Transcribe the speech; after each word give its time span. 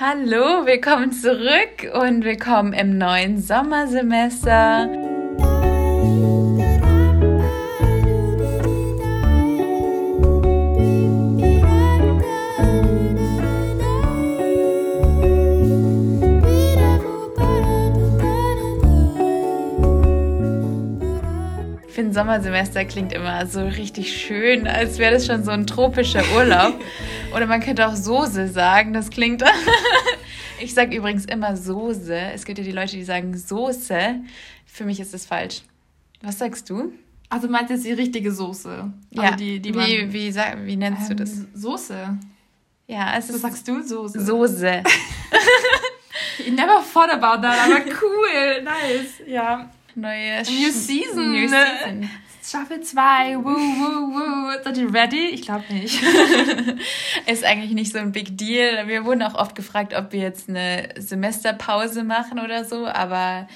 Hallo, 0.00 0.66
willkommen 0.66 1.12
zurück 1.12 1.88
und 1.94 2.24
willkommen 2.24 2.72
im 2.72 2.98
neuen 2.98 3.40
Sommersemester. 3.40 4.88
Ich 21.86 21.94
finde, 21.94 22.12
Sommersemester 22.12 22.84
klingt 22.84 23.12
immer 23.12 23.46
so 23.46 23.64
richtig 23.64 24.20
schön, 24.20 24.66
als 24.66 24.98
wäre 24.98 25.12
das 25.12 25.26
schon 25.26 25.44
so 25.44 25.52
ein 25.52 25.68
tropischer 25.68 26.24
Urlaub. 26.34 26.74
Oder 27.34 27.46
man 27.46 27.60
könnte 27.60 27.86
auch 27.86 27.96
Soße 27.96 28.48
sagen, 28.48 28.92
das 28.92 29.10
klingt. 29.10 29.42
ich 30.60 30.72
sage 30.72 30.96
übrigens 30.96 31.24
immer 31.24 31.56
Soße. 31.56 32.14
Es 32.14 32.44
gibt 32.44 32.58
ja 32.58 32.64
die 32.64 32.72
Leute, 32.72 32.96
die 32.96 33.04
sagen 33.04 33.36
Soße. 33.36 34.20
Für 34.66 34.84
mich 34.84 35.00
ist 35.00 35.12
das 35.14 35.26
falsch. 35.26 35.62
Was 36.22 36.38
sagst 36.38 36.70
du? 36.70 36.92
Also 37.28 37.48
meinst 37.48 37.70
du 37.70 37.74
jetzt 37.74 37.84
die 37.84 37.92
richtige 37.92 38.30
Soße? 38.30 38.92
Also 39.16 39.22
ja. 39.22 39.36
Die, 39.36 39.60
die 39.60 39.72
man, 39.72 39.86
wie, 39.86 40.12
wie, 40.12 40.30
sag, 40.30 40.64
wie 40.64 40.76
nennst 40.76 41.10
ähm, 41.10 41.16
du 41.16 41.24
das? 41.24 41.32
Soße. 41.54 42.18
Ja, 42.86 43.16
es 43.18 43.28
ist. 43.28 43.34
Was 43.34 43.40
sagst 43.42 43.66
du? 43.66 43.82
Soße. 43.82 44.24
Soße. 44.24 44.82
I 46.46 46.50
never 46.50 46.82
thought 46.92 47.10
about 47.10 47.42
that, 47.42 47.58
aber 47.66 47.84
cool, 48.00 48.62
nice. 48.62 49.26
Ja 49.26 49.70
neue 49.96 50.42
New 50.42 50.70
Season. 50.70 51.32
New 51.32 51.48
Season. 51.48 52.10
Staffel 52.54 52.80
2, 52.80 53.38
woo, 53.38 53.42
woo, 53.42 54.14
woo. 54.14 54.62
Seid 54.62 54.78
ihr 54.78 54.94
ready? 54.94 55.26
Ich 55.30 55.42
glaube 55.42 55.64
nicht. 55.70 56.00
ist 57.26 57.44
eigentlich 57.44 57.72
nicht 57.72 57.92
so 57.92 57.98
ein 57.98 58.12
Big 58.12 58.38
Deal. 58.38 58.86
Wir 58.86 59.04
wurden 59.04 59.24
auch 59.24 59.34
oft 59.34 59.56
gefragt, 59.56 59.92
ob 59.92 60.12
wir 60.12 60.20
jetzt 60.20 60.48
eine 60.48 60.90
Semesterpause 60.96 62.04
machen 62.04 62.38
oder 62.38 62.64
so, 62.64 62.86
aber 62.86 63.48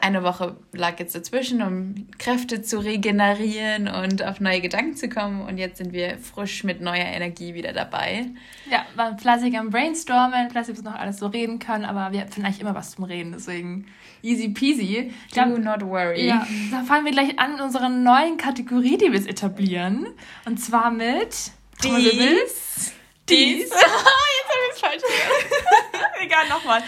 eine 0.00 0.22
Woche 0.22 0.56
lag 0.72 0.98
jetzt 0.98 1.14
dazwischen, 1.14 1.60
um 1.60 2.08
Kräfte 2.16 2.62
zu 2.62 2.78
regenerieren 2.78 3.86
und 3.86 4.24
auf 4.24 4.40
neue 4.40 4.62
Gedanken 4.62 4.96
zu 4.96 5.10
kommen. 5.10 5.42
Und 5.42 5.58
jetzt 5.58 5.76
sind 5.76 5.92
wir 5.92 6.16
frisch 6.16 6.64
mit 6.64 6.80
neuer 6.80 7.04
Energie 7.04 7.52
wieder 7.52 7.74
dabei. 7.74 8.30
Ja, 8.70 8.86
waren 8.96 9.18
fleißig 9.18 9.58
am 9.58 9.68
Brainstormen, 9.68 10.48
fleißig 10.48 10.76
bis 10.76 10.84
noch 10.84 10.94
alles 10.94 11.18
so 11.18 11.26
reden 11.26 11.58
können, 11.58 11.84
aber 11.84 12.12
wir 12.12 12.22
finden 12.22 12.46
eigentlich 12.46 12.62
immer 12.62 12.74
was 12.74 12.92
zum 12.92 13.04
Reden, 13.04 13.32
deswegen 13.32 13.88
easy 14.22 14.48
peasy. 14.48 15.12
Do 15.34 15.58
not 15.58 15.82
worry. 15.82 16.26
Ja, 16.26 16.46
da 16.70 16.82
fangen 16.84 17.04
wir 17.04 17.12
gleich 17.12 17.38
an 17.38 17.54
in 17.54 17.60
unserer 17.60 17.88
neuen 17.88 18.36
Kategorie, 18.36 18.96
die 18.96 19.12
wir 19.12 19.18
jetzt 19.18 19.28
etablieren. 19.28 20.06
Und 20.44 20.58
zwar 20.58 20.90
mit 20.90 21.52
Dies. 21.82 22.92
Dies. 23.28 23.70
jetzt 23.70 23.72
habe 23.72 24.66
ich 24.68 24.74
es 24.74 24.80
falsch 24.80 25.02
gehört. 25.02 26.10
Egal, 26.20 26.48
nochmal. 26.48 26.82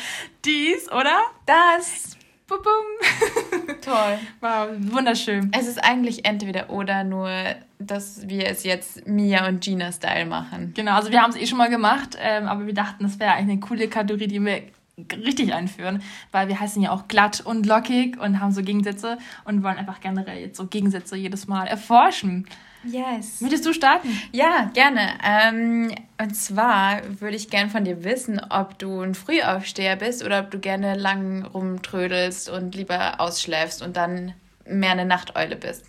Dies, 0.44 0.90
oder? 0.90 1.22
Das. 1.46 2.16
Bum, 2.46 2.58
bum. 2.62 3.76
Toll. 3.80 4.18
Wow, 4.40 4.68
wunderschön. 4.92 5.50
Es 5.56 5.66
ist 5.66 5.82
eigentlich 5.82 6.26
entweder 6.26 6.70
oder, 6.70 7.02
nur 7.02 7.30
dass 7.78 8.28
wir 8.28 8.46
es 8.46 8.64
jetzt 8.64 9.06
Mia 9.06 9.48
und 9.48 9.62
Gina-Style 9.62 10.26
machen. 10.26 10.72
Genau, 10.74 10.92
also 10.92 11.10
wir 11.10 11.22
haben 11.22 11.30
es 11.30 11.36
eh 11.36 11.46
schon 11.46 11.58
mal 11.58 11.70
gemacht, 11.70 12.16
ähm, 12.20 12.46
aber 12.46 12.66
wir 12.66 12.74
dachten, 12.74 13.04
das 13.04 13.18
wäre 13.18 13.32
eigentlich 13.32 13.58
eine 13.58 13.60
coole 13.60 13.88
Kategorie, 13.88 14.26
die 14.26 14.44
wir 14.44 14.62
richtig 14.98 15.52
einführen, 15.52 16.02
weil 16.30 16.48
wir 16.48 16.60
heißen 16.60 16.80
ja 16.80 16.90
auch 16.90 17.08
glatt 17.08 17.40
und 17.44 17.66
lockig 17.66 18.18
und 18.18 18.40
haben 18.40 18.52
so 18.52 18.62
Gegensätze 18.62 19.18
und 19.44 19.62
wollen 19.62 19.76
einfach 19.76 20.00
generell 20.00 20.38
jetzt 20.38 20.56
so 20.56 20.66
Gegensätze 20.66 21.16
jedes 21.16 21.46
Mal 21.46 21.66
erforschen. 21.66 22.46
Yes. 22.84 23.40
Möchtest 23.40 23.64
du 23.66 23.72
starten? 23.72 24.08
Ja, 24.32 24.70
gerne. 24.74 25.14
Ähm, 25.24 25.94
und 26.20 26.36
zwar 26.36 27.00
würde 27.20 27.36
ich 27.36 27.48
gerne 27.48 27.70
von 27.70 27.84
dir 27.84 28.04
wissen, 28.04 28.40
ob 28.50 28.78
du 28.78 29.00
ein 29.00 29.14
Frühaufsteher 29.14 29.96
bist 29.96 30.22
oder 30.22 30.40
ob 30.40 30.50
du 30.50 30.58
gerne 30.58 30.94
lang 30.94 31.44
rumtrödelst 31.44 32.50
und 32.50 32.74
lieber 32.74 33.20
ausschläfst 33.20 33.82
und 33.82 33.96
dann 33.96 34.34
mehr 34.66 34.92
eine 34.92 35.06
Nachteule 35.06 35.56
bist. 35.56 35.86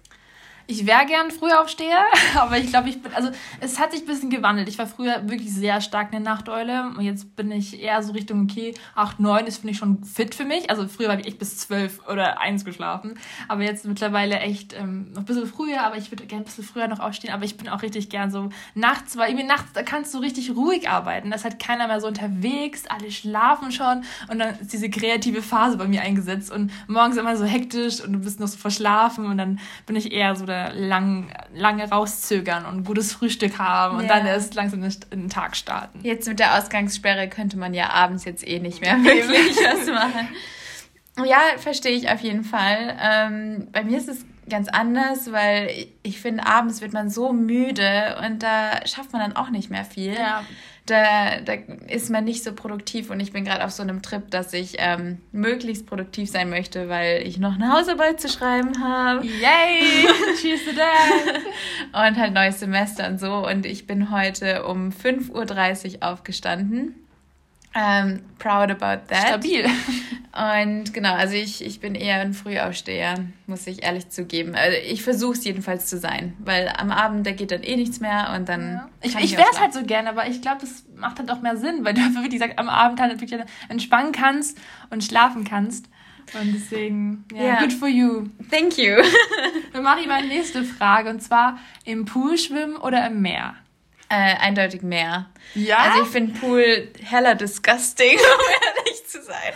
Ich 0.67 0.87
wäre 0.87 1.05
gern 1.05 1.29
Frühaufsteher, 1.29 2.05
aber 2.35 2.57
ich 2.57 2.67
glaube, 2.67 2.89
ich 2.89 2.99
bin, 2.99 3.13
also 3.13 3.29
es 3.59 3.79
hat 3.79 3.91
sich 3.91 4.01
ein 4.01 4.07
bisschen 4.07 4.31
gewandelt. 4.31 4.67
Ich 4.67 4.79
war 4.79 4.87
früher 4.87 5.29
wirklich 5.29 5.53
sehr 5.53 5.79
stark 5.79 6.11
eine 6.11 6.23
Nachteule 6.23 6.91
und 6.97 7.01
jetzt 7.01 7.35
bin 7.35 7.51
ich 7.51 7.79
eher 7.79 8.01
so 8.01 8.13
Richtung, 8.13 8.47
okay, 8.49 8.73
8, 8.95 9.19
9 9.19 9.45
ist, 9.45 9.57
finde 9.57 9.73
ich, 9.73 9.77
schon 9.77 10.03
fit 10.03 10.33
für 10.33 10.43
mich. 10.43 10.71
Also 10.71 10.87
früher 10.87 11.11
habe 11.11 11.21
ich 11.21 11.27
echt 11.27 11.37
bis 11.37 11.57
12 11.57 12.07
oder 12.07 12.41
1 12.41 12.65
geschlafen, 12.65 13.19
aber 13.47 13.61
jetzt 13.61 13.85
mittlerweile 13.85 14.39
echt 14.39 14.73
ähm, 14.73 15.11
noch 15.11 15.19
ein 15.19 15.25
bisschen 15.25 15.45
früher, 15.45 15.83
aber 15.83 15.97
ich 15.97 16.11
würde 16.11 16.25
gerne 16.25 16.43
ein 16.43 16.45
bisschen 16.45 16.63
früher 16.63 16.87
noch 16.87 16.99
aufstehen, 16.99 17.31
aber 17.31 17.45
ich 17.45 17.57
bin 17.57 17.69
auch 17.69 17.83
richtig 17.83 18.09
gern 18.09 18.31
so 18.31 18.49
nachts, 18.73 19.17
weil 19.17 19.29
irgendwie 19.29 19.45
nachts, 19.45 19.73
da 19.73 19.83
kannst 19.83 20.15
du 20.15 20.17
richtig 20.17 20.55
ruhig 20.55 20.89
arbeiten. 20.89 21.29
Da 21.29 21.35
ist 21.35 21.43
halt 21.43 21.59
keiner 21.59 21.87
mehr 21.87 22.01
so 22.01 22.07
unterwegs, 22.07 22.85
alle 22.87 23.11
schlafen 23.11 23.71
schon 23.71 24.03
und 24.31 24.39
dann 24.39 24.59
ist 24.59 24.73
diese 24.73 24.89
kreative 24.89 25.43
Phase 25.43 25.77
bei 25.77 25.87
mir 25.87 26.01
eingesetzt 26.01 26.51
und 26.51 26.71
morgens 26.87 27.17
immer 27.17 27.37
so 27.37 27.45
hektisch 27.45 28.01
und 28.01 28.13
du 28.13 28.19
bist 28.19 28.39
noch 28.39 28.47
so 28.47 28.57
verschlafen 28.57 29.27
und 29.27 29.37
dann 29.37 29.59
bin 29.85 29.95
ich 29.95 30.11
eher 30.11 30.35
so 30.35 30.47
der 30.47 30.54
lang, 30.73 31.31
lange 31.53 31.89
rauszögern 31.89 32.65
und 32.65 32.83
gutes 32.83 33.13
Frühstück 33.13 33.57
haben 33.59 33.97
und 33.97 34.03
ja. 34.03 34.15
dann 34.15 34.25
erst 34.25 34.55
langsam 34.55 34.83
in 34.83 34.91
den 35.11 35.29
Tag 35.29 35.55
starten. 35.55 35.99
Jetzt 36.03 36.27
mit 36.27 36.39
der 36.39 36.57
Ausgangssperre 36.57 37.27
könnte 37.29 37.57
man 37.57 37.73
ja 37.73 37.89
abends 37.89 38.25
jetzt 38.25 38.47
eh 38.47 38.59
nicht 38.59 38.81
mehr 38.81 38.97
wirklich 39.03 39.57
was 39.57 39.87
machen. 39.87 40.29
Ja, 41.25 41.39
verstehe 41.57 41.93
ich 41.93 42.09
auf 42.09 42.19
jeden 42.21 42.43
Fall. 42.43 42.97
Ähm, 43.01 43.67
bei 43.71 43.83
mir 43.83 43.97
ist 43.97 44.09
es 44.09 44.25
ganz 44.49 44.67
anders, 44.67 45.31
weil 45.31 45.67
ich, 45.69 45.91
ich 46.03 46.21
finde, 46.21 46.45
abends 46.45 46.81
wird 46.81 46.93
man 46.93 47.09
so 47.09 47.31
müde 47.33 48.17
und 48.25 48.43
da 48.43 48.85
schafft 48.85 49.13
man 49.13 49.21
dann 49.21 49.35
auch 49.35 49.49
nicht 49.49 49.69
mehr 49.69 49.85
viel. 49.85 50.13
Ja 50.13 50.43
da, 50.85 51.39
da 51.41 51.53
ist 51.87 52.09
man 52.11 52.25
nicht 52.25 52.43
so 52.43 52.53
produktiv 52.53 53.09
und 53.09 53.19
ich 53.19 53.31
bin 53.31 53.43
gerade 53.43 53.65
auf 53.65 53.71
so 53.71 53.81
einem 53.81 54.01
Trip, 54.01 54.29
dass 54.29 54.53
ich 54.53 54.75
ähm, 54.77 55.19
möglichst 55.31 55.87
produktiv 55.87 56.29
sein 56.29 56.49
möchte, 56.49 56.89
weil 56.89 57.25
ich 57.25 57.39
noch 57.39 57.55
eine 57.55 57.73
Hausarbeit 57.73 58.21
zu 58.21 58.29
schreiben 58.29 58.83
habe. 58.83 59.25
Yay! 59.25 60.07
Cheers 60.41 60.61
to 60.65 60.71
that! 60.75 62.07
und 62.09 62.17
halt 62.17 62.33
neues 62.33 62.59
Semester 62.59 63.07
und 63.07 63.19
so. 63.19 63.47
Und 63.47 63.65
ich 63.65 63.87
bin 63.87 64.11
heute 64.11 64.65
um 64.65 64.89
5.30 64.89 65.95
Uhr 65.95 66.11
aufgestanden 66.11 67.04
ähm, 67.75 68.21
proud 68.39 68.71
about 68.71 69.07
that. 69.09 69.27
Stabil. 69.27 69.65
Und 70.35 70.93
genau, 70.93 71.13
also 71.13 71.35
ich, 71.35 71.63
ich 71.63 71.79
bin 71.79 71.95
eher 71.95 72.19
ein 72.19 72.33
Frühaufsteher, 72.33 73.15
muss 73.47 73.67
ich 73.67 73.83
ehrlich 73.83 74.09
zugeben. 74.09 74.55
Also 74.55 74.77
ich 74.85 75.01
versuche 75.01 75.33
es 75.33 75.45
jedenfalls 75.45 75.85
zu 75.85 75.97
sein, 75.97 76.35
weil 76.39 76.69
am 76.77 76.91
Abend, 76.91 77.25
da 77.25 77.31
geht 77.31 77.51
dann 77.51 77.63
eh 77.63 77.75
nichts 77.77 77.99
mehr 77.99 78.33
und 78.35 78.49
dann. 78.49 78.73
Ja. 78.73 78.89
Ich, 79.01 79.15
ich 79.15 79.37
wäre 79.37 79.47
es 79.51 79.61
halt 79.61 79.73
so 79.73 79.83
gerne, 79.83 80.09
aber 80.09 80.27
ich 80.27 80.41
glaube, 80.41 80.59
das 80.61 80.85
macht 80.95 81.19
halt 81.19 81.31
auch 81.31 81.41
mehr 81.41 81.55
Sinn, 81.57 81.85
weil 81.85 81.93
du 81.93 82.01
wie 82.01 82.29
gesagt 82.29 82.59
am 82.59 82.69
Abend 82.69 82.99
halt 82.99 83.19
wirklich 83.21 83.39
entspannen 83.69 84.11
kannst 84.11 84.57
und 84.89 85.03
schlafen 85.03 85.43
kannst. 85.43 85.87
Und 86.33 86.53
deswegen, 86.53 87.25
ja, 87.33 87.43
yeah, 87.43 87.59
good 87.59 87.73
for 87.73 87.87
you. 87.87 88.27
Thank 88.49 88.77
you. 88.77 88.95
dann 89.73 89.83
mache 89.83 89.99
ich 89.99 90.07
meine 90.07 90.27
nächste 90.27 90.63
Frage 90.63 91.09
und 91.09 91.21
zwar 91.21 91.59
im 91.83 92.05
Pool 92.05 92.37
schwimmen 92.37 92.77
oder 92.77 93.05
im 93.05 93.21
Meer? 93.21 93.55
Äh, 94.07 94.35
eindeutig 94.39 94.83
mehr. 94.83 95.27
Ja. 95.55 95.77
Also 95.77 96.03
ich 96.03 96.09
finde 96.09 96.39
Pool 96.39 96.89
heller 97.03 97.33
disgusting, 97.33 98.17
um 98.17 98.85
ehrlich 98.85 99.07
zu 99.07 99.21
sein. 99.23 99.53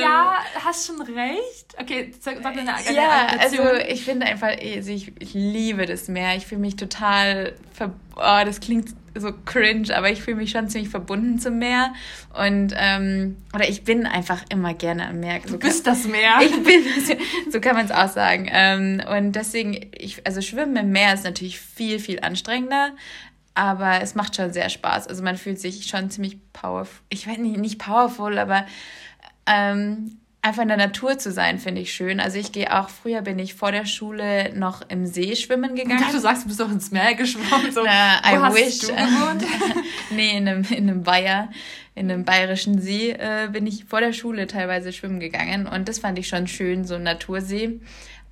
Ja, 0.00 0.38
ähm, 0.54 0.64
hast 0.64 0.86
schon 0.86 1.00
recht. 1.00 1.74
Okay, 1.80 2.12
sag, 2.20 2.42
sag 2.42 2.58
eine, 2.58 2.74
eine 2.74 2.94
Ja, 2.94 3.26
also 3.38 3.62
ich 3.88 4.04
finde 4.04 4.26
einfach, 4.26 4.48
also 4.48 4.90
ich, 4.90 5.12
ich 5.18 5.32
liebe 5.32 5.86
das 5.86 6.08
Meer. 6.08 6.36
Ich 6.36 6.46
fühle 6.46 6.60
mich 6.60 6.76
total, 6.76 7.54
oh, 8.16 8.44
das 8.44 8.60
klingt 8.60 8.90
so 9.14 9.32
cringe, 9.44 9.96
aber 9.96 10.10
ich 10.10 10.22
fühle 10.22 10.36
mich 10.36 10.50
schon 10.50 10.68
ziemlich 10.68 10.90
verbunden 10.90 11.38
zum 11.38 11.58
Meer. 11.58 11.94
Und, 12.36 12.74
ähm, 12.76 13.36
oder 13.54 13.68
ich 13.68 13.84
bin 13.84 14.06
einfach 14.06 14.44
immer 14.48 14.74
gerne 14.74 15.08
am 15.08 15.20
Meer. 15.20 15.40
So 15.44 15.52
du 15.52 15.58
bist 15.58 15.84
kann, 15.84 15.94
das 15.94 16.06
Meer. 16.06 16.40
Ich 16.42 16.62
bin, 16.62 16.84
so 17.50 17.60
kann 17.60 17.76
man 17.76 17.86
es 17.86 17.92
auch 17.92 18.08
sagen. 18.08 18.48
Ähm, 18.50 19.02
und 19.16 19.32
deswegen, 19.32 19.90
ich, 19.96 20.26
also 20.26 20.40
Schwimmen 20.40 20.76
im 20.76 20.90
Meer 20.90 21.14
ist 21.14 21.24
natürlich 21.24 21.58
viel, 21.60 21.98
viel 21.98 22.20
anstrengender. 22.20 22.92
Aber 23.54 24.00
es 24.02 24.14
macht 24.14 24.36
schon 24.36 24.52
sehr 24.52 24.68
Spaß. 24.68 25.06
Also 25.06 25.22
man 25.22 25.36
fühlt 25.36 25.60
sich 25.60 25.86
schon 25.86 26.10
ziemlich 26.10 26.38
powerful. 26.52 27.04
Ich 27.08 27.26
weiß 27.26 27.38
nicht, 27.38 27.58
nicht 27.58 27.78
powerful, 27.78 28.38
aber 28.38 28.66
ähm, 29.46 30.18
einfach 30.44 30.62
in 30.62 30.68
der 30.68 30.76
Natur 30.76 31.18
zu 31.18 31.32
sein, 31.32 31.58
finde 31.58 31.80
ich 31.80 31.92
schön. 31.94 32.20
Also 32.20 32.38
ich 32.38 32.52
gehe 32.52 32.78
auch, 32.78 32.90
früher 32.90 33.22
bin 33.22 33.38
ich 33.38 33.54
vor 33.54 33.72
der 33.72 33.86
Schule 33.86 34.52
noch 34.54 34.82
im 34.88 35.06
See 35.06 35.36
schwimmen 35.36 35.74
gegangen. 35.74 36.04
Du 36.12 36.18
sagst, 36.18 36.44
du 36.44 36.48
bist 36.48 36.60
doch 36.60 36.70
ins 36.70 36.90
Meer 36.90 37.14
geschwommen. 37.14 37.72
So. 37.72 37.82
Na, 37.82 38.18
I 38.24 38.36
Wo 38.38 38.54
wish. 38.54 38.82
Hast 38.94 39.40
du 39.40 39.46
nee, 40.14 40.36
in 40.36 40.46
einem, 40.46 40.66
in 40.70 40.90
einem 40.90 41.06
Weiher, 41.06 41.48
in 41.94 42.10
einem 42.10 42.24
bayerischen 42.24 42.78
See 42.78 43.12
äh, 43.12 43.48
bin 43.50 43.66
ich 43.66 43.86
vor 43.86 44.00
der 44.00 44.12
Schule 44.12 44.46
teilweise 44.46 44.92
schwimmen 44.92 45.18
gegangen. 45.18 45.66
Und 45.66 45.88
das 45.88 46.00
fand 46.00 46.18
ich 46.18 46.28
schon 46.28 46.46
schön, 46.46 46.84
so 46.84 46.96
ein 46.96 47.04
Natursee. 47.04 47.80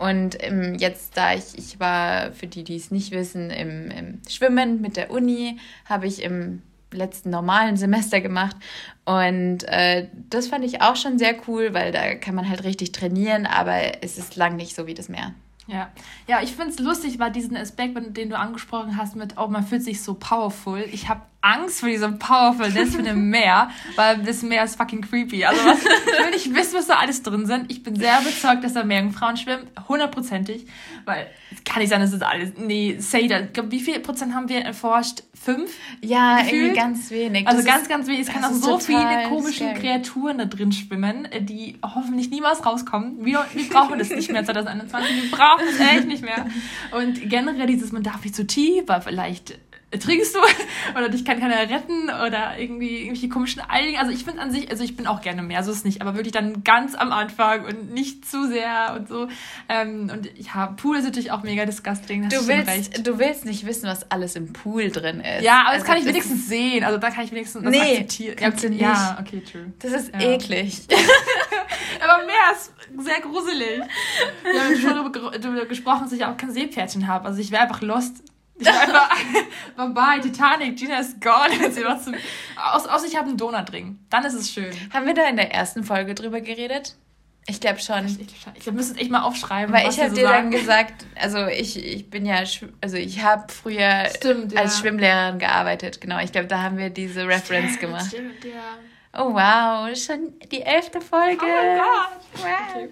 Und 0.03 0.43
ähm, 0.43 0.75
jetzt, 0.81 1.17
da 1.17 1.33
ich, 1.33 1.57
ich 1.57 1.79
war, 1.79 2.33
für 2.33 2.49
die, 2.49 2.65
die 2.65 2.75
es 2.75 2.91
nicht 2.91 3.13
wissen, 3.13 3.51
im, 3.51 3.89
im 3.93 4.21
Schwimmen 4.29 4.81
mit 4.81 4.97
der 4.97 5.13
Uni, 5.13 5.61
habe 5.85 6.09
ich 6.09 6.23
im 6.23 6.61
letzten 6.91 7.31
normalen 7.31 7.77
Semester 7.77 8.21
gemacht. 8.21 8.57
Und 9.05 9.63
äh, 9.63 10.09
das 10.29 10.49
fand 10.49 10.65
ich 10.65 10.83
auch 10.83 10.97
schon 10.97 11.19
sehr 11.19 11.37
cool, 11.47 11.73
weil 11.73 11.93
da 11.93 12.17
kann 12.17 12.35
man 12.35 12.49
halt 12.49 12.65
richtig 12.65 12.91
trainieren, 12.91 13.47
aber 13.47 14.03
es 14.03 14.19
ist 14.19 14.35
lang 14.35 14.57
nicht 14.57 14.75
so 14.75 14.89
wie 14.89 14.95
das 14.95 15.09
Meer. 15.09 15.35
Ja, 15.69 15.91
ja 16.27 16.43
ich 16.43 16.51
finde 16.51 16.71
es 16.71 16.81
lustig, 16.81 17.21
war 17.21 17.31
diesen 17.31 17.57
Aspekt, 17.57 17.97
den 18.17 18.29
du 18.29 18.37
angesprochen 18.37 18.97
hast, 18.97 19.15
mit, 19.15 19.39
oh, 19.39 19.47
man 19.47 19.65
fühlt 19.65 19.85
sich 19.85 20.03
so 20.03 20.15
powerful. 20.15 20.85
Ich 20.91 21.09
habe 21.09 21.23
Angst 21.43 21.81
vor 21.81 21.89
diesem 21.89 22.19
Powerfulness 22.19 22.95
von 22.95 23.05
dem 23.05 23.29
Meer, 23.29 23.71
weil 23.97 24.23
das 24.23 24.43
Meer 24.43 24.65
ist 24.65 24.77
fucking 24.77 25.03
creepy. 25.03 25.45
Also 25.45 25.65
was, 25.65 25.79
ich 25.81 25.85
will 25.85 26.31
nicht 26.31 26.55
wissen, 26.55 26.75
was 26.79 26.87
da 26.87 26.95
alles 26.95 27.23
drin 27.23 27.47
sind. 27.47 27.71
Ich 27.71 27.83
bin 27.83 27.97
sehr 27.97 28.21
überzeugt, 28.21 28.65
dass 28.65 28.73
da 28.73 28.85
Meerjungfrauen 28.85 29.37
schwimmen, 29.37 29.67
hundertprozentig, 29.89 30.67
weil 31.05 31.27
kann 31.65 31.81
nicht 31.81 31.91
sein, 31.91 32.01
dass 32.01 32.11
das 32.11 32.23
alles, 32.23 32.53
nee, 32.57 32.97
say 32.99 33.29
that. 33.29 33.47
Ich 33.47 33.53
glaube, 33.53 33.71
wie 33.71 33.81
viel 33.81 33.99
Prozent 34.01 34.35
haben 34.35 34.49
wir 34.49 34.61
erforscht? 34.61 35.23
Fünf? 35.35 35.73
Ja, 36.01 36.39
gefühlt? 36.39 36.53
irgendwie 36.53 36.77
ganz 36.77 37.11
wenig. 37.11 37.47
Also 37.47 37.59
das 37.59 37.67
ganz, 37.67 37.89
ganz 37.89 38.07
wenig. 38.07 38.21
Es 38.21 38.29
kann 38.29 38.45
auch 38.45 38.53
so 38.53 38.79
viele 38.79 39.25
komische 39.29 39.65
scary. 39.65 39.81
Kreaturen 39.81 40.39
da 40.39 40.45
drin 40.45 40.71
schwimmen, 40.73 41.29
die 41.41 41.79
hoffentlich 41.83 42.31
niemals 42.31 42.65
rauskommen. 42.65 43.25
Wir, 43.25 43.45
wir 43.53 43.69
brauchen 43.69 43.99
das 43.99 44.11
nicht 44.11 44.31
mehr 44.31 44.45
2021. 44.45 45.23
Wir 45.23 45.31
brauchen 45.31 45.65
das 45.67 45.89
echt 45.89 46.07
nicht 46.07 46.23
mehr. 46.23 46.47
Und 46.97 47.29
generell 47.29 47.67
dieses, 47.67 47.91
man 47.91 48.03
darf 48.03 48.23
nicht 48.23 48.37
zu 48.37 48.47
tief, 48.47 48.85
weil 48.87 49.01
vielleicht 49.01 49.59
ertrinkst 49.93 50.35
du 50.35 50.39
oder 50.99 51.09
dich 51.09 51.25
kann 51.25 51.39
keiner 51.39 51.59
retten 51.59 52.05
oder 52.05 52.59
irgendwie 52.59 53.03
irgendwelche 53.03 53.29
komischen 53.29 53.63
Algen. 53.63 53.99
Also 53.99 54.11
ich 54.11 54.25
finde 54.25 54.41
an 54.41 54.51
sich, 54.51 54.71
also 54.71 54.83
ich 54.83 54.97
bin 54.97 55.07
auch 55.07 55.21
gerne 55.21 55.43
mehr, 55.43 55.63
so 55.63 55.71
ist 55.71 55.79
es 55.79 55.85
nicht, 55.85 56.01
aber 56.01 56.15
wirklich 56.15 56.33
dann 56.33 56.65
ganz 56.65 56.95
am 56.95 57.13
Anfang 57.13 57.65
und 57.65 57.93
nicht 57.93 58.29
zu 58.29 58.49
sehr 58.49 58.97
und 58.99 59.09
so. 59.09 59.29
Ähm, 59.69 60.11
und 60.13 60.29
ja, 60.37 60.67
Pool 60.67 60.97
ist 60.97 61.05
natürlich 61.05 61.31
auch 61.31 61.43
mega 61.43 61.67
disgusting. 61.67 62.29
Du 62.29 62.47
willst, 62.49 63.07
du 63.07 63.19
willst 63.19 63.45
nicht 63.45 63.67
wissen, 63.67 63.87
was 63.87 64.11
alles 64.11 64.35
im 64.35 64.53
Pool 64.53 64.91
drin 64.91 65.21
ist. 65.21 65.45
Ja, 65.45 65.61
aber 65.61 65.69
also 65.71 65.81
das 65.81 65.89
kann 65.89 65.99
ich 65.99 66.07
wenigstens 66.07 66.49
sehen. 66.49 66.85
Also 66.85 66.99
da 66.99 67.11
kann 67.11 67.25
ich 67.25 67.33
wenigstens 67.33 67.63
das 67.63 67.71
nee, 67.71 67.81
akzeptieren. 67.81 68.37
Kannst 68.37 68.63
ja, 68.63 68.69
okay, 68.69 68.79
du 68.79 68.85
nicht. 68.85 68.99
ja, 68.99 69.19
okay, 69.21 69.43
true. 69.53 69.73
Das 69.79 69.93
ist 69.93 70.13
ja. 70.15 70.21
eklig. 70.21 70.81
aber 72.01 72.25
mehr 72.25 72.35
ist 72.53 72.73
sehr 73.05 73.21
gruselig. 73.21 73.83
Wir 74.43 74.65
haben 74.65 74.77
schon 74.77 75.13
darüber 75.41 75.67
gesprochen, 75.67 76.05
dass 76.05 76.13
ich 76.13 76.25
auch 76.25 76.37
kein 76.37 76.51
Seepferdchen 76.51 77.07
habe. 77.07 77.27
Also 77.27 77.41
ich 77.41 77.51
wäre 77.51 77.63
einfach 77.63 77.83
lost 77.83 78.23
ich 78.63 78.93
war 78.93 79.11
einfach, 79.11 79.95
bye 79.95 80.21
Titanic, 80.21 80.77
Gina 80.77 81.01
ist 81.01 81.21
gone. 81.21 82.07
Aus, 82.57 82.87
aus 82.87 83.05
ich 83.05 83.17
habe 83.17 83.29
einen 83.29 83.37
Donutring. 83.37 83.99
Dann 84.11 84.25
ist 84.25 84.35
es 84.35 84.51
schön. 84.51 84.73
Haben 84.93 85.07
wir 85.07 85.15
da 85.15 85.29
in 85.29 85.37
der 85.37 85.53
ersten 85.53 85.85
Folge 85.85 86.15
drüber 86.15 86.41
geredet? 86.41 86.97
Ich 87.47 87.61
glaube 87.61 87.81
schon. 87.81 88.07
Ich, 88.07 88.21
ich, 88.21 88.47
ich 88.55 88.73
müsste 88.73 89.01
echt 89.01 89.11
mal 89.11 89.23
aufschreiben. 89.23 89.75
Weil 89.75 89.89
ich 89.89 89.99
habe 89.99 90.11
so 90.11 90.17
dir 90.17 90.29
sagen. 90.29 90.51
dann 90.51 90.61
gesagt, 90.61 91.07
also 91.21 91.47
ich, 91.47 91.77
ich 91.77 92.09
bin 92.09 92.25
ja, 92.25 92.45
also 92.81 92.97
ich 92.97 93.23
habe 93.23 93.53
früher 93.53 94.07
stimmt, 94.15 94.53
ja. 94.53 94.61
als 94.61 94.79
Schwimmlehrerin 94.79 95.41
gearbeitet. 95.41 96.01
Genau, 96.01 96.21
ich 96.21 96.31
glaube, 96.31 96.47
da 96.47 96.63
haben 96.63 96.79
wir 96.79 96.91
diese 96.91 97.27
Reference 97.27 97.75
stimmt, 97.75 97.81
gemacht. 97.81 98.07
Stimmt, 98.07 98.45
ja. 98.45 98.79
Oh 99.15 99.35
wow, 99.35 99.95
schon 99.99 100.35
die 100.51 100.63
elfte 100.63 101.01
Folge. 101.01 101.45
Oh 101.45 101.49
mein 101.49 101.79
Gott. 101.79 102.21
Wow. 102.35 102.75
Okay. 102.75 102.89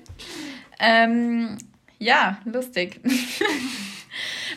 Ähm, 0.80 1.58
ja, 1.98 2.38
lustig. 2.44 3.00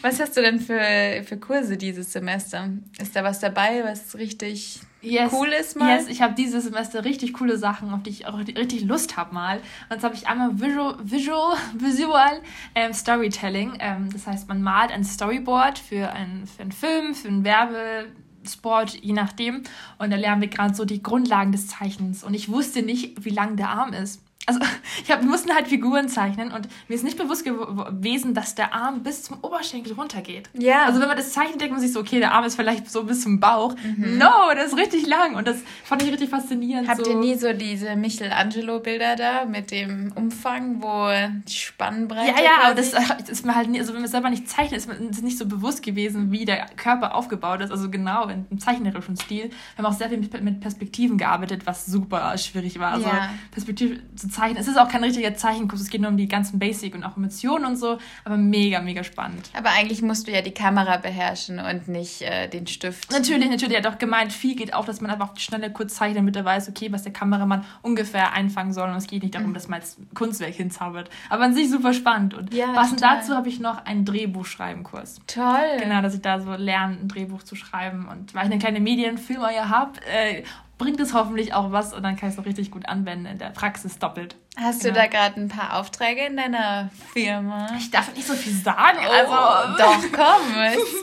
Was 0.01 0.19
hast 0.19 0.35
du 0.35 0.41
denn 0.41 0.59
für, 0.59 1.23
für 1.25 1.37
Kurse 1.37 1.77
dieses 1.77 2.11
Semester? 2.11 2.69
Ist 2.99 3.15
da 3.15 3.23
was 3.23 3.39
dabei, 3.39 3.83
was 3.83 4.15
richtig 4.15 4.79
yes, 5.01 5.31
cool 5.33 5.47
ist 5.47 5.77
mal? 5.77 5.97
Yes, 5.97 6.07
ich 6.07 6.21
habe 6.21 6.33
dieses 6.33 6.65
Semester 6.65 7.05
richtig 7.05 7.33
coole 7.33 7.57
Sachen, 7.57 7.93
auf 7.93 8.03
die 8.03 8.09
ich 8.09 8.25
auch 8.25 8.37
richtig 8.37 8.83
Lust 8.83 9.17
habe 9.17 9.33
mal. 9.33 9.59
Und 9.89 9.99
zwar 9.99 10.09
habe 10.09 10.15
ich 10.15 10.27
einmal 10.27 10.59
Visual, 10.59 10.97
Visual, 11.03 11.57
Visual 11.77 12.41
ähm, 12.75 12.93
Storytelling. 12.93 13.73
Ähm, 13.79 14.09
das 14.11 14.27
heißt, 14.27 14.47
man 14.47 14.61
malt 14.61 14.91
ein 14.91 15.03
Storyboard 15.03 15.79
für, 15.79 16.11
ein, 16.11 16.47
für 16.47 16.63
einen 16.63 16.71
Film, 16.71 17.15
für 17.15 17.27
einen 17.27 17.43
Werbesport, 17.43 18.95
je 19.01 19.13
nachdem. 19.13 19.63
Und 19.97 20.11
da 20.11 20.17
lernen 20.17 20.41
wir 20.41 20.49
gerade 20.49 20.73
so 20.73 20.85
die 20.85 21.03
Grundlagen 21.03 21.51
des 21.51 21.67
Zeichnens. 21.67 22.23
Und 22.23 22.33
ich 22.33 22.49
wusste 22.49 22.81
nicht, 22.81 23.23
wie 23.25 23.29
lang 23.29 23.55
der 23.55 23.69
Arm 23.69 23.93
ist 23.93 24.21
also 24.45 24.59
ich 25.03 25.11
hab, 25.11 25.21
wir 25.21 25.29
mussten 25.29 25.53
halt 25.53 25.67
Figuren 25.67 26.09
zeichnen 26.09 26.51
und 26.51 26.67
mir 26.87 26.95
ist 26.95 27.03
nicht 27.03 27.17
bewusst 27.17 27.45
gewesen, 27.45 28.33
dass 28.33 28.55
der 28.55 28.73
Arm 28.73 29.03
bis 29.03 29.23
zum 29.23 29.37
Oberschenkel 29.41 29.93
runtergeht. 29.93 30.49
Ja. 30.53 30.85
Also 30.85 30.99
wenn 30.99 31.07
man 31.07 31.17
das 31.17 31.31
zeichnet, 31.31 31.61
denkt 31.61 31.73
man 31.73 31.81
sich 31.81 31.93
so, 31.93 31.99
okay, 31.99 32.19
der 32.19 32.33
Arm 32.33 32.43
ist 32.45 32.55
vielleicht 32.55 32.89
so 32.89 33.03
bis 33.03 33.21
zum 33.21 33.39
Bauch. 33.39 33.75
Mhm. 33.75 34.17
No, 34.17 34.53
das 34.55 34.67
ist 34.67 34.77
richtig 34.77 35.07
lang 35.07 35.35
und 35.35 35.47
das 35.47 35.57
fand 35.83 36.03
ich 36.03 36.11
richtig 36.11 36.29
faszinierend. 36.29 36.87
Habt 36.87 37.05
so. 37.05 37.11
ihr 37.11 37.17
nie 37.17 37.35
so 37.35 37.53
diese 37.53 37.95
Michelangelo-Bilder 37.95 39.15
da 39.15 39.45
mit 39.45 39.71
dem 39.71 40.11
Umfang, 40.15 40.81
wo 40.81 41.09
die 41.47 41.53
Spannbreite 41.53 42.31
Ja, 42.31 42.43
ja, 42.43 42.51
aber 42.65 42.75
das, 42.75 42.91
das 42.91 43.29
ist 43.29 43.45
mir 43.45 43.55
halt 43.55 43.69
nie, 43.69 43.79
also 43.79 43.93
wenn 43.93 44.01
man 44.01 44.09
selber 44.09 44.29
nicht 44.29 44.49
zeichnet, 44.49 44.77
ist 44.77 44.87
mir 44.87 44.95
nicht 44.99 45.37
so 45.37 45.45
bewusst 45.45 45.83
gewesen, 45.83 46.31
wie 46.31 46.45
der 46.45 46.65
Körper 46.75 47.15
aufgebaut 47.15 47.61
ist. 47.61 47.71
Also 47.71 47.89
genau, 47.89 48.27
im 48.27 48.59
zeichnerischen 48.59 49.17
Stil. 49.17 49.49
Wir 49.75 49.83
haben 49.83 49.85
auch 49.85 49.97
sehr 49.97 50.09
viel 50.09 50.19
mit 50.19 50.59
Perspektiven 50.59 51.17
gearbeitet, 51.17 51.65
was 51.65 51.85
super 51.85 52.37
schwierig 52.37 52.79
war. 52.79 52.93
Also 52.93 53.07
ja. 53.07 53.29
Perspektive 53.51 53.99
zu 54.15 54.29
Zeichen. 54.33 54.57
Es 54.57 54.67
ist 54.67 54.77
auch 54.77 54.89
kein 54.89 55.03
richtiger 55.03 55.33
Zeichenkurs, 55.35 55.81
es 55.81 55.89
geht 55.89 56.01
nur 56.01 56.09
um 56.09 56.17
die 56.17 56.27
ganzen 56.27 56.59
Basic 56.59 56.95
und 56.95 57.03
auch 57.03 57.15
Emotionen 57.15 57.65
und 57.65 57.75
so, 57.77 57.97
aber 58.25 58.37
mega, 58.37 58.81
mega 58.81 59.03
spannend. 59.03 59.49
Aber 59.57 59.69
eigentlich 59.69 60.01
musst 60.01 60.27
du 60.27 60.31
ja 60.31 60.41
die 60.41 60.53
Kamera 60.53 60.97
beherrschen 60.97 61.59
und 61.59 61.87
nicht 61.87 62.21
äh, 62.21 62.47
den 62.47 62.67
Stift. 62.67 63.11
Natürlich, 63.11 63.49
natürlich. 63.49 63.77
Er 63.77 63.83
hat 63.83 63.93
auch 63.93 63.99
gemeint, 63.99 64.33
viel 64.33 64.55
geht 64.55 64.73
auch, 64.73 64.85
dass 64.85 65.01
man 65.01 65.11
einfach 65.11 65.37
schnell 65.37 65.71
kurz 65.71 65.95
zeichnet, 65.95 66.17
damit 66.17 66.35
er 66.35 66.45
weiß, 66.45 66.69
okay, 66.69 66.91
was 66.91 67.03
der 67.03 67.13
Kameramann 67.13 67.63
ungefähr 67.81 68.33
einfangen 68.33 68.73
soll. 68.73 68.89
Und 68.89 68.95
es 68.95 69.07
geht 69.07 69.23
nicht 69.23 69.35
darum, 69.35 69.49
mhm. 69.49 69.53
dass 69.53 69.67
man 69.67 69.79
jetzt 69.79 69.97
Kunstwerk 70.13 70.53
hinzaubert. 70.53 71.09
Aber 71.29 71.43
an 71.43 71.53
sich 71.53 71.69
super 71.69 71.93
spannend. 71.93 72.33
Und 72.33 72.53
ja, 72.53 72.73
passend 72.73 72.99
total. 72.99 73.19
dazu 73.19 73.35
habe 73.35 73.49
ich 73.49 73.59
noch 73.59 73.85
einen 73.85 74.05
Drehbuchschreibenkurs. 74.05 75.21
Toll. 75.27 75.77
Genau, 75.79 76.01
dass 76.01 76.15
ich 76.15 76.21
da 76.21 76.39
so 76.39 76.53
lerne, 76.53 76.97
ein 77.01 77.07
Drehbuch 77.07 77.43
zu 77.43 77.55
schreiben. 77.55 78.07
Und 78.07 78.33
weil 78.33 78.45
ich 78.45 78.51
eine 78.51 78.59
kleine 78.59 78.79
Medienfilmer 78.79 79.51
ja 79.53 79.69
habe, 79.69 79.99
äh, 80.05 80.43
bringt 80.77 80.99
es 80.99 81.13
hoffentlich 81.13 81.53
auch 81.53 81.71
was 81.71 81.93
und 81.93 82.03
dann 82.03 82.15
kann 82.15 82.29
ich 82.29 82.35
es 82.35 82.41
auch 82.41 82.45
richtig 82.45 82.71
gut 82.71 82.87
anwenden 82.87 83.25
in 83.25 83.37
der 83.37 83.49
Praxis 83.49 83.99
doppelt. 83.99 84.35
Hast 84.55 84.81
genau. 84.81 84.93
du 84.93 84.99
da 84.99 85.07
gerade 85.07 85.41
ein 85.41 85.47
paar 85.47 85.79
Aufträge 85.79 86.25
in 86.25 86.37
deiner 86.37 86.91
Firma? 87.11 87.75
Ich 87.77 87.89
darf 87.89 88.13
nicht 88.15 88.27
so 88.27 88.33
viel 88.33 88.53
sagen. 88.53 88.99
Oh, 89.01 89.31
also 89.31 89.77
doch, 89.77 90.11
komm, 90.11 90.53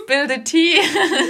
spill 0.04 0.28
the 0.28 0.44
tea. 0.44 0.76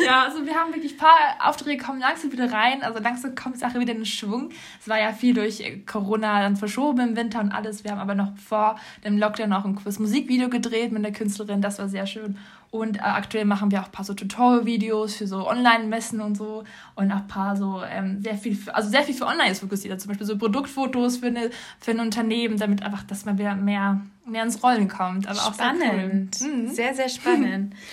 ja, 0.04 0.25
also 0.25 0.44
wir 0.44 0.54
haben 0.54 0.75
wirklich 0.75 0.92
ein 0.92 0.98
paar 0.98 1.48
Aufträge 1.48 1.82
kommen 1.82 2.00
langsam 2.00 2.31
wieder 2.31 2.52
rein. 2.52 2.82
Also 2.82 2.98
langsam 2.98 3.34
kommt 3.34 3.54
die 3.54 3.60
Sache 3.60 3.81
wieder 3.81 3.92
in 3.92 4.00
den 4.00 4.06
Schwung. 4.06 4.50
Es 4.81 4.88
war 4.88 4.98
ja 4.98 5.12
viel 5.12 5.32
durch 5.32 5.62
Corona 5.87 6.40
dann 6.40 6.56
verschoben 6.56 7.00
im 7.00 7.16
Winter 7.16 7.40
und 7.40 7.52
alles. 7.52 7.84
Wir 7.84 7.92
haben 7.92 8.00
aber 8.00 8.14
noch 8.14 8.37
vor 8.37 8.78
dem 9.02 9.16
Lockdown 9.16 9.52
auch 9.54 9.64
ein 9.64 9.78
Musikvideo 9.82 10.50
gedreht 10.50 10.92
mit 10.92 11.02
der 11.02 11.12
Künstlerin. 11.12 11.62
Das 11.62 11.78
war 11.78 11.88
sehr 11.88 12.06
schön. 12.06 12.37
Und 12.70 12.99
äh, 12.99 13.00
aktuell 13.00 13.44
machen 13.44 13.72
wir 13.72 13.81
auch 13.81 13.87
ein 13.87 13.93
paar 13.93 14.05
so 14.05 14.14
Tutorial-Videos 14.14 15.17
für 15.17 15.26
so 15.26 15.49
Online-Messen 15.49 16.20
und 16.20 16.37
so 16.37 16.62
und 16.94 17.11
auch 17.11 17.17
ein 17.17 17.26
paar 17.26 17.56
so 17.56 17.82
ähm, 17.82 18.22
sehr 18.22 18.37
viel, 18.37 18.55
für, 18.55 18.72
also 18.75 18.88
sehr 18.88 19.02
viel 19.02 19.14
für 19.14 19.26
Online 19.26 19.50
ist 19.50 19.61
fokussiert. 19.61 20.00
Zum 20.00 20.08
Beispiel 20.08 20.26
so 20.26 20.38
Produktfotos 20.38 21.17
für, 21.17 21.26
eine, 21.26 21.50
für 21.81 21.90
ein 21.90 22.00
Unternehmen, 22.00 22.58
damit 22.58 22.84
einfach, 22.84 23.02
dass 23.02 23.25
man 23.25 23.38
wieder 23.38 23.56
mehr, 23.56 24.00
mehr 24.25 24.44
ins 24.44 24.62
Rollen 24.62 24.88
kommt. 24.88 25.26
Aber 25.26 25.40
spannend. 25.40 26.37
Auch 26.37 26.38
sehr, 26.38 26.49
cool. 26.49 26.58
mhm. 26.62 26.69
sehr, 26.69 26.94
sehr 26.94 27.08
spannend. 27.08 27.75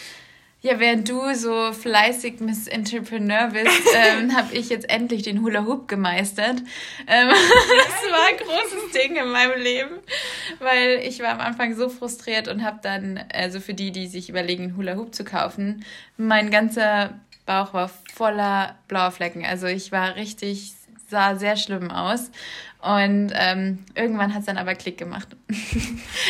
Ja, 0.61 0.79
während 0.79 1.07
du 1.07 1.35
so 1.35 1.71
fleißig 1.71 2.39
Miss 2.39 2.67
Entrepreneur 2.67 3.49
bist, 3.49 3.87
ähm, 3.95 4.35
habe 4.35 4.55
ich 4.55 4.69
jetzt 4.69 4.89
endlich 4.89 5.21
den 5.21 5.43
Hula 5.43 5.65
Hoop 5.65 5.87
gemeistert. 5.87 6.57
Ähm, 7.07 7.29
das 7.29 8.11
war 8.11 8.27
ein 8.27 8.37
großes 8.37 8.91
Ding 8.91 9.15
in 9.15 9.29
meinem 9.29 9.61
Leben, 9.61 9.97
weil 10.59 10.99
ich 11.03 11.19
war 11.19 11.29
am 11.29 11.41
Anfang 11.41 11.75
so 11.75 11.89
frustriert 11.89 12.47
und 12.47 12.63
habe 12.63 12.79
dann, 12.81 13.23
also 13.31 13.59
für 13.59 13.75
die, 13.75 13.91
die 13.91 14.07
sich 14.07 14.29
überlegen, 14.29 14.75
Hula 14.75 14.95
Hoop 14.95 15.13
zu 15.13 15.23
kaufen, 15.23 15.85
mein 16.17 16.49
ganzer 16.49 17.19
Bauch 17.45 17.73
war 17.73 17.91
voller 18.13 18.75
blauer 18.87 19.11
Flecken. 19.11 19.45
Also 19.45 19.67
ich 19.67 19.91
war 19.91 20.15
richtig, 20.15 20.73
sah 21.07 21.35
sehr 21.35 21.55
schlimm 21.55 21.91
aus. 21.91 22.31
Und 22.87 23.33
ähm, 23.33 23.79
irgendwann 23.95 24.33
hat 24.33 24.41
es 24.41 24.45
dann 24.45 24.57
aber 24.57 24.73
Klick 24.73 24.97
gemacht. 24.97 25.27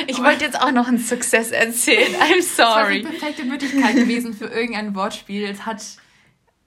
ich 0.08 0.18
oh. 0.20 0.24
wollte 0.24 0.44
jetzt 0.44 0.60
auch 0.60 0.72
noch 0.72 0.88
einen 0.88 0.98
Success 0.98 1.52
erzählen. 1.52 2.16
I'm 2.16 2.42
sorry. 2.42 2.44
Das 2.44 2.56
war 2.66 2.90
die 2.90 3.02
perfekte 3.02 3.44
Möglichkeit 3.46 3.96
gewesen 3.96 4.34
für 4.34 4.46
irgendein 4.46 4.96
Wortspiel. 4.96 5.46
Es 5.46 5.66
hat. 5.66 5.84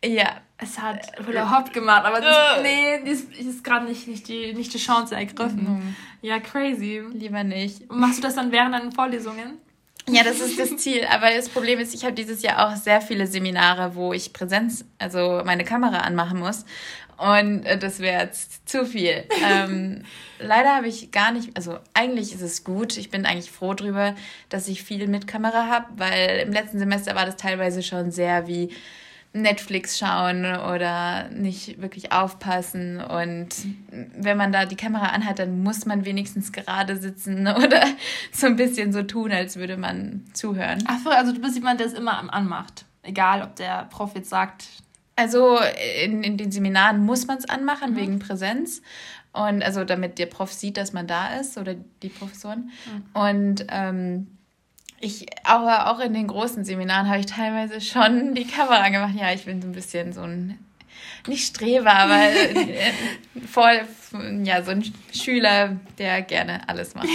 Ja. 0.05 0.41
Es 0.63 0.79
hat 0.79 1.13
Hula 1.27 1.57
Hop 1.57 1.73
gemacht, 1.73 2.05
aber 2.05 2.21
das, 2.21 2.63
nee, 2.63 2.97
ist, 3.11 3.33
ist 3.33 3.65
gerade 3.65 3.87
nicht, 3.87 4.07
nicht, 4.07 4.29
die, 4.29 4.53
nicht 4.53 4.75
die 4.75 4.79
Chance 4.79 5.15
ergriffen. 5.15 5.63
Mhm. 5.63 5.97
Ja, 6.21 6.39
crazy. 6.39 7.03
Lieber 7.15 7.45
nicht. 7.45 7.89
Und 7.89 7.99
machst 7.99 8.19
du 8.19 8.23
das 8.23 8.35
dann 8.35 8.53
während 8.53 8.75
deinen 8.75 8.93
Vorlesungen? 8.93 9.59
Ja, 10.09 10.23
das 10.23 10.41
ist 10.41 10.59
das 10.59 10.77
Ziel. 10.77 11.07
Aber 11.11 11.31
das 11.35 11.49
Problem 11.49 11.79
ist, 11.79 11.95
ich 11.95 12.05
habe 12.05 12.15
dieses 12.15 12.43
Jahr 12.43 12.69
auch 12.69 12.77
sehr 12.77 13.01
viele 13.01 13.27
Seminare, 13.27 13.95
wo 13.95 14.13
ich 14.13 14.33
Präsenz, 14.33 14.85
also 14.99 15.43
meine 15.45 15.65
Kamera 15.65 15.99
anmachen 15.99 16.39
muss. 16.39 16.65
Und 17.21 17.67
äh, 17.67 17.77
das 17.77 18.01
wäre 18.01 18.23
jetzt 18.23 18.67
zu 18.67 18.87
viel. 18.87 19.25
ähm, 19.47 20.05
leider 20.39 20.75
habe 20.77 20.89
ich 20.89 21.11
gar 21.11 21.33
nicht, 21.33 21.55
also 21.55 21.79
eigentlich 21.93 22.35
ist 22.35 22.41
es 22.41 22.65
gut. 22.65 22.97
Ich 22.97 23.11
bin 23.11 23.27
eigentlich 23.27 23.51
froh 23.51 23.75
drüber, 23.75 24.15
dass 24.49 24.69
ich 24.69 24.83
viel 24.83 25.07
mit 25.07 25.27
Kamera 25.27 25.67
habe, 25.67 25.87
weil 25.97 26.39
im 26.47 26.53
letzten 26.53 26.79
Semester 26.79 27.15
war 27.15 27.27
das 27.27 27.37
teilweise 27.37 27.83
schon 27.83 28.11
sehr 28.11 28.47
wie 28.47 28.71
Netflix 29.35 29.99
schauen 29.99 30.47
oder 30.47 31.29
nicht 31.29 31.81
wirklich 31.83 32.11
aufpassen. 32.11 33.01
Und 33.03 33.49
wenn 33.91 34.39
man 34.39 34.51
da 34.51 34.65
die 34.65 34.77
Kamera 34.77 35.09
anhat, 35.09 35.39
dann 35.39 35.63
muss 35.63 35.85
man 35.85 36.07
wenigstens 36.07 36.53
gerade 36.53 36.97
sitzen 36.97 37.47
oder 37.49 37.85
so 38.33 38.47
ein 38.47 38.57
bisschen 38.57 38.95
so 38.95 39.03
tun, 39.03 39.31
als 39.31 39.57
würde 39.57 39.77
man 39.77 40.25
zuhören. 40.33 40.83
Ach 40.87 40.99
so, 41.05 41.11
also 41.11 41.33
du 41.33 41.41
bist 41.41 41.55
jemand, 41.55 41.81
der 41.81 41.87
es 41.87 41.93
immer 41.93 42.33
anmacht. 42.33 42.87
Egal, 43.03 43.43
ob 43.43 43.57
der 43.57 43.85
Prof 43.91 44.15
jetzt 44.15 44.31
sagt. 44.31 44.65
Also 45.17 45.59
in, 46.03 46.23
in 46.23 46.37
den 46.37 46.51
Seminaren 46.51 47.05
muss 47.05 47.27
man 47.27 47.39
es 47.39 47.49
anmachen, 47.49 47.93
mhm. 47.93 47.97
wegen 47.97 48.19
Präsenz. 48.19 48.83
Und 49.33 49.63
also 49.63 49.85
damit 49.85 50.19
der 50.19 50.27
Prof 50.27 50.53
sieht, 50.53 50.77
dass 50.77 50.93
man 50.93 51.07
da 51.07 51.39
ist 51.39 51.57
oder 51.57 51.75
die 52.03 52.09
Professoren. 52.09 52.71
Mhm. 52.87 53.21
Und 53.21 53.67
ähm, 53.69 54.27
Ich, 55.01 55.27
aber 55.45 55.91
auch 55.91 56.01
in 56.01 56.15
den 56.15 56.27
großen 56.27 56.65
Seminaren 56.65 57.09
habe 57.09 57.21
ich 57.21 57.27
teilweise 57.27 57.81
schon 57.81 58.35
die 58.35 58.47
Kamera 58.47 58.89
gemacht. 58.89 59.15
Ja, 59.15 59.33
ich 59.33 59.45
bin 59.45 59.63
so 59.63 59.69
ein 59.69 59.73
bisschen 59.73 60.13
so 60.13 60.23
ein 60.23 60.59
nicht 61.27 61.47
Streber, 61.47 61.93
aber 61.93 62.31
äh, 62.31 62.93
voll, 63.47 63.81
ja, 64.43 64.63
so 64.63 64.73
ein 64.73 64.83
Schüler, 65.13 65.77
der 65.99 66.23
gerne 66.23 66.69
alles 66.69 66.95
macht. 66.95 67.09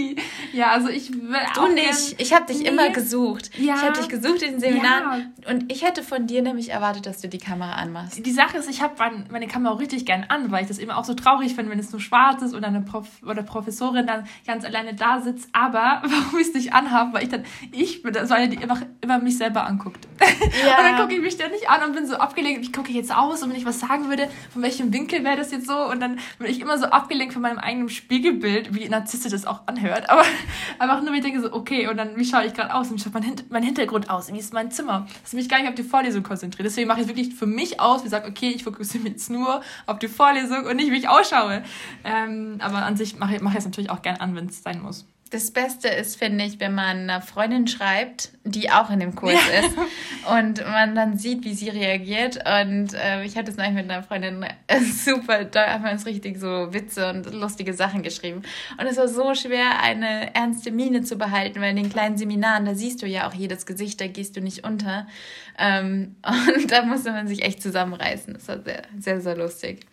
ja, 0.52 0.72
also 0.72 0.88
ich 0.88 1.10
will 1.12 1.38
Du 1.54 1.68
nicht. 1.68 2.20
Ich 2.20 2.34
habe 2.34 2.46
dich 2.46 2.60
nee. 2.60 2.68
immer 2.68 2.90
gesucht. 2.90 3.50
Ja. 3.58 3.76
Ich 3.76 3.82
habe 3.82 3.98
dich 3.98 4.08
gesucht 4.08 4.42
in 4.42 4.52
den 4.52 4.60
Seminaren 4.60 5.32
ja. 5.42 5.50
und 5.50 5.72
ich 5.72 5.82
hätte 5.82 6.02
von 6.02 6.26
dir 6.26 6.42
nämlich 6.42 6.70
erwartet, 6.70 7.06
dass 7.06 7.20
du 7.20 7.28
die 7.28 7.38
Kamera 7.38 7.74
anmachst. 7.74 8.24
Die 8.24 8.30
Sache 8.32 8.58
ist, 8.58 8.68
ich 8.68 8.82
habe 8.82 8.94
meine 9.30 9.46
Kamera 9.46 9.72
auch 9.72 9.80
richtig 9.80 10.04
gern 10.04 10.26
an, 10.28 10.50
weil 10.50 10.62
ich 10.62 10.68
das 10.68 10.78
immer 10.78 10.98
auch 10.98 11.04
so 11.04 11.14
traurig 11.14 11.54
finde, 11.54 11.70
wenn 11.70 11.78
es 11.78 11.90
nur 11.90 12.00
schwarz 12.00 12.42
ist 12.42 12.54
und 12.54 12.64
eine 12.64 12.82
Prof 12.82 13.08
oder 13.26 13.42
Professorin 13.42 14.06
dann 14.06 14.26
ganz 14.46 14.64
alleine 14.64 14.94
da 14.94 15.20
sitzt. 15.20 15.48
Aber 15.52 16.02
warum 16.04 16.38
ich 16.38 16.48
es 16.48 16.54
nicht 16.54 16.74
anhabe, 16.74 17.14
weil 17.14 17.22
ich 17.24 17.30
dann, 17.30 17.44
ich 17.70 18.02
bin 18.02 18.12
das, 18.12 18.28
weil 18.28 18.48
die 18.48 18.56
immer, 18.56 18.78
immer 19.00 19.18
mich 19.18 19.38
selber 19.38 19.66
anguckt. 19.66 20.06
Ja. 20.64 20.78
und 20.78 20.84
dann 20.84 20.96
gucke 20.96 21.14
ich 21.14 21.20
mich 21.20 21.34
ständig 21.34 21.68
an 21.68 21.88
und 21.88 21.94
bin 21.94 22.06
so 22.06 22.16
abgelenkt. 22.16 22.62
Ich 22.62 22.72
gucke 22.72 22.92
jetzt 22.92 23.14
aus 23.14 23.42
und 23.42 23.50
wenn 23.50 23.56
ich 23.56 23.64
was 23.64 23.80
sagen 23.80 24.08
würde, 24.08 24.28
von 24.52 24.62
welchem 24.62 24.92
Winkel 24.92 25.24
wäre 25.24 25.36
das 25.36 25.50
jetzt 25.50 25.66
so? 25.66 25.76
Und 25.88 26.00
dann 26.00 26.18
bin 26.42 26.50
ich 26.50 26.60
immer 26.60 26.78
so 26.78 26.86
abgelenkt 26.86 27.32
von 27.32 27.42
meinem 27.42 27.58
eigenen 27.58 27.88
Spiegelbild, 27.88 28.74
wie 28.74 28.88
narzisstisch 28.88 29.32
das 29.32 29.46
auch 29.46 29.66
anhört. 29.66 30.10
Aber 30.10 30.22
einfach 30.78 31.02
nur, 31.02 31.14
ich 31.14 31.22
denke 31.22 31.40
so, 31.40 31.52
okay, 31.52 31.88
und 31.88 31.96
dann, 31.96 32.16
wie 32.16 32.24
schaue 32.24 32.44
ich 32.44 32.54
gerade 32.54 32.74
aus? 32.74 32.92
Wie 32.92 32.98
schaut 32.98 33.14
mein, 33.14 33.22
Hin 33.22 33.36
mein 33.48 33.62
Hintergrund 33.62 34.10
aus? 34.10 34.32
Wie 34.32 34.38
ist 34.38 34.52
mein 34.52 34.70
Zimmer? 34.70 35.06
Dass 35.22 35.32
ich 35.32 35.38
mich 35.38 35.48
gar 35.48 35.58
nicht 35.58 35.68
auf 35.68 35.74
die 35.74 35.82
Vorlesung 35.82 36.22
konzentriere. 36.22 36.64
Deswegen 36.64 36.88
mache 36.88 37.00
ich 37.00 37.06
es 37.06 37.08
wirklich 37.08 37.34
für 37.34 37.46
mich 37.46 37.80
aus, 37.80 38.04
wie 38.04 38.08
sage, 38.08 38.28
okay, 38.28 38.50
ich 38.50 38.64
fokussiere 38.64 39.04
mich 39.04 39.12
jetzt 39.12 39.30
nur 39.30 39.62
auf 39.86 39.98
die 39.98 40.08
Vorlesung 40.08 40.66
und 40.66 40.76
nicht, 40.76 40.90
wie 40.90 40.98
ich 40.98 41.08
ausschaue. 41.08 41.62
Ähm, 42.04 42.58
aber 42.60 42.84
an 42.84 42.96
sich 42.96 43.18
mache 43.18 43.36
ich, 43.36 43.40
mache 43.40 43.54
ich 43.54 43.58
es 43.60 43.64
natürlich 43.64 43.90
auch 43.90 44.02
gern 44.02 44.16
an, 44.16 44.34
wenn 44.36 44.46
es 44.46 44.62
sein 44.62 44.82
muss 44.82 45.06
das 45.32 45.50
Beste 45.50 45.88
ist, 45.88 46.16
finde 46.16 46.44
ich, 46.44 46.60
wenn 46.60 46.74
man 46.74 46.98
einer 46.98 47.22
Freundin 47.22 47.66
schreibt, 47.66 48.32
die 48.44 48.70
auch 48.70 48.90
in 48.90 49.00
dem 49.00 49.14
Kurs 49.14 49.32
ja. 49.32 49.60
ist 49.60 49.76
und 50.30 50.70
man 50.70 50.94
dann 50.94 51.16
sieht, 51.16 51.44
wie 51.44 51.54
sie 51.54 51.70
reagiert. 51.70 52.36
Und 52.36 52.92
äh, 52.92 53.24
ich 53.24 53.38
hatte 53.38 53.50
es 53.50 53.56
neulich 53.56 53.72
mit 53.72 53.90
einer 53.90 54.02
Freundin 54.02 54.42
äh, 54.66 54.80
super, 54.80 55.44
da 55.44 55.72
haben 55.72 55.84
wir 55.84 55.90
uns 55.90 56.04
richtig 56.04 56.38
so 56.38 56.74
Witze 56.74 57.08
und 57.08 57.32
lustige 57.32 57.72
Sachen 57.72 58.02
geschrieben. 58.02 58.42
Und 58.78 58.86
es 58.86 58.98
war 58.98 59.08
so 59.08 59.34
schwer, 59.34 59.80
eine 59.82 60.34
ernste 60.34 60.70
Miene 60.70 61.02
zu 61.02 61.16
behalten, 61.16 61.62
weil 61.62 61.70
in 61.70 61.76
den 61.76 61.90
kleinen 61.90 62.18
Seminaren, 62.18 62.66
da 62.66 62.74
siehst 62.74 63.00
du 63.00 63.06
ja 63.06 63.26
auch 63.26 63.34
jedes 63.34 63.64
Gesicht, 63.64 64.02
da 64.02 64.08
gehst 64.08 64.36
du 64.36 64.42
nicht 64.42 64.64
unter. 64.64 65.06
Ähm, 65.58 66.16
und 66.56 66.70
da 66.70 66.82
musste 66.82 67.10
man 67.10 67.26
sich 67.26 67.42
echt 67.42 67.62
zusammenreißen. 67.62 68.34
Das 68.34 68.48
war 68.48 68.62
sehr, 68.62 68.82
sehr, 68.98 69.20
sehr 69.22 69.36
lustig 69.36 69.86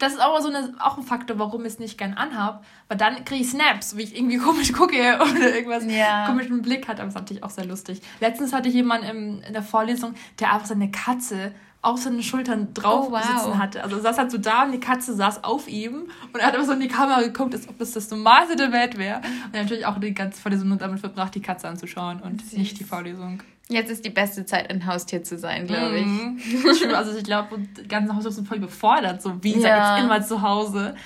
das 0.00 0.14
ist 0.14 0.20
auch 0.20 0.40
so 0.40 0.48
eine, 0.48 0.74
auch 0.80 0.96
ein 0.96 1.04
Faktor, 1.04 1.38
warum 1.38 1.62
ich 1.62 1.74
es 1.74 1.78
nicht 1.78 1.98
gern 1.98 2.14
anhab. 2.14 2.64
Weil 2.88 2.96
dann 2.96 3.24
kriege 3.24 3.42
ich 3.42 3.50
Snaps, 3.50 3.96
wie 3.96 4.02
ich 4.02 4.16
irgendwie 4.16 4.38
komisch 4.38 4.72
gucke 4.72 4.96
oder 5.20 5.54
irgendwas 5.54 5.84
ja. 5.86 6.26
komischen 6.26 6.62
Blick 6.62 6.88
hat. 6.88 6.98
Aber 6.98 7.06
das 7.06 7.14
ist 7.14 7.20
natürlich 7.20 7.42
auch 7.44 7.50
sehr 7.50 7.66
lustig. 7.66 8.00
Letztens 8.20 8.52
hatte 8.52 8.68
ich 8.68 8.74
jemanden 8.74 9.06
in, 9.06 9.42
in 9.42 9.52
der 9.52 9.62
Vorlesung, 9.62 10.14
der 10.38 10.52
einfach 10.52 10.66
seine 10.66 10.90
Katze 10.90 11.52
auf 11.82 11.98
seine 11.98 12.22
Schultern 12.22 12.74
drauf 12.74 13.06
oh, 13.08 13.12
wow. 13.12 13.22
sitzen 13.22 13.58
hatte. 13.58 13.82
Also 13.82 13.98
saß 13.98 14.18
halt 14.18 14.30
so 14.30 14.38
da 14.38 14.64
und 14.64 14.72
die 14.72 14.80
Katze 14.80 15.14
saß 15.14 15.44
auf 15.44 15.66
ihm 15.66 16.08
und 16.32 16.40
er 16.40 16.48
hat 16.48 16.54
aber 16.54 16.64
so 16.64 16.72
in 16.72 16.80
die 16.80 16.88
Kamera 16.88 17.22
geguckt, 17.22 17.54
als 17.54 17.68
ob 17.68 17.78
das 17.78 17.92
das 17.92 18.10
Normalste 18.10 18.56
der 18.56 18.72
Welt 18.72 18.98
wäre. 18.98 19.18
Und 19.18 19.24
hat 19.24 19.52
natürlich 19.54 19.86
auch 19.86 19.98
die 19.98 20.12
ganze 20.12 20.40
Vorlesung 20.42 20.76
damit 20.78 21.00
verbracht, 21.00 21.34
die 21.34 21.40
Katze 21.40 21.68
anzuschauen 21.68 22.20
und 22.20 22.42
Süß. 22.42 22.58
nicht 22.58 22.78
die 22.78 22.84
Vorlesung. 22.84 23.42
Jetzt 23.70 23.90
ist 23.90 24.04
die 24.04 24.10
beste 24.10 24.44
Zeit, 24.44 24.68
ein 24.68 24.84
Haustier 24.84 25.22
zu 25.22 25.38
sein, 25.38 25.66
glaube 25.68 25.98
ich. 25.98 26.06
Mhm. 26.06 26.40
also 26.94 27.16
ich 27.16 27.22
glaube, 27.22 27.56
die 27.58 27.86
ganzen 27.86 28.14
Haustiere 28.14 28.34
sind 28.34 28.48
voll 28.48 28.58
überfordert. 28.58 29.22
So, 29.22 29.42
wie 29.42 29.58
ja. 29.58 29.96
jetzt 29.96 30.04
immer 30.04 30.22
zu 30.22 30.42
Hause? 30.42 30.96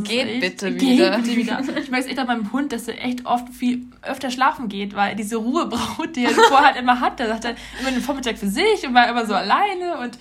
Geht 0.00 0.26
echt, 0.26 0.40
bitte 0.40 0.74
wieder. 0.80 1.16
Geht 1.16 1.24
bitte 1.24 1.36
wieder. 1.36 1.60
Ich 1.60 1.90
merke 1.90 2.06
es 2.06 2.10
echt 2.10 2.18
an 2.18 2.26
meinem 2.26 2.52
Hund, 2.52 2.72
dass 2.72 2.88
er 2.88 3.02
echt 3.04 3.26
oft 3.26 3.48
viel 3.50 3.86
öfter 4.02 4.30
schlafen 4.30 4.68
geht, 4.68 4.94
weil 4.94 5.10
er 5.10 5.14
diese 5.14 5.36
Ruhe 5.36 5.66
braucht, 5.66 6.16
die 6.16 6.24
er 6.24 6.30
vorher 6.30 6.68
halt 6.68 6.76
immer 6.76 7.00
hat. 7.00 7.20
Er 7.20 7.28
sagt 7.28 7.44
dann 7.44 7.56
immer 7.80 7.90
den 7.90 8.00
Vormittag 8.00 8.38
für 8.38 8.48
sich 8.48 8.86
und 8.86 8.94
war 8.94 9.08
immer 9.08 9.26
so 9.26 9.34
alleine 9.34 9.98
und 9.98 10.18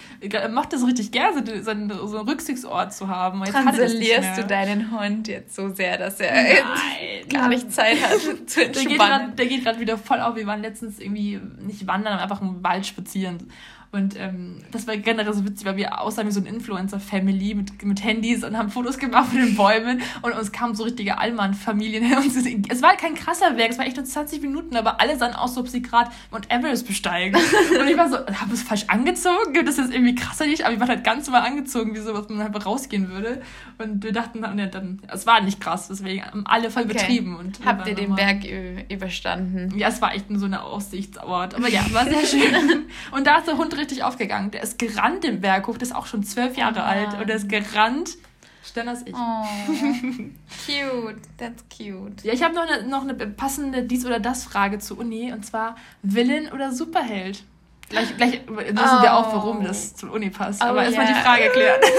macht 0.52 0.74
das 0.74 0.86
richtig 0.86 1.12
gerne, 1.12 1.44
so, 1.46 1.64
so 1.64 1.72
einen, 1.72 1.90
so 1.90 2.18
einen 2.18 2.30
Rücksichtsort 2.30 2.94
zu 2.94 3.08
haben. 3.08 3.42
Und 3.42 3.48
Transalierst 3.48 4.38
du 4.38 4.46
deinen 4.46 4.92
Hund 4.92 5.28
jetzt 5.28 5.56
so 5.56 5.70
sehr, 5.70 5.98
dass 5.98 6.20
er 6.20 6.34
Nein. 6.34 7.30
gar 7.30 7.48
nicht 7.48 7.72
Zeit 7.72 7.98
hat 8.02 8.20
zu 8.50 8.66
entspannen? 8.66 9.36
Der 9.36 9.46
geht 9.46 9.64
gerade 9.64 9.80
wieder 9.80 9.98
voll 9.98 10.20
auf. 10.20 10.36
Wir 10.36 10.46
waren 10.46 10.62
letztens 10.62 11.00
irgendwie 11.00 11.40
nicht 11.60 11.88
wandern, 11.88 12.20
einfach 12.20 12.42
im 12.42 12.64
Wald 12.64 12.86
spazieren. 12.86 13.52
Und 13.94 14.18
ähm, 14.18 14.58
das 14.72 14.88
war 14.88 14.96
generell 14.96 15.34
so 15.34 15.44
witzig, 15.44 15.66
weil 15.66 15.76
wir 15.76 16.00
aussahen 16.00 16.26
wie 16.26 16.32
so 16.32 16.40
ein 16.40 16.46
Influencer-Family 16.46 17.56
mit, 17.56 17.84
mit 17.84 18.02
Handys 18.02 18.42
und 18.46 18.58
haben 18.58 18.70
Fotos 18.70 18.98
gemacht 18.98 19.32
von 19.32 19.40
den 19.40 19.56
Bäumen 19.58 20.02
und 20.22 20.32
uns 20.32 20.54
kamen 20.54 20.76
so 20.76 20.84
richtige 20.84 21.18
Allmann-Familien 21.18 22.04
her. 22.04 22.20
Und 22.22 22.72
es 22.72 22.82
war 22.82 22.96
kein 22.96 23.16
krasser 23.16 23.58
Werk, 23.58 23.72
es 23.72 23.78
war 23.78 23.86
echt 23.86 23.98
nur 23.98 24.06
20 24.06 24.42
Minuten, 24.42 24.78
aber 24.78 25.02
alle 25.02 25.18
sahen 25.18 25.34
aus, 25.34 25.52
als 25.52 25.58
ob 25.58 25.68
sie 25.68 25.82
gerade 25.82 26.10
Mount 26.32 26.50
Everest 26.50 26.88
besteigen. 26.88 27.36
und 27.80 27.88
ich 27.88 27.98
war 27.98 28.10
so, 28.10 28.18
habe 28.18 28.54
es 28.54 28.64
falsch 28.64 28.86
angezogen? 28.88 29.54
Gibt 29.54 29.68
es 29.68 29.78
jetzt 29.78 29.94
irgendwie 29.94 30.16
krasser 30.16 30.46
nicht? 30.46 30.64
Aber 30.64 30.74
ich 30.74 30.80
war 30.80 30.88
halt 30.88 31.04
ganz 31.04 31.28
normal 31.28 31.46
angezogen, 31.46 31.94
wie 31.94 32.00
so, 32.00 32.14
was 32.14 32.30
man 32.30 32.42
einfach 32.42 32.66
rausgehen 32.66 33.10
würde. 33.10 33.42
Und 33.78 34.04
wir 34.04 34.14
dachten 34.14 34.42
dann, 34.42 34.58
ja, 34.58 34.68
dann, 34.68 35.02
es 35.12 35.26
war 35.28 35.42
nicht 35.42 35.60
krass, 35.60 35.90
deswegen 35.90 36.24
haben 36.24 36.46
alle 36.46 36.70
voll 36.70 36.86
betrieben. 36.86 37.36
Okay. 37.36 37.46
Und 37.46 37.66
Habt 37.66 37.88
ihr 37.88 37.96
den 37.96 38.16
Berg 38.16 38.44
überstanden? 38.90 39.78
Ja, 39.78 39.90
es 39.90 40.02
war 40.02 40.14
echt 40.14 40.30
nur 40.30 40.40
so 40.40 40.46
eine 40.46 40.64
Aussichtsort. 40.64 41.56
Aber 41.56 41.70
ja, 41.70 41.86
war 41.92 42.06
sehr 42.10 42.26
schön. 42.26 42.86
und 43.12 43.28
da 43.28 43.40
ist 43.40 43.48
der 43.48 43.58
Hund 43.58 43.76
richtig 43.82 44.04
aufgegangen. 44.04 44.52
Der 44.52 44.64
ist 44.64 44.80
gerannt 44.80 45.26
im 45.26 45.42
Berg 45.42 45.68
hoch, 45.68 45.78
der 45.78 45.88
ist 45.88 45.96
auch 45.96 46.06
schon 46.06 46.24
zwölf 46.24 46.58
Jahre 46.58 46.80
oh 46.80 46.84
alt 46.84 47.20
und 47.20 47.28
der 47.28 47.36
ist 47.36 47.50
gerannt. 47.50 48.18
Schneller 48.64 48.92
als 48.92 49.06
ich. 49.06 49.14
Oh, 49.16 49.44
cute, 50.66 51.22
that's 51.38 51.64
cute. 51.76 52.24
Ja, 52.24 52.34
ich 52.34 52.44
habe 52.44 52.54
noch 52.54 52.68
eine, 52.68 52.88
noch 52.88 53.02
eine 53.02 53.16
passende 53.16 53.84
Dies- 53.84 54.06
oder 54.06 54.20
Das-Frage 54.20 54.80
zur 54.80 55.00
Uni 55.00 55.34
und 55.34 55.46
zwar 55.46 55.76
Villain 56.04 56.52
oder 56.52 56.72
Superheld? 56.72 57.44
Gleich, 57.92 58.18
gleich 58.18 58.42
wissen 58.48 58.78
oh. 58.78 59.02
wir 59.02 59.14
auch, 59.14 59.34
warum 59.34 59.64
das 59.64 59.96
zur 59.96 60.14
Uni 60.14 60.30
passt. 60.30 60.62
Oh, 60.64 60.68
Aber 60.68 60.84
erstmal 60.84 61.06
yeah. 61.06 61.16
die 61.16 61.22
Frage 61.22 61.50
klären. 61.50 61.82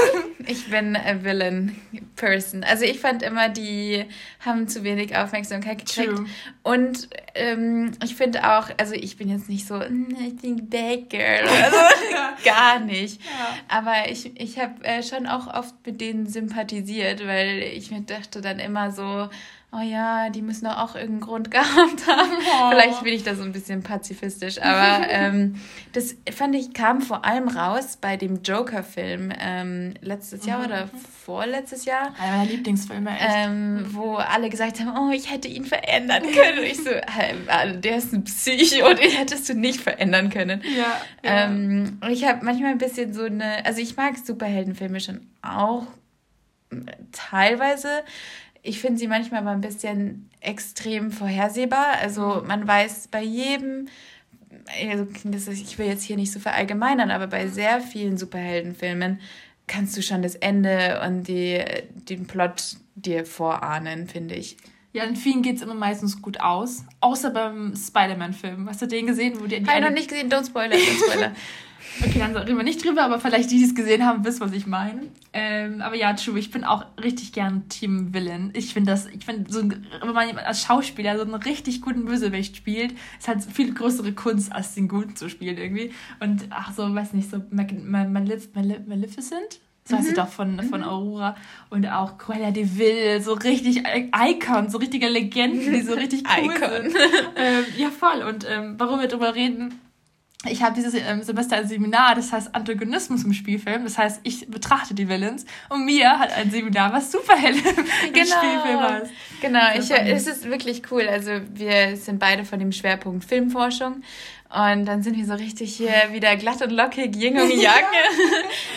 Ich 0.48 0.68
bin 0.68 0.96
a 0.96 1.22
Villain 1.22 1.80
Person. 2.16 2.64
Also 2.64 2.84
ich 2.84 2.98
fand 2.98 3.22
immer, 3.22 3.48
die 3.48 4.04
haben 4.40 4.66
zu 4.66 4.82
wenig 4.82 5.16
Aufmerksamkeit 5.16 5.78
gekriegt. 5.78 6.16
True. 6.16 6.26
Und 6.64 7.08
ähm, 7.36 7.92
ich 8.02 8.16
finde 8.16 8.52
auch, 8.52 8.68
also 8.76 8.94
ich 8.94 9.16
bin 9.16 9.28
jetzt 9.28 9.48
nicht 9.48 9.68
so, 9.68 9.80
hm, 9.80 10.08
ich 10.20 10.36
bin 10.38 10.68
Bad 10.68 11.10
Girl 11.10 11.44
oder 11.44 11.70
so. 11.70 12.44
Gar 12.44 12.80
nicht. 12.80 13.22
Ja. 13.22 13.54
Aber 13.68 14.10
ich, 14.10 14.32
ich 14.40 14.58
habe 14.58 14.84
äh, 14.84 15.04
schon 15.04 15.28
auch 15.28 15.46
oft 15.46 15.74
mit 15.86 16.00
denen 16.00 16.26
sympathisiert, 16.26 17.24
weil 17.24 17.62
ich 17.62 17.92
mir 17.92 18.00
dachte 18.00 18.40
dann 18.40 18.58
immer 18.58 18.90
so, 18.90 19.28
oh 19.72 19.80
ja, 19.80 20.28
die 20.28 20.42
müssen 20.42 20.66
doch 20.66 20.76
auch 20.76 20.94
irgendeinen 20.94 21.20
Grund 21.20 21.50
gehabt 21.50 22.06
haben. 22.06 22.30
Oh. 22.30 22.70
Vielleicht 22.70 23.02
bin 23.02 23.14
ich 23.14 23.24
da 23.24 23.34
so 23.34 23.42
ein 23.42 23.52
bisschen 23.52 23.82
pazifistisch, 23.82 24.60
aber 24.60 25.06
ähm, 25.08 25.56
das 25.92 26.14
fand 26.30 26.54
ich, 26.54 26.74
kam 26.74 27.00
vor 27.00 27.24
allem 27.24 27.48
raus 27.48 27.96
bei 28.00 28.16
dem 28.16 28.42
Joker-Film 28.42 29.32
ähm, 29.38 29.94
letztes 30.00 30.44
Jahr 30.44 30.58
mhm. 30.58 30.64
oder 30.66 30.90
vorletztes 31.24 31.84
Jahr. 31.84 32.14
Einer 32.20 32.38
meiner 32.38 32.50
Lieblingsfilme, 32.50 33.10
echt. 33.10 33.28
Ähm, 33.30 33.86
wo 33.90 34.16
alle 34.16 34.50
gesagt 34.50 34.80
haben, 34.80 34.92
oh, 34.96 35.12
ich 35.12 35.30
hätte 35.30 35.48
ihn 35.48 35.64
verändern 35.64 36.22
können. 36.22 36.58
Und 36.58 36.64
ich 36.64 36.78
so, 36.78 36.90
hey, 37.10 37.34
der 37.80 37.96
ist 37.96 38.12
ein 38.12 38.24
Psycho, 38.24 38.92
den 38.94 39.10
hättest 39.10 39.48
du 39.48 39.54
nicht 39.54 39.80
verändern 39.80 40.30
können. 40.30 40.62
Ja. 40.76 41.00
ja. 41.24 41.46
Ähm, 41.46 41.98
und 42.02 42.10
ich 42.10 42.26
habe 42.26 42.44
manchmal 42.44 42.72
ein 42.72 42.78
bisschen 42.78 43.14
so 43.14 43.22
eine, 43.22 43.64
also 43.64 43.80
ich 43.80 43.96
mag 43.96 44.16
Superheldenfilme 44.18 45.00
schon 45.00 45.26
auch 45.42 45.86
teilweise, 47.12 48.02
ich 48.62 48.80
finde 48.80 48.98
sie 48.98 49.08
manchmal 49.08 49.40
aber 49.40 49.50
ein 49.50 49.60
bisschen 49.60 50.30
extrem 50.40 51.10
vorhersehbar. 51.10 51.98
Also 52.00 52.40
mhm. 52.40 52.46
man 52.46 52.66
weiß 52.66 53.08
bei 53.08 53.22
jedem, 53.22 53.88
also 54.88 55.06
ist, 55.48 55.48
ich 55.48 55.78
will 55.78 55.86
jetzt 55.86 56.04
hier 56.04 56.16
nicht 56.16 56.32
so 56.32 56.40
verallgemeinern, 56.40 57.10
aber 57.10 57.26
bei 57.26 57.48
sehr 57.48 57.80
vielen 57.80 58.16
Superheldenfilmen 58.16 59.20
kannst 59.66 59.96
du 59.96 60.02
schon 60.02 60.22
das 60.22 60.34
Ende 60.34 61.00
und 61.04 61.24
die, 61.28 61.62
den 62.08 62.26
Plot 62.26 62.76
dir 62.94 63.24
vorahnen, 63.24 64.06
finde 64.06 64.34
ich. 64.34 64.56
Ja, 64.92 65.04
in 65.04 65.16
vielen 65.16 65.42
geht 65.42 65.56
es 65.56 65.62
immer 65.62 65.74
meistens 65.74 66.20
gut 66.20 66.40
aus. 66.40 66.84
Außer 67.00 67.30
beim 67.30 67.74
Spider-Man-Film. 67.74 68.68
Hast 68.68 68.82
du 68.82 68.86
den 68.86 69.06
gesehen? 69.06 69.40
Wo 69.40 69.46
die, 69.46 69.60
die 69.60 69.66
Habe 69.66 69.78
ich 69.78 69.84
noch 69.84 69.90
nicht 69.90 70.08
gesehen. 70.08 70.30
Don't 70.30 70.46
spoiler, 70.46 70.76
don't 70.76 71.10
spoiler. 71.10 71.32
Okay, 72.00 72.18
dann 72.18 72.34
reden 72.34 72.56
wir 72.56 72.64
nicht 72.64 72.84
drüber, 72.84 73.02
aber 73.02 73.20
vielleicht 73.20 73.50
die, 73.50 73.58
die 73.58 73.64
es 73.64 73.74
gesehen 73.74 74.06
haben, 74.06 74.24
wissen, 74.24 74.40
was 74.40 74.52
ich 74.52 74.66
meine. 74.66 75.02
Ähm, 75.32 75.82
aber 75.82 75.94
ja, 75.94 76.12
true, 76.14 76.38
ich 76.38 76.50
bin 76.50 76.64
auch 76.64 76.86
richtig 77.02 77.32
gern 77.32 77.68
Team 77.68 78.14
Villain. 78.14 78.50
Ich 78.54 78.72
finde 78.72 78.92
das, 78.92 79.06
ich 79.06 79.24
finde, 79.24 79.52
so 79.52 79.68
wenn 79.68 80.12
man 80.12 80.38
als 80.38 80.62
Schauspieler 80.62 81.16
so 81.16 81.22
einen 81.22 81.34
richtig 81.34 81.82
guten 81.82 82.06
Bösewicht 82.06 82.56
spielt, 82.56 82.94
ist 83.18 83.28
halt 83.28 83.44
viel 83.44 83.74
größere 83.74 84.12
Kunst, 84.12 84.52
als 84.52 84.74
den 84.74 84.88
guten 84.88 85.16
zu 85.16 85.28
spielen 85.28 85.58
irgendwie. 85.58 85.92
Und 86.20 86.46
ach 86.50 86.72
so, 86.72 86.94
weiß 86.94 87.12
nicht, 87.12 87.30
so 87.30 87.42
Maleficent? 87.50 89.60
So 89.84 89.96
heißt 89.96 90.04
mhm. 90.04 90.08
sie 90.10 90.14
doch 90.14 90.28
von, 90.28 90.62
von 90.62 90.80
mhm. 90.80 90.86
Aurora. 90.86 91.36
Und 91.70 91.86
auch 91.88 92.18
Cruella 92.18 92.50
de 92.50 92.66
Vil, 92.78 93.20
so 93.20 93.32
richtig 93.32 93.82
Icon, 94.16 94.68
so 94.68 94.78
richtige 94.78 95.08
Legenden, 95.08 95.72
die 95.72 95.82
so 95.82 95.94
richtig 95.94 96.22
cool 96.38 96.54
Icon. 96.54 96.90
sind. 96.90 96.96
ähm, 97.36 97.64
ja, 97.76 97.90
voll. 97.90 98.22
Und 98.22 98.46
ähm, 98.48 98.74
warum 98.78 99.00
wir 99.00 99.08
drüber 99.08 99.34
reden, 99.34 99.80
ich 100.48 100.62
habe 100.62 100.74
dieses 100.74 100.94
ähm, 100.94 101.22
Semester 101.22 101.56
ein 101.56 101.68
Seminar, 101.68 102.16
das 102.16 102.32
heißt 102.32 102.54
Antagonismus 102.54 103.22
im 103.24 103.32
Spielfilm. 103.32 103.84
Das 103.84 103.96
heißt, 103.96 104.20
ich 104.24 104.48
betrachte 104.48 104.92
die 104.92 105.08
Villains 105.08 105.44
und 105.68 105.84
Mia 105.84 106.18
hat 106.18 106.32
ein 106.32 106.50
Seminar, 106.50 106.92
was 106.92 107.12
Superhelden 107.12 107.62
im 108.06 108.12
genau. 108.12 108.26
Spielfilm 108.26 108.80
heißt. 108.80 109.12
Genau, 109.40 109.60
ich, 109.78 109.90
es 109.90 110.26
ist 110.26 110.44
wirklich 110.48 110.82
cool. 110.90 111.08
Also 111.08 111.30
wir 111.54 111.96
sind 111.96 112.18
beide 112.18 112.44
von 112.44 112.58
dem 112.58 112.72
Schwerpunkt 112.72 113.24
Filmforschung 113.24 114.02
und 114.52 114.84
dann 114.84 115.02
sind 115.02 115.16
wir 115.16 115.24
so 115.24 115.32
richtig 115.32 115.74
hier 115.76 115.94
wieder 116.10 116.36
glatt 116.36 116.60
und 116.60 116.72
lockig, 116.72 117.16
Yin 117.16 117.40
und 117.40 117.50
Yang. 117.50 117.84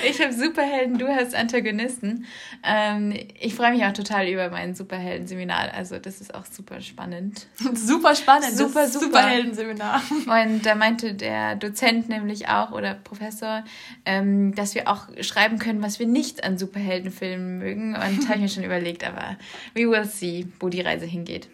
ich 0.09 0.21
habe 0.21 0.31
Superhelden, 0.31 0.97
du 0.97 1.07
hast 1.07 1.35
Antagonisten. 1.35 2.25
Ähm, 2.63 3.13
ich 3.37 3.55
freue 3.55 3.71
mich 3.71 3.83
auch 3.83 3.91
total 3.91 4.29
über 4.29 4.49
mein 4.49 4.73
Superhelden-Seminar. 4.73 5.73
Also 5.73 5.99
das 5.99 6.21
ist 6.21 6.33
auch 6.33 6.45
super 6.45 6.79
spannend. 6.79 7.47
super 7.73 8.15
spannend. 8.15 8.53
Super, 8.53 8.87
super. 8.87 9.05
Superhelden-Seminar. 9.07 10.01
Und 10.09 10.65
da 10.65 10.75
meinte 10.75 11.13
der 11.13 11.57
Dozent 11.57 12.07
nämlich 12.07 12.47
auch 12.47 12.71
oder 12.71 12.93
Professor, 12.93 13.65
ähm, 14.05 14.55
dass 14.55 14.75
wir 14.75 14.87
auch 14.87 15.07
schreiben 15.19 15.59
können, 15.59 15.83
was 15.83 15.99
wir 15.99 16.07
nicht 16.07 16.45
an 16.45 16.57
Superheldenfilmen 16.57 17.59
mögen. 17.59 17.95
Und 17.95 18.29
habe 18.29 18.35
ich 18.35 18.41
mir 18.41 18.49
schon 18.49 18.63
überlegt, 18.63 19.03
aber 19.03 19.35
we 19.73 19.89
will 19.89 20.05
see, 20.05 20.47
wo 20.61 20.69
die 20.69 20.79
Reise 20.79 21.05
hingeht. 21.05 21.49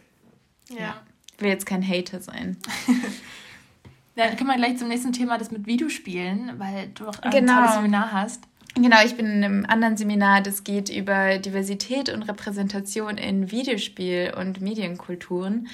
Ja. 0.69 0.79
ja. 0.79 1.01
Ich 1.37 1.41
will 1.41 1.49
jetzt 1.49 1.65
kein 1.65 1.81
Hater 1.81 2.21
sein. 2.21 2.57
Dann 4.15 4.35
können 4.35 4.49
wir 4.49 4.57
gleich 4.57 4.77
zum 4.77 4.87
nächsten 4.87 5.13
Thema, 5.13 5.37
das 5.37 5.51
mit 5.51 5.65
Videospielen, 5.65 6.53
weil 6.57 6.89
du 6.93 7.07
auch 7.07 7.17
ein 7.19 7.31
genau. 7.31 7.55
tolles 7.55 7.73
Seminar 7.75 8.11
hast. 8.11 8.43
Genau, 8.75 8.97
ich 9.03 9.15
bin 9.15 9.25
in 9.25 9.43
einem 9.43 9.65
anderen 9.65 9.97
Seminar, 9.97 10.41
das 10.41 10.63
geht 10.63 10.89
über 10.89 11.37
Diversität 11.37 12.09
und 12.09 12.23
Repräsentation 12.23 13.17
in 13.17 13.51
Videospiel- 13.51 14.33
und 14.37 14.61
Medienkulturen. 14.61 15.67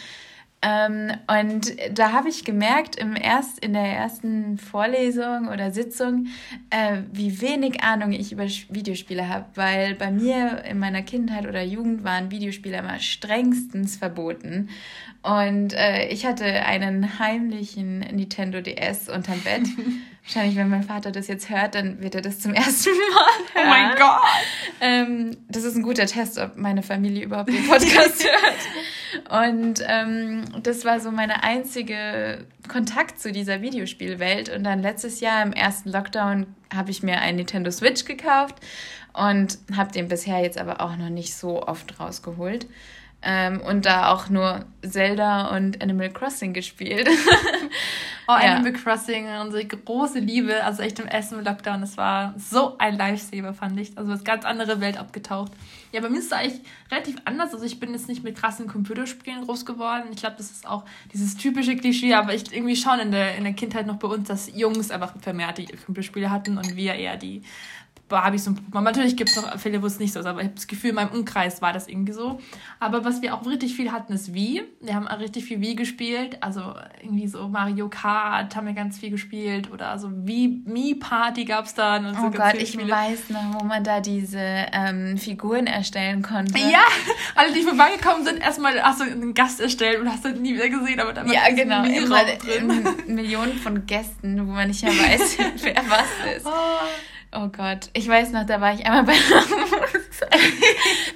Ähm, 0.64 1.12
und 1.28 1.76
da 1.92 2.14
habe 2.14 2.30
ich 2.30 2.44
gemerkt, 2.44 2.96
im 2.96 3.16
erst, 3.16 3.60
in 3.60 3.74
der 3.74 3.84
ersten 3.84 4.58
Vorlesung 4.58 5.50
oder 5.50 5.72
Sitzung, 5.72 6.28
äh, 6.72 7.02
wie 7.12 7.42
wenig 7.42 7.84
Ahnung 7.84 8.12
ich 8.12 8.32
über 8.32 8.46
Videospiele 8.46 9.30
habe, 9.30 9.46
weil 9.54 9.94
bei 9.94 10.10
mir 10.10 10.64
in 10.66 10.80
meiner 10.80 11.04
Kindheit 11.04 11.46
oder 11.48 11.62
Jugend 11.62 12.04
waren 12.04 12.32
Videospiele 12.32 12.80
immer 12.80 13.00
strengstens 13.00 13.98
verboten. 13.98 14.70
Und 15.22 15.74
äh, 15.74 16.08
ich 16.08 16.26
hatte 16.26 16.46
einen 16.46 17.20
heimlichen 17.20 18.00
Nintendo 18.00 18.62
DS 18.62 19.10
unterm 19.10 19.40
Bett. 19.42 19.68
Wahrscheinlich, 20.28 20.58
wenn 20.58 20.68
mein 20.68 20.84
Vater 20.84 21.14
das 21.14 21.30
jetzt 21.30 21.50
hört, 21.50 21.76
dann 21.76 22.02
wird 22.02 22.14
er 22.14 22.20
das 22.20 22.40
zum 22.42 22.54
ersten 22.54 22.90
Mal 22.90 22.98
hören. 22.98 23.66
Oh 23.66 23.70
mein 23.70 23.96
Gott! 23.96 24.22
Ähm, 24.82 25.38
das 25.48 25.64
ist 25.64 25.78
ein 25.78 25.84
guter 25.84 26.06
Test, 26.06 26.38
ob 26.38 26.58
meine 26.58 26.84
Familie 26.84 27.24
überhaupt 27.24 27.48
den 27.48 27.66
Podcast 27.66 28.26
hört. 29.32 29.56
Und 29.56 29.82
ähm, 29.88 30.44
das 30.64 30.84
war 30.84 31.00
so 31.00 31.12
meine 31.12 31.44
einzige 31.44 32.46
Kontakt 32.68 33.22
zu 33.22 33.32
dieser 33.32 33.62
Videospielwelt. 33.62 34.50
Und 34.50 34.66
dann 34.66 34.82
letztes 34.82 35.22
Jahr 35.22 35.42
im 35.44 35.54
ersten 35.54 35.92
Lockdown 35.92 36.46
habe 36.76 36.92
ich 36.92 37.04
mir 37.04 37.22
einen 37.22 37.38
Nintendo 37.38 37.72
Switch 37.72 38.04
gekauft 38.04 38.56
und 39.14 39.60
habe 39.78 39.94
den 39.94 40.10
bisher 40.10 40.42
jetzt 40.42 40.58
aber 40.58 40.82
auch 40.82 40.98
noch 40.98 41.10
nicht 41.10 41.36
so 41.36 41.64
oft 41.64 42.02
rausgeholt. 42.02 42.68
Ähm, 43.30 43.60
und 43.60 43.86
da 43.86 44.14
auch 44.14 44.30
nur 44.30 44.64
Zelda 44.88 45.54
und 45.54 45.84
Animal 45.84 46.10
Crossing 46.10 46.54
gespielt. 46.54 47.10
oh, 48.28 48.32
ja. 48.32 48.56
Animal 48.56 48.72
Crossing, 48.72 49.28
unsere 49.42 49.66
große 49.66 50.20
Liebe, 50.20 50.64
also 50.64 50.82
echt 50.82 50.98
im 51.00 51.08
ersten 51.08 51.44
Lockdown, 51.44 51.82
das 51.82 51.98
war 51.98 52.34
so 52.38 52.78
ein 52.78 52.98
Lifesaver, 52.98 53.54
fand 53.54 53.78
ich. 53.82 53.98
Also 53.98 54.14
eine 54.14 54.24
ganz 54.24 54.46
andere 54.46 54.80
Welt 54.80 54.98
abgetaucht. 54.98 55.52
Ja, 55.92 56.00
bei 56.00 56.08
mir 56.08 56.20
ist 56.20 56.28
es 56.28 56.32
eigentlich 56.32 56.62
relativ 56.90 57.18
anders. 57.26 57.54
Also 57.54 57.66
ich 57.66 57.82
bin 57.82 57.92
jetzt 57.92 58.08
nicht 58.08 58.24
mit 58.24 58.38
krassen 58.38 58.68
Computerspielen 58.68 59.44
groß 59.44 59.66
geworden. 59.66 60.06
Ich 60.12 60.20
glaube, 60.22 60.38
das 60.38 60.50
ist 60.50 60.66
auch 60.66 60.86
dieses 61.12 61.36
typische 61.36 61.76
Klischee, 61.76 62.14
aber 62.14 62.34
ich 62.34 62.54
irgendwie 62.54 62.78
schon 62.78 62.98
in 63.00 63.12
der, 63.12 63.36
in 63.36 63.44
der 63.44 63.54
Kindheit 63.54 63.88
noch 63.88 63.98
bei 63.98 64.08
uns, 64.08 64.30
dass 64.30 64.50
Jungs 64.56 64.90
einfach 64.90 65.14
vermehrt 65.20 65.58
die 65.58 65.66
Computerspiele 65.66 66.32
hatten 66.32 66.58
und 66.58 66.78
wir 66.78 66.94
eher 66.94 67.18
die 67.18 67.44
Barbies 68.08 68.48
und 68.48 68.56
Puppen. 68.56 68.84
Natürlich 68.84 69.18
gibt 69.18 69.30
es 69.30 69.36
noch 69.36 69.60
Fälle, 69.60 69.82
wo 69.82 69.86
es 69.88 70.00
nicht 70.00 70.14
so 70.14 70.20
ist, 70.20 70.26
aber 70.26 70.40
ich 70.40 70.46
habe 70.46 70.56
das 70.56 70.68
Gefühl, 70.68 70.92
in 70.92 70.96
meinem 70.96 71.12
Umkreis 71.12 71.62
war 71.62 71.74
das 71.74 71.88
irgendwie 71.88 72.14
so. 72.14 72.40
Aber 72.80 73.04
was 73.04 73.22
wir 73.22 73.34
auch 73.34 73.46
richtig 73.46 73.76
viel 73.76 73.92
hatten, 73.92 74.14
ist 74.14 74.34
Wii. 74.34 74.64
Wir 74.82 74.96
haben 74.96 75.08
richtig 75.08 75.46
viel 75.46 75.60
Wii 75.62 75.76
gespielt. 75.76 76.42
Also 76.42 76.74
irgendwie 77.02 77.28
so 77.28 77.48
Mario 77.48 77.90
Kart 77.90 78.56
haben 78.56 78.68
wir 78.68 78.74
ganz 78.74 78.98
viel 78.98 79.10
gespielt. 79.10 79.72
Oder 79.72 79.98
so 80.00 80.10
Wii, 80.12 80.64
Mii 80.66 80.96
Party 80.96 81.46
gab 81.46 81.66
es 81.66 81.74
dann. 81.74 82.06
Und 82.06 82.16
so 82.16 82.28
oh 82.28 82.32
Gott, 82.32 82.56
ich 82.56 82.74
Spiele. 82.74 82.92
weiß 82.92 83.30
noch, 83.30 83.60
wo 83.60 83.66
man 83.66 83.84
da 83.84 84.00
diese 84.00 84.40
ähm, 84.40 85.18
Figuren 85.18 85.68
erstellen 85.68 86.22
konnte. 86.22 86.58
Ja, 86.58 86.84
alle, 87.36 87.54
die 87.54 87.64
vorbeigekommen 87.64 88.26
sind, 88.26 88.40
erstmal 88.40 88.82
hast 88.82 89.02
du 89.02 89.06
einen 89.06 89.34
Gast 89.34 89.60
erstellt 89.60 90.00
und 90.00 90.10
hast 90.10 90.24
du 90.24 90.30
nie 90.30 90.54
wieder 90.54 90.70
gesehen. 90.70 91.00
Aber 91.00 91.14
dann 91.14 91.30
ja, 91.30 91.50
genau. 91.54 91.84
Immer 91.84 92.24
Millionen 93.08 93.58
von 93.58 93.86
Gästen, 93.86 94.48
wo 94.48 94.52
man 94.52 94.68
nicht 94.70 94.84
mehr 94.84 94.94
weiß, 94.94 95.38
wer 95.64 95.76
was 95.76 96.36
ist. 96.38 96.46
Oh. 96.46 96.52
Oh 97.34 97.50
Gott, 97.50 97.90
ich 97.94 98.08
weiß 98.08 98.32
noch, 98.32 98.46
da 98.46 98.62
war 98.62 98.74
ich 98.74 98.86
einmal 98.86 99.04
bei 99.04 99.14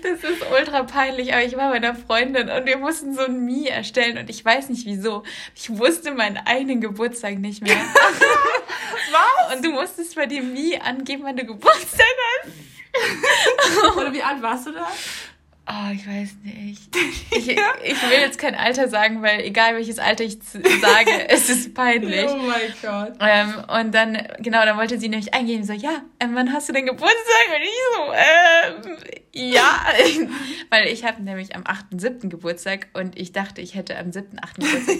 Das 0.03 0.23
ist 0.23 0.43
ultra 0.51 0.83
peinlich, 0.83 1.33
aber 1.33 1.43
ich 1.43 1.55
war 1.55 1.69
bei 1.69 1.77
einer 1.77 1.95
Freundin 1.95 2.49
und 2.49 2.65
wir 2.65 2.77
mussten 2.77 3.13
so 3.15 3.21
ein 3.21 3.45
Mii 3.45 3.67
erstellen 3.67 4.17
und 4.17 4.29
ich 4.29 4.43
weiß 4.43 4.69
nicht 4.69 4.85
wieso. 4.85 5.23
Ich 5.55 5.77
wusste 5.77 6.11
meinen 6.11 6.37
eigenen 6.37 6.81
Geburtstag 6.81 7.39
nicht 7.39 7.61
mehr. 7.61 7.77
Was? 9.11 9.55
Und 9.55 9.65
du 9.65 9.71
musstest 9.71 10.15
bei 10.15 10.25
dem 10.25 10.53
Mii 10.53 10.79
angeben, 10.79 11.23
wann 11.23 11.37
du 11.37 11.45
Geburtstag 11.45 12.05
hast. 12.43 13.97
Oder 13.97 14.13
wie 14.13 14.23
alt 14.23 14.41
warst 14.41 14.67
du 14.67 14.71
da? 14.71 14.87
Oh, 15.73 15.91
ich 15.93 16.05
weiß 16.05 16.35
nicht. 16.43 16.81
Ich, 17.33 17.45
ja. 17.45 17.63
ich 17.81 18.09
will 18.09 18.19
jetzt 18.19 18.37
kein 18.37 18.55
Alter 18.55 18.89
sagen, 18.89 19.21
weil 19.21 19.39
egal 19.39 19.73
welches 19.75 19.99
Alter 19.99 20.25
ich 20.25 20.37
sage, 20.43 21.11
es 21.29 21.49
ist 21.49 21.73
peinlich. 21.73 22.29
Oh 22.29 22.35
mein 22.35 22.73
Gott. 22.81 23.13
Ähm, 23.21 23.53
und 23.67 23.95
dann, 23.95 24.17
genau, 24.39 24.65
dann 24.65 24.77
wollte 24.77 24.99
sie 24.99 25.07
nämlich 25.07 25.33
eingehen, 25.33 25.63
so, 25.63 25.71
ja, 25.71 26.01
ähm, 26.19 26.31
wann 26.33 26.51
hast 26.51 26.67
du 26.67 26.73
denn 26.73 26.85
Geburtstag? 26.85 27.15
Und 27.55 27.63
ich 27.63 27.79
so, 27.95 28.91
ähm, 28.91 28.97
ja. 29.31 29.85
weil 30.69 30.87
ich 30.87 31.05
habe 31.05 31.23
nämlich 31.23 31.55
am 31.55 31.63
8.7. 31.63 32.27
Geburtstag 32.27 32.87
und 32.93 33.17
ich 33.17 33.31
dachte, 33.31 33.61
ich 33.61 33.75
hätte 33.75 33.97
am 33.97 34.09
7.8. 34.09 34.55
Geburtstag. 34.55 34.97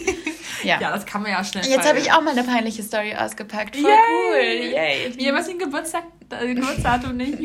Ja. 0.64 0.80
ja, 0.80 0.92
das 0.92 1.04
kann 1.06 1.22
man 1.22 1.32
ja 1.32 1.44
schnell 1.44 1.64
Jetzt 1.66 1.88
habe 1.88 1.98
ich 1.98 2.12
auch 2.12 2.22
mal 2.22 2.30
eine 2.30 2.44
peinliche 2.44 2.82
Story 2.82 3.14
ausgepackt. 3.14 3.76
Voll 3.76 3.90
Yay. 3.90 3.98
cool. 4.08 4.74
Yay. 4.74 5.12
Wie, 5.16 5.32
was 5.32 5.48
den 5.48 5.58
Geburtstag, 5.58 6.04
äh, 6.30 6.54
Geburtsdatum 6.54 7.16
nicht? 7.16 7.38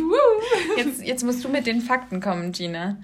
Jetzt, 0.77 1.03
jetzt 1.03 1.23
musst 1.23 1.43
du 1.43 1.49
mit 1.49 1.67
den 1.67 1.81
Fakten 1.81 2.21
kommen, 2.21 2.51
Gina. 2.51 2.97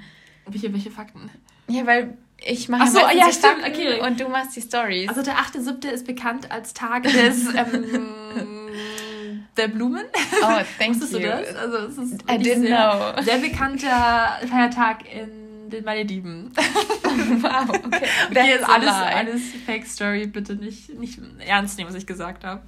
Welche, 0.45 0.73
welche 0.73 0.91
Fakten? 0.91 1.29
Ja, 1.67 1.85
weil 1.85 2.17
ich 2.45 2.67
mache 2.67 2.89
so, 2.89 2.99
ja, 2.99 3.31
stimmt, 3.31 3.65
okay. 3.65 4.01
und 4.01 4.19
du 4.19 4.27
machst 4.27 4.55
die 4.55 4.61
Stories. 4.61 5.07
Also 5.09 5.23
der 5.23 5.35
8.7. 5.35 5.87
ist 5.87 6.05
bekannt 6.05 6.51
als 6.51 6.73
Tag 6.73 7.03
des 7.03 7.47
ähm, 7.55 8.69
der 9.55 9.67
Blumen. 9.67 10.05
Oh, 10.41 10.61
thank 10.77 10.89
Wusstest 10.95 11.13
you. 11.13 11.19
du 11.19 11.27
das? 11.27 11.55
Also 11.55 11.77
es 11.77 11.97
ist 11.97 12.21
I 12.23 12.35
didn't 12.35 12.61
sehr, 12.61 13.13
know. 13.15 13.23
sehr 13.23 13.37
bekannter 13.37 14.39
Feiertag 14.49 15.03
in 15.11 15.69
den 15.69 15.85
Malediven. 15.85 16.51
wow, 16.55 17.69
okay. 17.69 18.07
okay 18.29 18.49
jetzt 18.49 18.67
alles, 18.67 18.89
alles 18.89 19.41
Fake 19.65 19.87
Story, 19.87 20.27
bitte 20.27 20.55
nicht, 20.55 20.97
nicht 20.99 21.19
ernst 21.39 21.77
nehmen, 21.77 21.89
was 21.89 21.95
ich 21.95 22.05
gesagt 22.05 22.43
habe. 22.43 22.61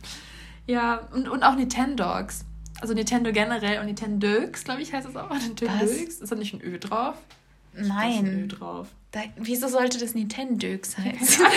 Ja, 0.67 1.07
und, 1.13 1.27
und 1.27 1.43
auch 1.43 1.55
Nintendogs. 1.55 2.45
Also 2.81 2.93
Nintendo 2.93 3.31
generell 3.31 3.79
und 3.79 3.85
Nintendogs, 3.85 4.63
glaube 4.63 4.81
ich, 4.81 4.93
heißt 4.93 5.07
es 5.07 5.15
auch. 5.15 5.29
Nintendogs. 5.29 5.91
Ist 5.91 6.31
da 6.31 6.35
nicht 6.35 6.53
ein 6.53 6.61
Ö 6.61 6.77
drauf? 6.79 7.15
Nein. 7.75 8.49
drauf. 8.49 8.89
Da, 9.11 9.21
wieso 9.37 9.67
sollte 9.67 9.97
das 9.97 10.13
Nintendo-Döks 10.13 10.97
heißen? 10.97 11.45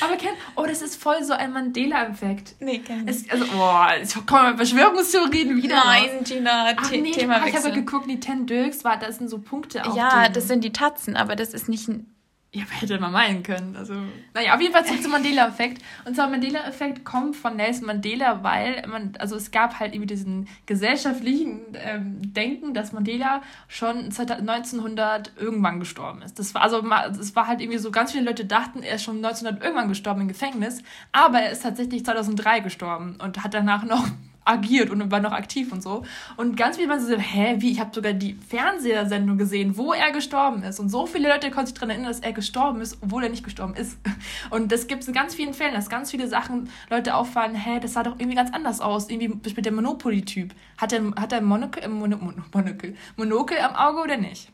Aber 0.00 0.16
Ken, 0.16 0.30
oh, 0.56 0.64
das 0.66 0.82
ist 0.82 1.00
voll 1.00 1.22
so 1.22 1.32
ein 1.32 1.52
Mandela-Effekt. 1.52 2.56
Nee, 2.60 2.78
kenn 2.78 3.06
ich. 3.08 3.30
Also, 3.30 3.46
boah, 3.46 3.88
ich 4.02 4.26
komme 4.26 4.56
Verschwörungstheorien 4.56 5.62
wieder. 5.62 5.76
Nein. 5.76 6.24
Gina, 6.24 6.74
Ach, 6.76 6.90
nee, 6.90 7.10
Thema 7.12 7.46
Ich 7.46 7.56
habe 7.56 7.72
geguckt, 7.72 8.06
Nintendo-Döks, 8.06 8.84
war, 8.84 8.98
da 8.98 9.10
sind 9.12 9.28
so 9.28 9.38
Punkte 9.38 9.84
auf. 9.84 9.96
Ja, 9.96 10.28
das 10.28 10.48
sind 10.48 10.64
die 10.64 10.72
Tatzen, 10.72 11.16
aber 11.16 11.36
das 11.36 11.54
ist 11.54 11.68
nicht 11.68 11.88
ein 11.88 12.13
ja, 12.54 12.62
hätte 12.70 13.00
man 13.00 13.12
meinen 13.12 13.42
können. 13.42 13.74
Also, 13.74 13.94
naja, 14.32 14.54
auf 14.54 14.60
jeden 14.60 14.72
Fall 14.72 14.86
zurück 14.86 15.02
zum 15.02 15.10
Mandela-Effekt. 15.10 15.82
Und 16.04 16.14
zwar 16.14 16.28
Mandela-Effekt 16.28 17.04
kommt 17.04 17.34
von 17.34 17.56
Nelson 17.56 17.86
Mandela, 17.86 18.44
weil 18.44 18.86
man, 18.86 19.14
also 19.18 19.34
es 19.34 19.50
gab 19.50 19.80
halt 19.80 19.92
irgendwie 19.92 20.14
diesen 20.14 20.48
gesellschaftlichen 20.64 21.62
ähm, 21.74 22.32
Denken, 22.32 22.72
dass 22.72 22.92
Mandela 22.92 23.42
schon 23.66 24.10
1900 24.16 25.32
irgendwann 25.36 25.80
gestorben 25.80 26.22
ist. 26.22 26.38
Das 26.38 26.54
war 26.54 26.62
also, 26.62 26.80
es 27.20 27.34
war 27.34 27.48
halt 27.48 27.60
irgendwie 27.60 27.78
so, 27.78 27.90
ganz 27.90 28.12
viele 28.12 28.24
Leute 28.24 28.44
dachten, 28.44 28.84
er 28.84 28.96
ist 28.96 29.02
schon 29.02 29.16
1900 29.16 29.60
irgendwann 29.60 29.88
gestorben 29.88 30.20
im 30.20 30.28
Gefängnis, 30.28 30.82
aber 31.10 31.40
er 31.40 31.50
ist 31.50 31.64
tatsächlich 31.64 32.04
2003 32.04 32.60
gestorben 32.60 33.16
und 33.20 33.42
hat 33.42 33.52
danach 33.52 33.82
noch 33.84 34.06
agiert 34.44 34.90
und 34.90 35.10
war 35.10 35.20
noch 35.20 35.32
aktiv 35.32 35.72
und 35.72 35.82
so. 35.82 36.04
Und 36.36 36.56
ganz 36.56 36.76
viele 36.76 36.88
waren 36.88 37.00
so, 37.00 37.16
hä, 37.16 37.56
wie, 37.58 37.72
ich 37.72 37.80
habe 37.80 37.94
sogar 37.94 38.12
die 38.12 38.34
Fernsehsendung 38.34 39.38
gesehen, 39.38 39.76
wo 39.76 39.92
er 39.92 40.12
gestorben 40.12 40.62
ist. 40.62 40.80
Und 40.80 40.90
so 40.90 41.06
viele 41.06 41.28
Leute 41.28 41.50
konnten 41.50 41.66
sich 41.66 41.74
daran 41.74 41.90
erinnern, 41.90 42.08
dass 42.08 42.20
er 42.20 42.32
gestorben 42.32 42.80
ist, 42.80 42.98
obwohl 43.00 43.24
er 43.24 43.30
nicht 43.30 43.44
gestorben 43.44 43.74
ist. 43.74 43.98
Und 44.50 44.70
das 44.70 44.86
gibt 44.86 45.02
es 45.02 45.08
in 45.08 45.14
ganz 45.14 45.34
vielen 45.34 45.54
Fällen, 45.54 45.74
dass 45.74 45.88
ganz 45.88 46.10
viele 46.10 46.28
Sachen 46.28 46.68
Leute 46.90 47.14
auffallen, 47.14 47.54
hä, 47.54 47.80
das 47.80 47.94
sah 47.94 48.02
doch 48.02 48.18
irgendwie 48.18 48.36
ganz 48.36 48.52
anders 48.52 48.80
aus. 48.80 49.08
Irgendwie 49.08 49.28
mit 49.28 49.64
der 49.64 49.72
Monopoly-Typ. 49.72 50.54
Hat 50.76 50.92
er, 50.92 51.02
hat 51.16 51.32
er 51.32 51.40
Monokel, 51.40 51.82
äh, 51.82 51.88
Mon 51.88 52.10
Mon 52.10 52.42
Monokel, 52.52 52.96
Monokel 53.16 53.58
am 53.58 53.74
Auge 53.74 54.02
oder 54.02 54.16
nicht? 54.16 54.50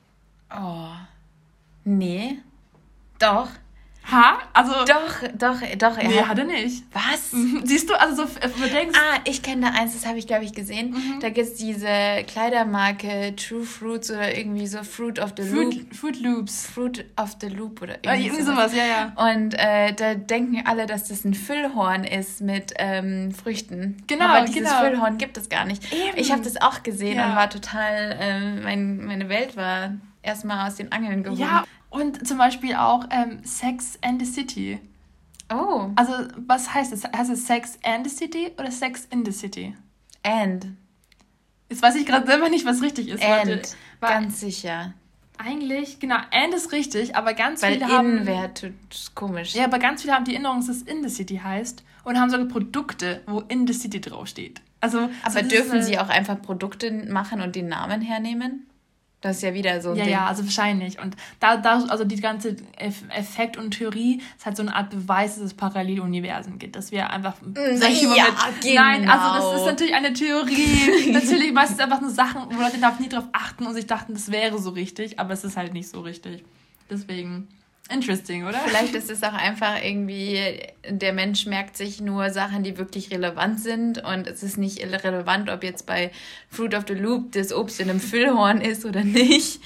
Oh. 0.55 0.91
Nee. 1.85 2.39
Doch. 3.19 3.49
Ha? 4.11 4.39
Also. 4.53 4.73
Doch, 4.85 5.29
doch, 5.35 5.61
doch. 5.79 5.99
Er 5.99 6.09
nee, 6.09 6.23
hat 6.23 6.39
er 6.39 6.45
nicht. 6.45 6.85
Was? 6.93 7.31
Siehst 7.65 7.89
du, 7.89 8.01
also 8.01 8.27
so, 8.27 8.33
du 8.33 8.69
denkst. 8.69 8.99
Ah, 8.99 9.21
ich 9.25 9.43
kenne 9.43 9.67
da 9.67 9.79
eins, 9.79 9.95
das 9.95 10.07
habe 10.07 10.19
ich, 10.19 10.27
glaube 10.27 10.45
ich, 10.45 10.53
gesehen. 10.53 10.91
Mhm. 10.91 11.21
Da 11.21 11.31
gibt 11.31 11.47
es 11.47 11.55
diese 11.55 11.89
Kleidermarke 12.27 13.35
True 13.37 13.65
Fruits 13.65 14.11
oder 14.11 14.37
irgendwie 14.37 14.67
so 14.67 14.83
Fruit 14.83 15.19
of 15.19 15.35
the 15.37 15.43
Fruit, 15.43 15.75
Loop. 15.75 15.95
Fruit 15.95 16.21
Loops. 16.21 16.67
Fruit 16.67 17.05
of 17.17 17.37
the 17.41 17.49
Loop 17.49 17.83
oder 17.83 17.97
irgendwie, 18.03 18.27
irgendwie 18.27 18.43
sowas. 18.43 18.73
sowas. 18.73 18.77
ja, 18.77 19.13
ja. 19.17 19.33
Und 19.33 19.55
äh, 19.55 19.93
da 19.95 20.15
denken 20.15 20.63
alle, 20.67 20.87
dass 20.87 21.09
das 21.09 21.25
ein 21.25 21.35
Füllhorn 21.35 22.05
ist 22.05 22.41
mit 22.41 22.73
ähm, 22.79 23.33
Früchten. 23.33 24.03
Genau, 24.07 24.27
Aber 24.27 24.47
dieses 24.47 24.63
genau. 24.63 24.81
Füllhorn 24.81 25.19
gibt 25.19 25.37
es 25.37 25.49
gar 25.49 25.65
nicht. 25.65 25.93
Eben. 25.93 26.17
Ich 26.17 26.33
habe 26.33 26.43
das 26.43 26.61
auch 26.61 26.83
gesehen 26.83 27.17
ja. 27.17 27.29
und 27.29 27.37
war 27.37 27.51
total, 27.51 28.17
äh, 28.19 28.61
mein, 28.63 29.05
meine 29.05 29.29
Welt 29.29 29.57
war 29.57 29.93
erstmal 30.23 30.67
aus 30.67 30.77
den 30.77 30.93
Angeln 30.93 31.23
gehoben. 31.23 31.41
Ja, 31.41 31.65
und 31.91 32.27
zum 32.27 32.39
Beispiel 32.39 32.75
auch 32.75 33.07
ähm, 33.11 33.41
Sex 33.45 33.99
and 34.03 34.25
the 34.25 34.31
City. 34.31 34.81
Oh. 35.53 35.91
Also, 35.97 36.13
was 36.47 36.73
heißt 36.73 36.93
das? 36.93 37.05
Heißt 37.05 37.31
es 37.31 37.47
Sex 37.47 37.79
and 37.83 38.09
the 38.09 38.17
City 38.17 38.53
oder 38.59 38.71
Sex 38.71 39.07
in 39.11 39.25
the 39.25 39.33
City? 39.33 39.77
And. 40.23 40.69
Jetzt 41.69 41.83
weiß 41.83 41.97
ich 41.97 42.07
gerade 42.07 42.27
selber 42.27 42.49
nicht, 42.49 42.65
was 42.65 42.83
richtig 42.83 43.09
ist. 43.09 43.23
And. 43.23 43.77
Warte, 44.01 44.15
ganz 44.15 44.41
sicher. 44.41 44.95
Eigentlich, 45.43 45.99
genau, 45.99 46.19
and 46.33 46.53
ist 46.53 46.71
richtig, 46.71 47.17
aber 47.17 47.33
ganz 47.33 47.63
Weil 47.63 47.75
viele 47.75 47.87
in 47.87 47.93
haben. 47.93 48.27
wäre 48.27 48.51
komisch. 49.15 49.55
Ja, 49.55 49.65
aber 49.65 49.79
ganz 49.79 50.03
viele 50.03 50.15
haben 50.15 50.27
die 50.27 50.35
Erinnerung, 50.35 50.59
dass 50.59 50.69
es 50.69 50.83
in 50.83 51.03
the 51.03 51.09
City 51.09 51.41
heißt 51.43 51.83
und 52.05 52.21
haben 52.21 52.29
sogar 52.29 52.47
Produkte, 52.47 53.23
wo 53.27 53.41
in 53.41 53.67
the 53.67 53.73
City 53.73 54.01
draufsteht. 54.01 54.61
Also, 54.81 55.09
aber 55.23 55.43
so 55.43 55.49
dürfen 55.49 55.83
sie 55.83 55.99
auch 55.99 56.11
einfach 56.11 56.41
Produkte 56.41 56.91
machen 56.91 57.41
und 57.41 57.57
den 57.57 57.69
Namen 57.69 58.03
hernehmen? 58.03 58.67
Das 59.21 59.37
ist 59.37 59.43
ja 59.43 59.53
wieder 59.53 59.81
so 59.83 59.91
ein 59.91 59.97
Ja, 59.97 60.05
Ding. 60.05 60.13
ja, 60.13 60.27
also 60.27 60.45
wahrscheinlich. 60.45 60.99
Und 60.99 61.15
da, 61.41 61.59
da, 61.59 61.85
also 61.89 62.05
die 62.05 62.17
ganze 62.17 62.57
Effekt 63.11 63.59
und 63.59 63.73
Theorie 63.73 64.23
ist 64.39 64.47
halt 64.47 64.57
so 64.57 64.63
eine 64.63 64.75
Art 64.75 64.89
Beweis, 64.91 65.35
dass 65.35 65.45
es 65.45 65.55
Paralleluniversen 65.55 66.59
gibt. 66.59 66.75
Dass 66.77 66.91
wir 66.91 67.11
einfach. 67.11 67.35
Mm, 67.43 67.55
ja, 67.55 68.27
genau. 68.63 68.75
Nein, 68.81 69.09
also 69.11 69.53
das 69.53 69.61
ist 69.61 69.67
natürlich 69.67 69.95
eine 69.95 70.15
Theorie. 70.15 71.11
natürlich 71.13 71.53
meistens 71.53 71.81
einfach 71.81 72.01
nur 72.01 72.11
Sachen, 72.11 72.43
wo 72.51 72.61
Leute 72.61 72.79
darf 72.79 72.99
nie 72.99 73.09
drauf 73.11 73.25
achten 73.33 73.67
und 73.67 73.75
sich 73.75 73.87
dachten, 73.87 74.15
das 74.15 74.31
wäre 74.33 74.59
so 74.59 74.71
richtig, 74.71 75.19
aber 75.19 75.35
es 75.35 75.45
ist 75.45 75.57
halt 75.57 75.75
nicht 75.75 75.89
so 75.91 76.01
richtig. 76.01 76.43
Deswegen. 76.89 77.47
Interesting, 77.91 78.45
oder? 78.45 78.59
Vielleicht 78.61 78.95
ist 78.95 79.11
es 79.11 79.23
auch 79.23 79.33
einfach 79.33 79.83
irgendwie, 79.83 80.61
der 80.89 81.13
Mensch 81.13 81.47
merkt 81.47 81.77
sich 81.77 82.01
nur 82.01 82.31
Sachen, 82.31 82.63
die 82.63 82.79
wirklich 82.79 83.11
relevant 83.11 83.61
sind 83.61 84.03
und 84.03 84.29
es 84.29 84.43
ist 84.43 84.59
nicht 84.59 84.81
irrelevant, 84.81 85.51
ob 85.51 85.65
jetzt 85.65 85.87
bei 85.87 86.13
Fruit 86.49 86.75
of 86.75 86.85
the 86.87 86.95
Loop 86.95 87.33
das 87.33 87.53
Obst 87.53 87.81
in 87.81 87.91
einem 87.91 88.01
Füllhorn 88.01 88.61
ist 88.61 88.85
oder 88.85 89.03
nicht. 89.03 89.61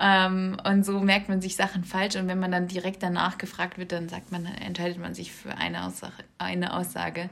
Ähm, 0.00 0.58
und 0.64 0.84
so 0.84 1.00
merkt 1.00 1.28
man 1.28 1.40
sich 1.40 1.56
Sachen 1.56 1.84
falsch 1.84 2.16
und 2.16 2.28
wenn 2.28 2.38
man 2.38 2.52
dann 2.52 2.68
direkt 2.68 3.02
danach 3.02 3.38
gefragt 3.38 3.78
wird, 3.78 3.92
dann 3.92 4.08
sagt 4.08 4.32
man, 4.32 4.44
dann 4.44 4.54
entscheidet 4.54 4.98
man 4.98 5.14
sich 5.14 5.32
für 5.32 5.56
eine 5.56 5.86
Aussage. 5.86 6.24
Eine 6.38 6.76
Aussage. 6.76 7.30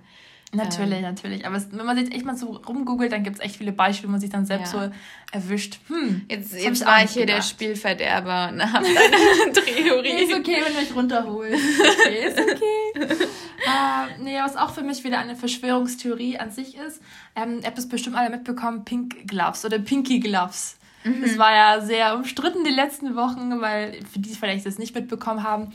Natürlich, 0.52 0.96
ähm, 0.96 1.02
natürlich. 1.02 1.46
Aber 1.46 1.56
es, 1.56 1.68
wenn 1.70 1.86
man 1.86 1.96
sich 1.96 2.12
echt 2.12 2.24
mal 2.24 2.36
so 2.36 2.60
rumgoogelt, 2.66 3.12
dann 3.12 3.22
gibt 3.22 3.36
es 3.36 3.42
echt 3.42 3.56
viele 3.56 3.70
Beispiele, 3.70 4.08
wo 4.08 4.12
man 4.12 4.20
sich 4.20 4.30
dann 4.30 4.46
selbst 4.46 4.74
ja. 4.74 4.88
so 4.88 4.92
erwischt. 5.30 5.78
Hm, 5.86 6.22
jetzt, 6.28 6.52
jetzt 6.52 6.84
war 6.84 7.04
ich 7.04 7.12
hier 7.12 7.26
gedacht. 7.26 7.38
der 7.38 7.42
Spielverderber 7.42 8.50
und 8.52 8.60
habe 8.60 8.84
eine 9.44 9.52
Theorie. 9.52 10.24
ist 10.24 10.34
okay, 10.34 10.62
wenn 10.64 10.74
du 10.74 10.80
mich 10.80 10.94
runterholst. 10.94 11.64
Okay, 12.00 12.26
ist 12.26 12.38
okay. 12.40 13.14
äh, 13.24 14.22
nee, 14.22 14.38
was 14.42 14.56
auch 14.56 14.70
für 14.70 14.82
mich 14.82 15.04
wieder 15.04 15.20
eine 15.20 15.36
Verschwörungstheorie 15.36 16.38
an 16.38 16.50
sich 16.50 16.76
ist, 16.76 17.00
ähm, 17.36 17.60
ihr 17.60 17.66
habt 17.66 17.78
es 17.78 17.88
bestimmt 17.88 18.16
alle 18.16 18.30
mitbekommen, 18.30 18.84
Pink 18.84 19.28
Gloves 19.28 19.64
oder 19.64 19.78
Pinky 19.78 20.18
Gloves. 20.18 20.79
Mhm. 21.04 21.22
Das 21.22 21.38
war 21.38 21.52
ja 21.52 21.80
sehr 21.80 22.14
umstritten 22.14 22.64
die 22.64 22.70
letzten 22.70 23.16
Wochen, 23.16 23.60
weil 23.60 24.00
für 24.04 24.18
die 24.18 24.30
vielleicht 24.30 24.66
das 24.66 24.78
nicht 24.78 24.94
mitbekommen 24.94 25.42
haben, 25.42 25.72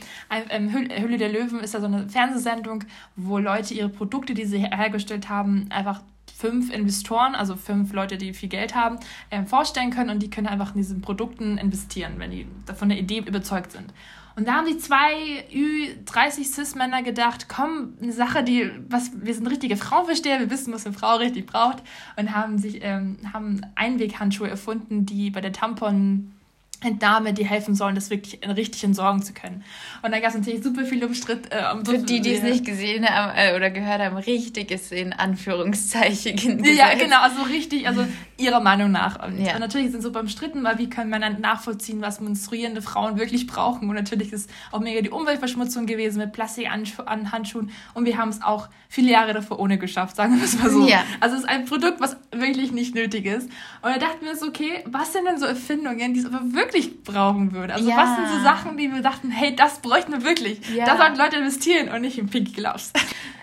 ähm, 0.50 0.72
Hülle 0.72 1.18
der 1.18 1.28
Löwen 1.28 1.60
ist 1.60 1.74
ja 1.74 1.80
so 1.80 1.86
eine 1.86 2.08
Fernsehsendung, 2.08 2.84
wo 3.16 3.38
Leute 3.38 3.74
ihre 3.74 3.88
Produkte, 3.88 4.34
die 4.34 4.44
sie 4.44 4.58
hergestellt 4.58 5.28
haben, 5.28 5.66
einfach 5.70 6.00
fünf 6.36 6.72
Investoren, 6.72 7.34
also 7.34 7.56
fünf 7.56 7.92
Leute, 7.92 8.18
die 8.18 8.34
viel 8.34 8.48
Geld 8.48 8.74
haben, 8.74 8.98
ähm, 9.30 9.46
vorstellen 9.46 9.90
können 9.90 10.10
und 10.10 10.22
die 10.22 10.30
können 10.30 10.46
einfach 10.46 10.74
in 10.74 10.80
diesen 10.80 11.00
Produkten 11.00 11.56
investieren, 11.58 12.14
wenn 12.18 12.30
die 12.30 12.46
von 12.74 12.88
der 12.88 12.98
Idee 12.98 13.18
überzeugt 13.18 13.72
sind. 13.72 13.92
Und 14.36 14.46
da 14.46 14.56
haben 14.56 14.66
die 14.66 14.76
zwei 14.76 15.46
Ü30 15.50 16.44
Cis-Männer 16.44 17.02
gedacht, 17.02 17.48
komm, 17.48 17.94
eine 18.02 18.12
Sache, 18.12 18.44
die, 18.44 18.70
was, 18.86 19.10
wir 19.14 19.32
sind 19.32 19.46
richtige 19.46 19.78
Frauenversteher, 19.78 20.40
wir 20.40 20.50
wissen, 20.50 20.74
was 20.74 20.84
eine 20.84 20.94
Frau 20.94 21.16
richtig 21.16 21.46
braucht. 21.46 21.82
Und 22.16 22.34
haben 22.34 22.58
sich, 22.58 22.80
ähm, 22.82 23.16
haben 23.32 23.62
Einweghandschuhe 23.76 24.48
erfunden, 24.48 25.06
die 25.06 25.30
bei 25.30 25.40
der 25.40 25.52
Tampon 25.52 26.35
Entnahme, 26.84 27.32
die 27.32 27.44
helfen 27.44 27.74
sollen, 27.74 27.94
das 27.94 28.10
wirklich 28.10 28.40
richtig 28.46 28.84
entsorgen 28.84 29.22
zu 29.22 29.32
können. 29.32 29.64
Und 30.02 30.12
da 30.12 30.20
gab 30.20 30.30
es 30.30 30.36
natürlich 30.36 30.62
super 30.62 30.84
viel 30.84 31.02
Umstritt. 31.04 31.50
Äh, 31.50 31.72
um 31.72 31.84
Für 31.84 31.98
die, 31.98 32.20
die 32.20 32.34
es 32.34 32.42
nicht 32.42 32.64
gesehen 32.64 33.06
haben 33.08 33.32
äh, 33.36 33.56
oder 33.56 33.70
gehört 33.70 34.00
haben, 34.00 34.16
richtig 34.16 34.70
ist 34.70 34.92
in 34.92 35.12
Anführungszeichen 35.12 36.36
gesetzt. 36.36 36.78
Ja, 36.78 36.94
genau, 36.94 37.20
also 37.20 37.42
richtig, 37.42 37.88
also 37.88 38.06
ihrer 38.36 38.60
Meinung 38.60 38.90
nach. 38.90 39.26
Und, 39.26 39.42
ja. 39.42 39.54
und 39.54 39.60
natürlich 39.60 39.90
sind 39.90 40.02
super 40.02 40.20
umstritten, 40.20 40.62
weil 40.64 40.78
wie 40.78 40.90
können 40.90 41.08
Männer 41.08 41.30
nachvollziehen, 41.30 42.02
was 42.02 42.20
menstruierende 42.20 42.82
Frauen 42.82 43.18
wirklich 43.18 43.46
brauchen. 43.46 43.88
Und 43.88 43.94
natürlich 43.94 44.32
ist 44.32 44.50
auch 44.70 44.80
mega 44.80 45.00
die 45.00 45.10
Umweltverschmutzung 45.10 45.86
gewesen 45.86 46.18
mit 46.18 46.32
Plastik 46.32 46.70
an, 46.70 46.84
an 47.06 47.32
Handschuhen. 47.32 47.70
Und 47.94 48.04
wir 48.04 48.18
haben 48.18 48.28
es 48.28 48.42
auch 48.42 48.68
viele 48.88 49.10
Jahre 49.10 49.32
davor 49.32 49.58
ohne 49.58 49.78
geschafft, 49.78 50.16
sagen 50.16 50.36
wir 50.36 50.44
es 50.44 50.58
mal 50.58 50.70
so. 50.70 50.86
Ja. 50.86 51.04
Also 51.20 51.36
es 51.36 51.42
ist 51.42 51.48
ein 51.48 51.64
Produkt, 51.64 52.00
was 52.00 52.16
wirklich 52.32 52.72
nicht 52.72 52.94
nötig 52.94 53.24
ist. 53.24 53.48
Und 53.82 53.90
da 53.90 53.98
dachten 53.98 54.24
wir 54.24 54.32
uns, 54.32 54.42
okay, 54.42 54.84
was 54.84 55.12
sind 55.14 55.24
denn 55.24 55.38
so 55.38 55.46
Erfindungen, 55.46 56.12
die 56.12 56.20
es 56.20 56.26
aber 56.26 56.40
wirklich 56.52 56.65
wirklich 56.66 57.02
brauchen 57.02 57.52
würde. 57.52 57.74
Also 57.74 57.88
ja. 57.88 57.96
was 57.96 58.16
sind 58.16 58.28
so 58.38 58.44
Sachen, 58.44 58.76
die 58.76 58.92
wir 58.92 59.02
dachten, 59.02 59.30
hey, 59.30 59.54
das 59.54 59.80
bräuchten 59.80 60.12
wir 60.12 60.24
wirklich. 60.24 60.60
Ja. 60.74 60.84
Da 60.84 60.96
sollten 60.96 61.16
Leute 61.16 61.36
investieren 61.36 61.88
und 61.88 62.02
nicht 62.02 62.18
in 62.18 62.28
Pinky 62.28 62.52
Gloves. 62.52 62.92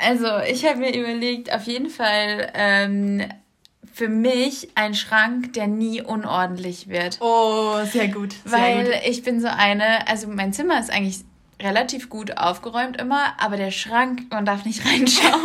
Also 0.06 0.28
ich 0.50 0.66
habe 0.66 0.80
mir 0.80 0.96
überlegt, 0.98 1.54
auf 1.54 1.64
jeden 1.64 1.90
Fall 1.90 2.52
ähm, 2.56 3.24
für 3.94 4.10
mich 4.10 4.70
ein 4.76 4.96
Schrank, 4.96 5.54
der 5.54 5.68
nie 5.68 6.02
unordentlich 6.02 6.90
wird. 6.90 7.20
Oh, 7.22 7.78
sehr 7.86 8.08
gut. 8.08 8.34
Sehr 8.44 8.60
Weil 8.60 8.86
gut. 8.86 8.94
ich 9.08 9.24
bin 9.24 9.40
so 9.40 9.48
eine, 9.48 10.08
also 10.08 10.28
mein 10.28 10.52
Zimmer 10.52 10.80
ist 10.80 10.92
eigentlich 10.92 11.24
relativ 11.64 12.10
gut 12.10 12.38
aufgeräumt 12.38 13.00
immer, 13.00 13.34
aber 13.40 13.58
der 13.58 13.72
Schrank, 13.72 14.24
man 14.30 14.46
darf 14.46 14.66
nicht 14.66 14.86
reinschauen. 14.92 15.42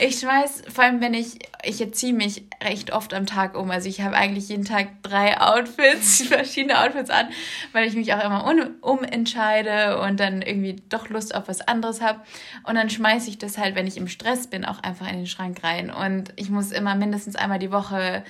ich 0.00 0.18
schmeiß, 0.18 0.62
vor 0.72 0.84
allem 0.84 1.00
wenn 1.00 1.14
ich, 1.14 1.38
ich 1.62 1.92
ziehe 1.94 2.12
mich 2.12 2.44
recht 2.62 2.92
oft 2.92 3.14
am 3.14 3.26
Tag 3.26 3.56
um. 3.56 3.70
Also 3.70 3.88
ich 3.88 4.00
habe 4.00 4.16
eigentlich 4.16 4.48
jeden 4.48 4.64
Tag 4.64 4.88
drei 5.02 5.40
Outfits, 5.40 6.22
verschiedene 6.28 6.80
Outfits 6.80 7.10
an, 7.10 7.28
weil 7.72 7.86
ich 7.86 7.94
mich 7.94 8.12
auch 8.14 8.24
immer 8.24 8.44
um, 8.46 8.74
umentscheide 8.80 10.00
und 10.00 10.18
dann 10.18 10.42
irgendwie 10.42 10.76
doch 10.88 11.08
Lust 11.08 11.34
auf 11.34 11.48
was 11.48 11.60
anderes 11.60 12.00
habe. 12.00 12.20
Und 12.64 12.74
dann 12.74 12.90
schmeiße 12.90 13.28
ich 13.28 13.38
das 13.38 13.58
halt, 13.58 13.74
wenn 13.74 13.86
ich 13.86 13.96
im 13.96 14.08
Stress 14.08 14.46
bin, 14.46 14.64
auch 14.64 14.82
einfach 14.82 15.08
in 15.08 15.16
den 15.16 15.26
Schrank 15.26 15.62
rein. 15.62 15.90
Und 15.90 16.32
ich 16.36 16.50
muss 16.50 16.72
immer 16.72 16.94
mindestens 16.94 17.36
einmal 17.36 17.58
die 17.58 17.72
Woche 17.72 18.24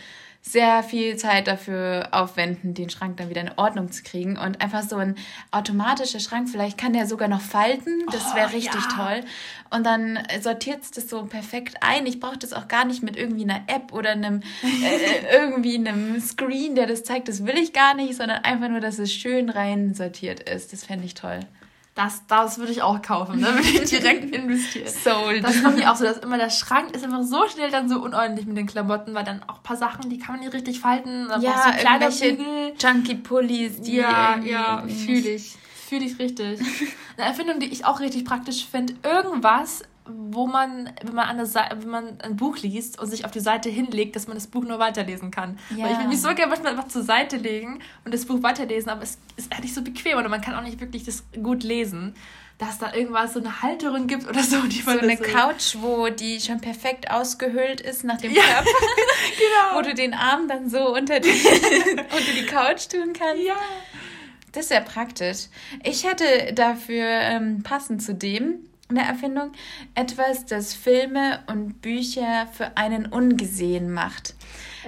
sehr 0.45 0.83
viel 0.83 1.17
Zeit 1.17 1.47
dafür 1.47 2.09
aufwenden, 2.11 2.75
den 2.75 2.91
Schrank 2.91 3.17
dann 3.17 3.31
wieder 3.31 3.41
in 3.41 3.53
Ordnung 3.57 3.93
zu 3.93 4.03
kriegen. 4.03 4.37
Und 4.37 4.61
einfach 4.61 4.83
so 4.83 4.97
ein 4.97 5.15
automatischer 5.53 6.19
Schrank, 6.19 6.49
vielleicht 6.51 6.77
kann 6.77 6.93
der 6.93 7.07
sogar 7.07 7.29
noch 7.29 7.41
falten. 7.41 8.05
Das 8.11 8.35
wäre 8.35 8.49
oh, 8.51 8.55
richtig 8.55 8.83
ja. 8.91 8.97
toll. 8.97 9.21
Und 9.71 9.87
dann 9.87 10.19
sortiert 10.41 10.83
es 10.83 10.91
das 10.91 11.09
so 11.09 11.25
perfekt 11.27 11.77
ein. 11.81 12.07
Ich 12.07 12.19
brauche 12.19 12.39
das 12.39 12.53
auch 12.53 12.67
gar 12.67 12.85
nicht 12.85 13.05
mit 13.05 13.17
irgendwie 13.17 13.45
einer 13.45 13.63
App 13.69 13.93
oder 13.93 14.11
einem 14.11 14.43
äh, 14.63 15.33
irgendwie 15.33 15.77
einem 15.77 16.21
Screen, 16.21 16.75
der 16.75 16.89
das 16.89 17.05
zeigt. 17.05 17.29
Das 17.29 17.47
will 17.47 17.57
ich 17.57 17.73
gar 17.73 17.95
nicht, 17.95 18.17
sondern 18.17 18.43
einfach 18.43 18.69
nur, 18.69 18.81
dass 18.81 18.99
es 18.99 19.13
schön 19.13 19.49
rein 19.49 19.95
sortiert 19.95 20.41
ist. 20.41 20.73
Das 20.73 20.85
fände 20.85 21.07
ich 21.07 21.15
toll. 21.15 21.39
Das, 21.95 22.27
das 22.27 22.59
würde 22.59 22.73
ich 22.73 22.81
auch 22.81 23.03
kaufen. 23.03 23.41
Da 23.43 23.55
würde 23.55 23.69
ich 23.69 23.91
direkt 23.91 24.35
investieren. 24.35 24.89
Sold. 24.89 25.45
Das 25.45 25.61
machen 25.63 25.77
die 25.77 25.87
auch 25.87 25.97
so, 25.97 26.05
dass 26.05 26.19
immer 26.19 26.39
der 26.39 26.51
Schrank 26.51 26.95
ist 26.95 27.05
einfach 27.05 27.23
so 27.23 27.47
schnell 27.49 27.71
dann 27.71 27.89
so 27.89 28.01
unordentlich 28.03 28.47
mit 28.47 28.57
den 28.57 28.67
Klamotten, 28.67 29.15
weil 29.15 29.25
dann 29.25 29.43
auch 29.47 29.57
ein 29.57 29.63
paar 29.63 29.77
Sachen, 29.77 30.09
die 30.09 30.19
kann 30.19 30.37
man 30.37 30.45
nicht 30.45 30.55
richtig 30.55 30.81
falten. 30.81 31.29
Dann 31.29 31.43
ja, 31.43 31.65
so 31.65 31.79
Kleiderbügel. 31.79 32.75
Chunky 32.79 33.17
Pullis, 33.17 33.81
die 33.83 33.97
Ja, 33.97 34.39
ja, 34.39 34.85
fühle 34.87 35.31
ich. 35.31 35.57
Fühle 35.89 36.07
ich 36.07 36.19
richtig. 36.19 36.61
Eine 37.19 37.27
Erfindung, 37.27 37.61
die 37.61 37.67
ich 37.67 37.85
auch 37.85 38.01
richtig 38.01 38.25
praktisch 38.25 38.65
finde, 38.65 38.95
irgendwas, 39.03 39.83
wo 40.05 40.47
man, 40.47 40.93
wenn 41.03 41.15
man, 41.15 41.29
an 41.29 41.37
der 41.37 41.47
Seite, 41.47 41.81
wenn 41.81 41.89
man 41.89 42.21
ein 42.21 42.37
Buch 42.37 42.59
liest 42.59 43.01
und 43.01 43.09
sich 43.09 43.25
auf 43.25 43.31
die 43.31 43.41
Seite 43.41 43.69
hinlegt, 43.69 44.17
dass 44.17 44.27
man 44.27 44.37
das 44.37 44.49
Buch 44.49 44.65
nur 44.65 44.79
weiterlesen 44.79 45.31
kann. 45.31 45.59
Ja. 45.77 45.85
Weil 45.85 45.93
ich 45.93 45.99
will 45.99 46.09
mich 46.09 46.21
so 46.21 46.35
gerne 46.35 46.49
manchmal 46.49 46.73
einfach 46.73 46.89
zur 46.89 47.03
Seite 47.03 47.37
legen 47.37 47.81
und 48.05 48.13
das 48.13 48.27
Buch 48.27 48.43
weiterlesen, 48.43 48.91
aber 48.91 49.03
es 49.03 49.19
ist 49.37 49.53
halt 49.53 49.63
nicht 49.63 49.75
so 49.75 49.83
bequem 49.83 50.19
oder 50.19 50.29
man 50.29 50.41
kann 50.41 50.55
auch 50.55 50.63
nicht 50.63 50.81
wirklich 50.81 51.05
das 51.05 51.25
gut 51.43 51.63
lesen. 51.63 52.15
Dass 52.59 52.79
da 52.79 52.93
irgendwas 52.93 53.33
so 53.33 53.41
eine 53.41 53.63
Halterung 53.63 54.07
gibt 54.07 54.29
oder 54.29 54.43
so. 54.43 54.61
Die 54.63 54.83
so 54.83 54.91
eine 54.91 55.17
so 55.17 55.25
Couch, 55.25 55.77
wo 55.81 56.09
die 56.09 56.39
schon 56.39 56.61
perfekt 56.61 57.11
ausgehöhlt 57.11 57.81
ist 57.81 58.05
nach 58.05 58.19
dem 58.19 58.33
ja. 58.33 58.43
Körper. 58.43 58.71
genau. 59.39 59.79
Wo 59.79 59.83
du 59.83 59.95
den 59.95 60.15
Arm 60.15 60.47
dann 60.47 60.69
so 60.69 60.95
unter 60.95 61.19
die, 61.19 61.31
unter 61.91 62.33
die 62.37 62.47
Couch 62.47 62.89
tun 62.89 63.15
kannst. 63.15 63.43
Ja. 63.43 63.57
Das 64.53 64.67
ist 64.67 64.71
ja 64.71 64.81
praktisch. 64.81 65.47
Ich 65.83 66.05
hätte 66.05 66.53
dafür 66.55 67.07
ähm, 67.07 67.63
passend 67.63 68.03
zu 68.03 68.15
dem 68.15 68.61
eine 68.97 69.07
Erfindung, 69.07 69.53
etwas, 69.95 70.47
das 70.47 70.75
Filme 70.75 71.41
und 71.47 71.83
Bücher 71.83 72.47
für 72.53 72.77
einen 72.77 73.07
ungesehen 73.07 73.93
macht. 73.93 74.35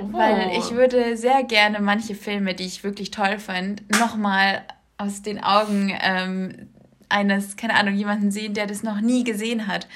Oh. 0.00 0.12
Weil 0.12 0.52
ich 0.58 0.72
würde 0.72 1.16
sehr 1.16 1.44
gerne 1.44 1.80
manche 1.80 2.14
Filme, 2.14 2.54
die 2.54 2.64
ich 2.64 2.84
wirklich 2.84 3.10
toll 3.10 3.38
fand, 3.38 3.82
nochmal 3.98 4.62
aus 4.96 5.22
den 5.22 5.42
Augen 5.42 5.96
ähm, 6.00 6.68
eines, 7.14 7.56
keine 7.56 7.74
Ahnung, 7.76 7.94
jemanden 7.94 8.30
sehen, 8.32 8.54
der 8.54 8.66
das 8.66 8.82
noch 8.82 9.00
nie 9.00 9.22
gesehen 9.22 9.68
hat. 9.68 9.86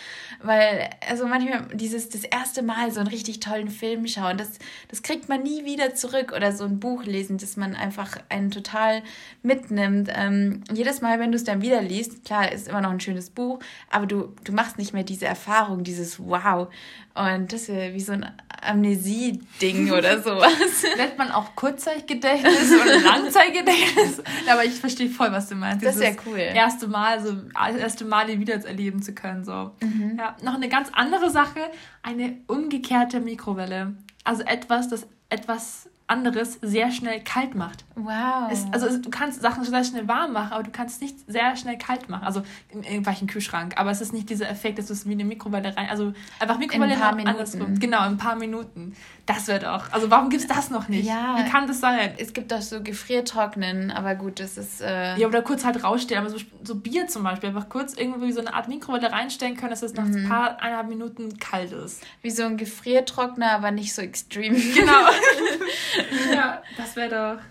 Weil, 0.40 0.88
also 1.08 1.26
manchmal 1.26 1.66
dieses, 1.74 2.08
das 2.10 2.22
erste 2.22 2.62
Mal 2.62 2.92
so 2.92 3.00
einen 3.00 3.08
richtig 3.08 3.40
tollen 3.40 3.70
Film 3.70 4.06
schauen, 4.06 4.38
das, 4.38 4.60
das 4.86 5.02
kriegt 5.02 5.28
man 5.28 5.42
nie 5.42 5.64
wieder 5.64 5.96
zurück. 5.96 6.32
Oder 6.34 6.52
so 6.52 6.64
ein 6.64 6.78
Buch 6.78 7.02
lesen, 7.02 7.38
das 7.38 7.56
man 7.56 7.74
einfach 7.74 8.18
einen 8.28 8.52
total 8.52 9.02
mitnimmt. 9.42 10.10
Ähm, 10.14 10.62
jedes 10.72 11.00
Mal, 11.00 11.18
wenn 11.18 11.32
du 11.32 11.36
es 11.36 11.44
dann 11.44 11.60
wieder 11.60 11.82
liest, 11.82 12.24
klar, 12.24 12.52
ist 12.52 12.68
immer 12.68 12.80
noch 12.80 12.90
ein 12.90 13.00
schönes 13.00 13.30
Buch, 13.30 13.58
aber 13.90 14.06
du, 14.06 14.32
du 14.44 14.52
machst 14.52 14.78
nicht 14.78 14.92
mehr 14.92 15.02
diese 15.02 15.26
Erfahrung, 15.26 15.82
dieses 15.82 16.20
Wow. 16.20 16.68
Und 17.14 17.52
das 17.52 17.66
wäre 17.66 17.94
wie 17.94 18.00
so 18.00 18.12
ein 18.12 18.30
Amnesie-Ding 18.62 19.90
oder 19.96 20.22
sowas. 20.22 20.84
Nennt 20.96 21.18
man 21.18 21.32
auch 21.32 21.56
Kurzzeitgedächtnis 21.56 22.72
oder 22.72 23.00
Langzeitgedächtnis. 23.02 24.22
Aber 24.50 24.64
ich 24.64 24.74
verstehe 24.74 25.08
voll, 25.08 25.32
was 25.32 25.48
du 25.48 25.56
meinst. 25.56 25.84
Das 25.84 25.96
ist 25.96 26.02
ja 26.02 26.10
cool. 26.26 26.38
Erste 26.38 26.86
Mal, 26.86 27.07
so 27.20 27.34
erste 27.56 28.04
Male 28.04 28.38
wieder 28.38 28.54
erleben 28.54 29.02
zu 29.02 29.14
können. 29.14 29.44
So. 29.44 29.72
Mhm. 29.80 30.16
Ja, 30.18 30.36
noch 30.42 30.54
eine 30.54 30.68
ganz 30.68 30.90
andere 30.92 31.30
Sache, 31.30 31.60
eine 32.02 32.36
umgekehrte 32.46 33.20
Mikrowelle. 33.20 33.94
Also 34.24 34.42
etwas, 34.42 34.88
das 34.88 35.06
etwas 35.30 35.87
anderes 36.08 36.58
sehr 36.62 36.90
schnell 36.90 37.20
kalt 37.20 37.54
macht. 37.54 37.84
Wow. 37.94 38.50
Es, 38.50 38.64
also 38.72 38.98
du 38.98 39.10
kannst 39.10 39.42
Sachen 39.42 39.64
sehr 39.64 39.84
schnell 39.84 40.08
warm 40.08 40.32
machen, 40.32 40.52
aber 40.52 40.62
du 40.62 40.70
kannst 40.70 40.96
es 40.96 41.00
nicht 41.00 41.18
sehr 41.26 41.54
schnell 41.56 41.76
kalt 41.76 42.08
machen. 42.08 42.24
Also 42.24 42.42
im 42.70 42.82
irgendwelchen 42.82 43.28
Kühlschrank. 43.28 43.74
Aber 43.76 43.90
es 43.90 44.00
ist 44.00 44.12
nicht 44.12 44.30
dieser 44.30 44.48
Effekt, 44.48 44.78
dass 44.78 44.86
du 44.86 44.94
es 44.94 45.06
wie 45.06 45.12
eine 45.12 45.24
Mikrowelle 45.24 45.76
rein. 45.76 45.88
Also 45.90 46.14
einfach 46.40 46.58
Mikrowelle 46.58 46.94
in 46.94 46.98
ein 46.98 47.00
paar 47.00 47.14
Minuten. 47.14 47.28
Andersrum. 47.28 47.78
Genau, 47.78 47.98
in 47.98 48.12
ein 48.12 48.16
paar 48.16 48.36
Minuten. 48.36 48.96
Das 49.26 49.46
wird 49.46 49.66
auch. 49.66 49.92
Also 49.92 50.10
warum 50.10 50.30
gibt 50.30 50.42
es 50.42 50.48
das 50.48 50.70
noch 50.70 50.88
nicht? 50.88 51.06
Ja. 51.06 51.36
Wie 51.38 51.50
kann 51.50 51.66
das 51.66 51.80
sein? 51.80 52.14
Es 52.16 52.32
gibt 52.32 52.52
auch 52.54 52.62
so 52.62 52.82
Gefriertrocknen, 52.82 53.90
aber 53.90 54.14
gut, 54.14 54.40
das 54.40 54.56
ist. 54.56 54.80
Äh 54.80 55.18
ja, 55.18 55.26
oder 55.26 55.42
kurz 55.42 55.66
halt 55.66 55.84
rausstellen. 55.84 56.24
Aber 56.24 56.30
so, 56.30 56.42
so 56.64 56.76
Bier 56.76 57.08
zum 57.08 57.24
Beispiel, 57.24 57.50
einfach 57.50 57.68
kurz 57.68 57.92
irgendwie 57.92 58.32
so 58.32 58.40
eine 58.40 58.54
Art 58.54 58.68
Mikrowelle 58.68 59.12
reinstellen 59.12 59.56
können, 59.56 59.70
dass 59.70 59.82
es 59.82 59.92
nach 59.92 60.04
mhm. 60.04 60.16
ein 60.16 60.28
paar 60.28 60.62
eineinhalb 60.62 60.88
Minuten 60.88 61.38
kalt 61.38 61.72
ist. 61.72 62.02
Wie 62.22 62.30
so 62.30 62.44
ein 62.44 62.56
Gefriertrockner, 62.56 63.52
aber 63.52 63.70
nicht 63.70 63.94
so 63.94 64.00
extrem. 64.00 64.54
Genau. 64.54 64.92
ja, 66.34 66.62
das 66.76 66.96
wäre 66.96 67.36
doch. 67.36 67.42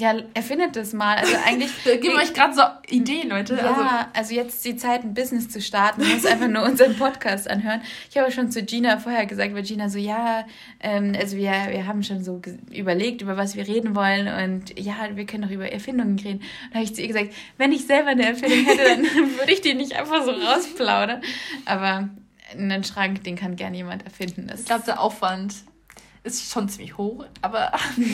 Ja, 0.00 0.14
erfindet 0.34 0.76
das 0.76 0.92
mal. 0.92 1.16
Also 1.16 1.34
eigentlich. 1.44 1.70
Wir 1.84 1.98
geben 1.98 2.16
euch 2.16 2.32
gerade 2.32 2.54
so 2.54 2.62
Ideen, 2.88 3.30
Leute. 3.30 3.56
Ja, 3.56 3.72
also. 3.72 4.08
also 4.14 4.34
jetzt 4.34 4.54
ist 4.56 4.64
die 4.64 4.76
Zeit, 4.76 5.02
ein 5.02 5.14
Business 5.14 5.48
zu 5.48 5.60
starten. 5.60 6.02
Man 6.02 6.12
muss 6.12 6.26
einfach 6.26 6.46
nur 6.46 6.62
unseren 6.62 6.96
Podcast 6.96 7.50
anhören. 7.50 7.80
Ich 8.10 8.16
habe 8.16 8.30
schon 8.30 8.50
zu 8.50 8.62
Gina 8.62 8.98
vorher 8.98 9.26
gesagt, 9.26 9.54
weil 9.54 9.62
Gina 9.62 9.88
so, 9.88 9.98
ja, 9.98 10.46
ähm, 10.80 11.14
also 11.18 11.36
wir, 11.36 11.50
wir 11.70 11.86
haben 11.86 12.02
schon 12.02 12.22
so 12.22 12.40
überlegt, 12.70 13.22
über 13.22 13.36
was 13.36 13.56
wir 13.56 13.66
reden 13.66 13.96
wollen 13.96 14.28
und 14.28 14.78
ja, 14.78 14.94
wir 15.14 15.26
können 15.26 15.44
doch 15.44 15.50
über 15.50 15.70
Erfindungen 15.70 16.18
reden. 16.18 16.42
Und 16.68 16.74
habe 16.74 16.84
ich 16.84 16.94
zu 16.94 17.00
ihr 17.00 17.08
gesagt, 17.08 17.32
wenn 17.56 17.72
ich 17.72 17.86
selber 17.86 18.10
eine 18.10 18.26
Erfindung 18.26 18.64
hätte, 18.66 18.84
dann 18.84 19.02
würde 19.38 19.52
ich 19.52 19.62
die 19.62 19.74
nicht 19.74 19.96
einfach 19.96 20.22
so 20.22 20.30
rausplaudern. 20.30 21.22
Aber 21.64 22.08
einen 22.52 22.84
Schrank, 22.84 23.24
den 23.24 23.36
kann 23.36 23.56
gerne 23.56 23.76
jemand 23.76 24.04
erfinden. 24.04 24.46
Das 24.46 24.60
ich 24.60 24.66
glaube, 24.66 24.84
der 24.86 25.00
Aufwand 25.00 25.54
ist 26.22 26.50
schon 26.50 26.68
ziemlich 26.68 26.96
hoch, 26.96 27.24
aber 27.42 27.72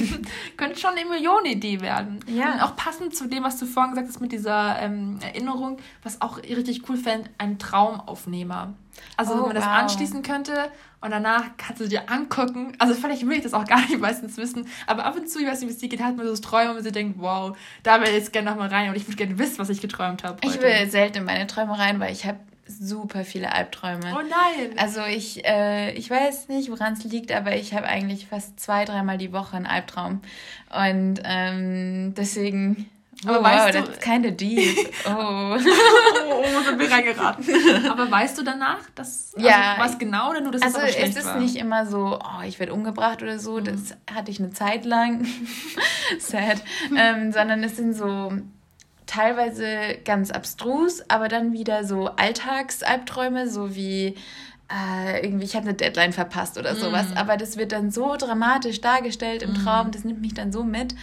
könnte 0.56 0.78
schon 0.78 0.90
eine 0.90 1.08
Millionenidee 1.08 1.80
werden. 1.80 2.20
Ja. 2.26 2.52
Und 2.52 2.60
auch 2.60 2.76
passend 2.76 3.14
zu 3.14 3.26
dem, 3.26 3.42
was 3.44 3.58
du 3.58 3.66
vorhin 3.66 3.92
gesagt 3.92 4.08
hast 4.08 4.20
mit 4.20 4.32
dieser 4.32 4.78
ähm, 4.80 5.18
Erinnerung, 5.22 5.78
was 6.02 6.20
auch 6.20 6.38
richtig 6.38 6.88
cool 6.88 6.96
fände, 6.96 7.30
ein 7.38 7.58
Traumaufnehmer. 7.58 8.74
Also, 9.16 9.32
oh, 9.32 9.36
wenn 9.38 9.46
man 9.46 9.54
das 9.56 9.64
anschließen 9.64 10.22
könnte 10.22 10.70
und 11.00 11.10
danach 11.10 11.56
kannst 11.56 11.80
du 11.80 11.88
dir 11.88 12.10
angucken. 12.10 12.74
Also, 12.78 12.94
vielleicht 12.94 13.26
will 13.26 13.36
ich 13.36 13.42
das 13.42 13.54
auch 13.54 13.64
gar 13.66 13.80
nicht 13.80 13.98
meistens 13.98 14.36
wissen, 14.36 14.68
aber 14.86 15.04
ab 15.04 15.16
und 15.16 15.28
zu, 15.28 15.40
ich 15.40 15.46
weiß 15.46 15.60
nicht, 15.60 15.70
wie 15.70 15.74
es 15.74 15.80
dir 15.80 15.88
geht, 15.88 16.00
hat 16.00 16.16
man 16.16 16.26
so 16.26 16.32
das 16.32 16.40
Träumen, 16.40 16.70
wo 16.70 16.74
man 16.74 16.82
sich 16.82 16.92
denkt, 16.92 17.18
wow, 17.18 17.56
da 17.82 18.00
will 18.00 18.08
ich 18.08 18.14
jetzt 18.14 18.32
gerne 18.32 18.50
nochmal 18.50 18.68
rein 18.68 18.90
und 18.90 18.96
ich 18.96 19.06
würde 19.06 19.16
gerne 19.16 19.38
wissen, 19.38 19.58
was 19.58 19.68
ich 19.68 19.80
geträumt 19.80 20.22
habe. 20.24 20.38
Ich 20.42 20.60
will 20.60 20.90
selten 20.90 21.18
in 21.18 21.24
meine 21.24 21.46
Träume 21.46 21.78
rein, 21.78 21.98
weil 22.00 22.12
ich 22.12 22.24
habe 22.26 22.38
super 22.66 23.24
viele 23.24 23.53
Albträume. 23.53 24.14
Oh 24.14 24.22
nein! 24.22 24.79
Also 24.79 25.00
ich, 25.03 25.44
äh, 25.44 25.92
ich 25.92 26.11
weiß 26.11 26.48
nicht, 26.48 26.70
woran 26.70 26.94
es 26.94 27.05
liegt, 27.05 27.33
aber 27.33 27.55
ich 27.57 27.74
habe 27.74 27.87
eigentlich 27.87 28.27
fast 28.27 28.59
zwei, 28.59 28.85
dreimal 28.85 29.18
die 29.18 29.33
Woche 29.33 29.57
einen 29.57 29.66
Albtraum. 29.66 30.20
Und 30.70 31.20
ähm, 31.24 32.14
deswegen. 32.16 32.90
Aber 33.27 33.40
oh, 33.40 33.42
weißt 33.42 33.74
wow, 33.74 33.85
du, 33.85 33.90
that's 33.90 34.05
kind 34.05 34.27
of 34.27 34.37
deep. 34.37 34.77
Oh. 35.07 35.57
oh, 35.57 36.62
sind 36.62 36.79
wir 36.79 36.90
reingeraten. 36.90 37.88
Aber 37.88 38.11
weißt 38.11 38.37
du 38.37 38.42
danach, 38.42 38.81
dass, 38.94 39.33
also 39.35 39.48
ja, 39.48 39.77
was 39.79 39.98
genau 39.98 40.31
oder 40.31 40.40
nur, 40.40 40.53
dass 40.53 40.62
also 40.62 40.81
es 40.81 41.16
ist 41.16 41.24
war? 41.24 41.38
nicht 41.38 41.57
immer 41.57 41.87
so, 41.87 42.18
oh, 42.18 42.42
ich 42.46 42.59
werde 42.59 42.74
umgebracht 42.74 43.22
oder 43.22 43.38
so. 43.38 43.61
Mhm. 43.61 43.64
Das 43.64 43.96
hatte 44.12 44.31
ich 44.31 44.40
eine 44.40 44.50
Zeit 44.50 44.85
lang. 44.85 45.27
Sad. 46.18 46.62
ähm, 46.96 47.33
sondern 47.33 47.62
es 47.62 47.77
sind 47.77 47.94
so 47.94 48.33
teilweise 49.06 49.98
ganz 50.04 50.30
abstrus, 50.30 51.02
aber 51.08 51.28
dann 51.28 51.52
wieder 51.52 51.84
so 51.84 52.08
Alltagsalbträume, 52.08 53.48
so 53.48 53.74
wie 53.74 54.14
äh, 54.70 55.24
irgendwie, 55.24 55.44
ich 55.44 55.54
habe 55.54 55.68
eine 55.68 55.74
Deadline 55.74 56.12
verpasst 56.12 56.58
oder 56.58 56.74
sowas. 56.74 57.10
Mm. 57.10 57.18
Aber 57.18 57.36
das 57.36 57.56
wird 57.56 57.72
dann 57.72 57.90
so 57.90 58.16
dramatisch 58.16 58.80
dargestellt 58.80 59.42
im 59.42 59.52
mm. 59.52 59.64
Traum, 59.64 59.90
das 59.90 60.04
nimmt 60.04 60.20
mich 60.20 60.34
dann 60.34 60.52
so 60.52 60.64
mit. 60.64 60.94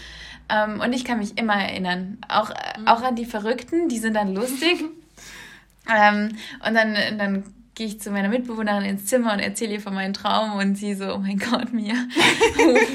Ähm, 0.50 0.82
und 0.82 0.94
ich 0.94 1.06
kann 1.06 1.20
mich 1.20 1.38
immer 1.38 1.56
erinnern, 1.56 2.18
auch, 2.28 2.50
mm. 2.50 2.88
auch 2.88 3.04
an 3.04 3.16
die 3.16 3.26
Verrückten, 3.26 3.88
die 3.88 4.00
sind 4.00 4.16
dann 4.16 4.34
lustig. 4.34 4.84
ähm, 5.90 6.36
und 6.66 6.74
dann, 6.74 6.96
dann 7.18 7.44
gehe 7.82 7.88
ich 7.88 8.00
zu 8.00 8.12
meiner 8.12 8.30
Mitbewohnerin 8.30 8.86
ins 8.86 9.08
Zimmer 9.08 9.34
und 9.34 9.40
erzähle 9.40 9.74
ihr 9.74 9.82
von 9.82 9.96
meinem 9.96 10.14
Traum 10.14 10.56
und 10.58 10.76
sie 10.76 10.94
so, 10.94 11.16
oh 11.16 11.18
mein 11.18 11.40
Gott, 11.40 11.74
Mia, 11.74 11.96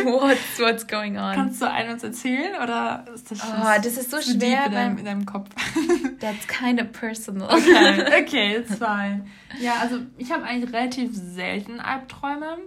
what's, 0.04 0.60
what's 0.60 0.86
going 0.86 1.18
on? 1.18 1.34
Kannst 1.34 1.60
du 1.60 1.68
einen 1.68 1.90
uns 1.90 2.04
erzählen 2.04 2.54
oder 2.62 3.04
ist 3.12 3.28
das 3.28 3.40
Oh, 3.42 3.82
das 3.82 3.96
ist 3.96 4.12
so 4.12 4.20
schwer 4.20 4.66
in 4.66 4.72
deinem, 4.72 4.98
in 4.98 5.04
deinem 5.04 5.26
Kopf. 5.26 5.50
That's 6.20 6.46
kind 6.46 6.80
of 6.80 6.92
personal. 6.92 7.48
Okay, 7.52 8.22
okay, 8.22 8.56
it's 8.58 8.76
fine. 8.76 9.26
Ja, 9.60 9.78
also 9.80 9.98
ich 10.18 10.30
habe 10.30 10.44
eigentlich 10.44 10.72
relativ 10.72 11.10
selten 11.12 11.80
Albträume. 11.80 12.58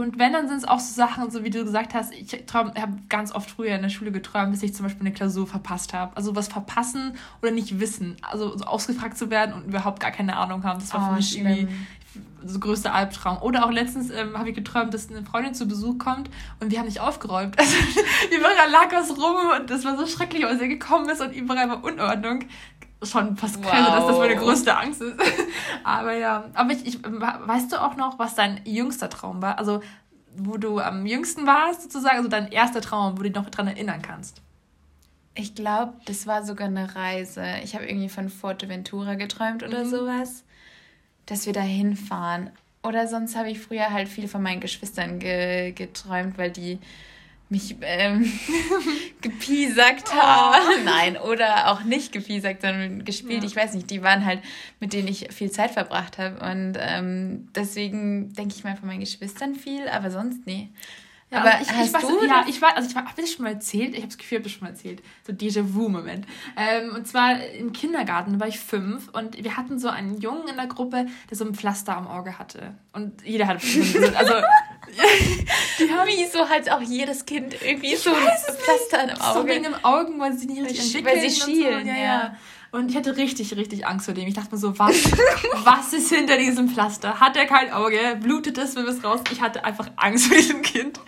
Und 0.00 0.18
wenn, 0.18 0.32
dann 0.32 0.48
sind 0.48 0.58
es 0.58 0.64
auch 0.64 0.80
so 0.80 0.94
Sachen, 0.94 1.30
so 1.30 1.44
wie 1.44 1.50
du 1.50 1.64
gesagt 1.64 1.94
hast, 1.94 2.12
ich 2.12 2.32
habe 2.52 2.72
ganz 3.08 3.32
oft 3.32 3.50
früher 3.50 3.74
in 3.74 3.82
der 3.82 3.88
Schule 3.88 4.12
geträumt, 4.12 4.52
bis 4.52 4.62
ich 4.62 4.74
zum 4.74 4.84
Beispiel 4.84 5.06
eine 5.06 5.12
Klausur 5.12 5.46
verpasst 5.46 5.92
habe. 5.92 6.16
Also 6.16 6.36
was 6.36 6.48
verpassen 6.48 7.14
oder 7.42 7.50
nicht 7.50 7.80
wissen. 7.80 8.16
Also 8.22 8.56
so 8.56 8.64
ausgefragt 8.64 9.16
zu 9.16 9.30
werden 9.30 9.54
und 9.54 9.66
überhaupt 9.66 10.00
gar 10.00 10.10
keine 10.10 10.36
Ahnung 10.36 10.64
haben. 10.64 10.80
Das 10.80 10.92
war 10.94 11.02
oh, 11.02 11.08
für 11.10 11.16
mich 11.16 11.30
schlimm. 11.30 11.46
irgendwie 11.46 11.68
so 12.44 12.58
größter 12.58 12.94
Albtraum. 12.94 13.38
Oder 13.42 13.64
auch 13.64 13.70
letztens 13.70 14.10
ähm, 14.10 14.36
habe 14.36 14.50
ich 14.50 14.54
geträumt, 14.54 14.94
dass 14.94 15.10
eine 15.10 15.22
Freundin 15.22 15.54
zu 15.54 15.66
Besuch 15.66 15.98
kommt 15.98 16.30
und 16.60 16.70
wir 16.70 16.78
haben 16.78 16.86
nicht 16.86 17.00
aufgeräumt. 17.00 17.56
Also 17.60 17.76
überall 18.36 18.70
lag 18.70 18.92
was 18.92 19.10
rum 19.16 19.36
und 19.60 19.70
das 19.70 19.84
war 19.84 19.96
so 19.96 20.06
schrecklich, 20.06 20.44
als 20.44 20.60
er 20.60 20.68
gekommen 20.68 21.08
ist 21.08 21.20
und 21.20 21.32
überall 21.32 21.68
war 21.68 21.84
Unordnung 21.84 22.40
schon 23.02 23.36
fast 23.36 23.62
wow. 23.62 23.70
Keine, 23.70 23.86
dass 23.86 24.06
das 24.06 24.18
meine 24.18 24.36
größte 24.36 24.76
Angst 24.76 25.00
ist. 25.00 25.14
aber 25.84 26.14
ja, 26.14 26.44
aber 26.54 26.72
ich, 26.72 26.86
ich, 26.86 27.02
weißt 27.02 27.72
du 27.72 27.80
auch 27.82 27.96
noch, 27.96 28.18
was 28.18 28.34
dein 28.34 28.60
jüngster 28.64 29.08
Traum 29.08 29.40
war? 29.42 29.58
Also, 29.58 29.80
wo 30.36 30.56
du 30.56 30.78
am 30.78 31.06
jüngsten 31.06 31.46
warst, 31.46 31.82
sozusagen, 31.82 32.18
also 32.18 32.28
dein 32.28 32.52
erster 32.52 32.80
Traum, 32.80 33.14
wo 33.14 33.22
du 33.22 33.30
dich 33.30 33.34
noch 33.34 33.48
daran 33.50 33.68
erinnern 33.68 34.02
kannst? 34.02 34.42
Ich 35.34 35.54
glaube, 35.54 35.94
das 36.06 36.26
war 36.26 36.44
sogar 36.44 36.68
eine 36.68 36.94
Reise. 36.94 37.44
Ich 37.62 37.74
habe 37.74 37.86
irgendwie 37.86 38.08
von 38.08 38.28
Forteventura 38.28 39.14
geträumt 39.14 39.62
oder 39.62 39.84
mhm. 39.84 39.90
sowas, 39.90 40.44
dass 41.26 41.46
wir 41.46 41.52
da 41.52 41.62
hinfahren. 41.62 42.50
Oder 42.82 43.06
sonst 43.08 43.36
habe 43.36 43.50
ich 43.50 43.60
früher 43.60 43.90
halt 43.90 44.08
viel 44.08 44.28
von 44.28 44.42
meinen 44.42 44.60
Geschwistern 44.60 45.18
ge 45.18 45.72
geträumt, 45.72 46.38
weil 46.38 46.50
die 46.50 46.78
mich 47.50 47.76
ähm, 47.82 48.32
gepiesackt 49.20 50.08
oh. 50.12 50.16
haben. 50.16 50.64
Nein, 50.84 51.16
oder 51.16 51.70
auch 51.70 51.82
nicht 51.82 52.12
gepiesackt, 52.12 52.62
sondern 52.62 53.04
gespielt. 53.04 53.42
Ja. 53.42 53.48
Ich 53.48 53.56
weiß 53.56 53.74
nicht, 53.74 53.90
die 53.90 54.02
waren 54.02 54.24
halt, 54.24 54.40
mit 54.78 54.92
denen 54.92 55.08
ich 55.08 55.32
viel 55.32 55.50
Zeit 55.50 55.72
verbracht 55.72 56.18
habe. 56.18 56.36
Und 56.50 56.74
ähm, 56.78 57.48
deswegen 57.54 58.32
denke 58.32 58.54
ich 58.56 58.64
mal 58.64 58.76
von 58.76 58.88
meinen 58.88 59.00
Geschwistern 59.00 59.54
viel, 59.56 59.88
aber 59.88 60.10
sonst 60.10 60.46
nee. 60.46 60.68
Ja, 61.30 61.40
aber 61.40 61.60
ich, 61.60 61.70
hast 61.70 61.86
ich 61.86 61.92
weiß, 61.94 62.02
du 62.02 62.26
ja, 62.26 62.44
ich 62.48 62.60
weiß, 62.60 62.72
also 62.74 62.90
ich 62.90 62.96
habe 62.96 63.08
das 63.16 63.32
schon 63.32 63.44
mal 63.44 63.52
erzählt. 63.52 63.90
Ich 63.90 63.98
habe 63.98 64.08
das 64.08 64.18
Gefühl, 64.18 64.38
ich 64.38 64.40
habe 64.40 64.44
das 64.44 64.52
schon 64.52 64.64
mal 64.64 64.70
erzählt. 64.70 65.02
So 65.24 65.32
Déjà-vu-Moment. 65.32 66.26
Ähm, 66.56 66.94
und 66.96 67.06
zwar 67.06 67.40
im 67.44 67.72
Kindergarten 67.72 68.40
war 68.40 68.48
ich 68.48 68.58
fünf 68.58 69.08
und 69.10 69.42
wir 69.42 69.56
hatten 69.56 69.78
so 69.78 69.88
einen 69.88 70.20
Jungen 70.20 70.48
in 70.48 70.56
der 70.56 70.66
Gruppe, 70.66 71.06
der 71.30 71.36
so 71.36 71.44
ein 71.44 71.54
Pflaster 71.54 71.96
am 71.96 72.08
Auge 72.08 72.38
hatte. 72.38 72.74
Und 72.92 73.22
jeder 73.24 73.46
hatte 73.46 73.64
also 73.64 74.34
die 75.78 75.90
haben 75.92 76.08
wie 76.08 76.26
so 76.26 76.48
halt 76.48 76.70
auch 76.70 76.82
jedes 76.82 77.24
Kind 77.24 77.54
irgendwie 77.62 77.94
so 77.94 78.10
ein 78.10 78.16
Pflaster 78.16 79.02
am 79.02 79.20
Auge. 79.20 79.40
So 79.40 79.46
wegen 79.46 79.62
dem 79.62 79.84
Augen, 79.84 80.18
weil 80.18 80.32
sie 80.32 80.46
nicht 80.46 80.62
richtig 80.62 80.96
entwickeln. 80.96 81.22
Weil 81.22 81.30
sie 81.30 81.40
schielen, 81.40 81.84
so. 81.84 81.90
ja. 81.90 81.96
ja. 81.96 82.36
Und 82.72 82.88
ich 82.88 82.96
hatte 82.96 83.16
richtig, 83.16 83.56
richtig 83.56 83.84
Angst 83.84 84.06
vor 84.06 84.14
dem. 84.14 84.28
Ich 84.28 84.34
dachte 84.34 84.52
mir 84.52 84.58
so, 84.58 84.78
was, 84.78 85.04
was 85.64 85.92
ist 85.92 86.14
hinter 86.14 86.38
diesem 86.38 86.68
Pflaster? 86.68 87.18
Hat 87.18 87.36
er 87.36 87.46
kein 87.46 87.72
Auge? 87.72 87.98
Blutet 88.22 88.58
es, 88.58 88.76
will 88.76 88.86
es 88.86 89.02
raus? 89.02 89.20
Ich 89.32 89.40
hatte 89.40 89.64
einfach 89.64 89.88
Angst 89.96 90.26
vor 90.26 90.36
diesem 90.36 90.62
Kind. 90.62 91.00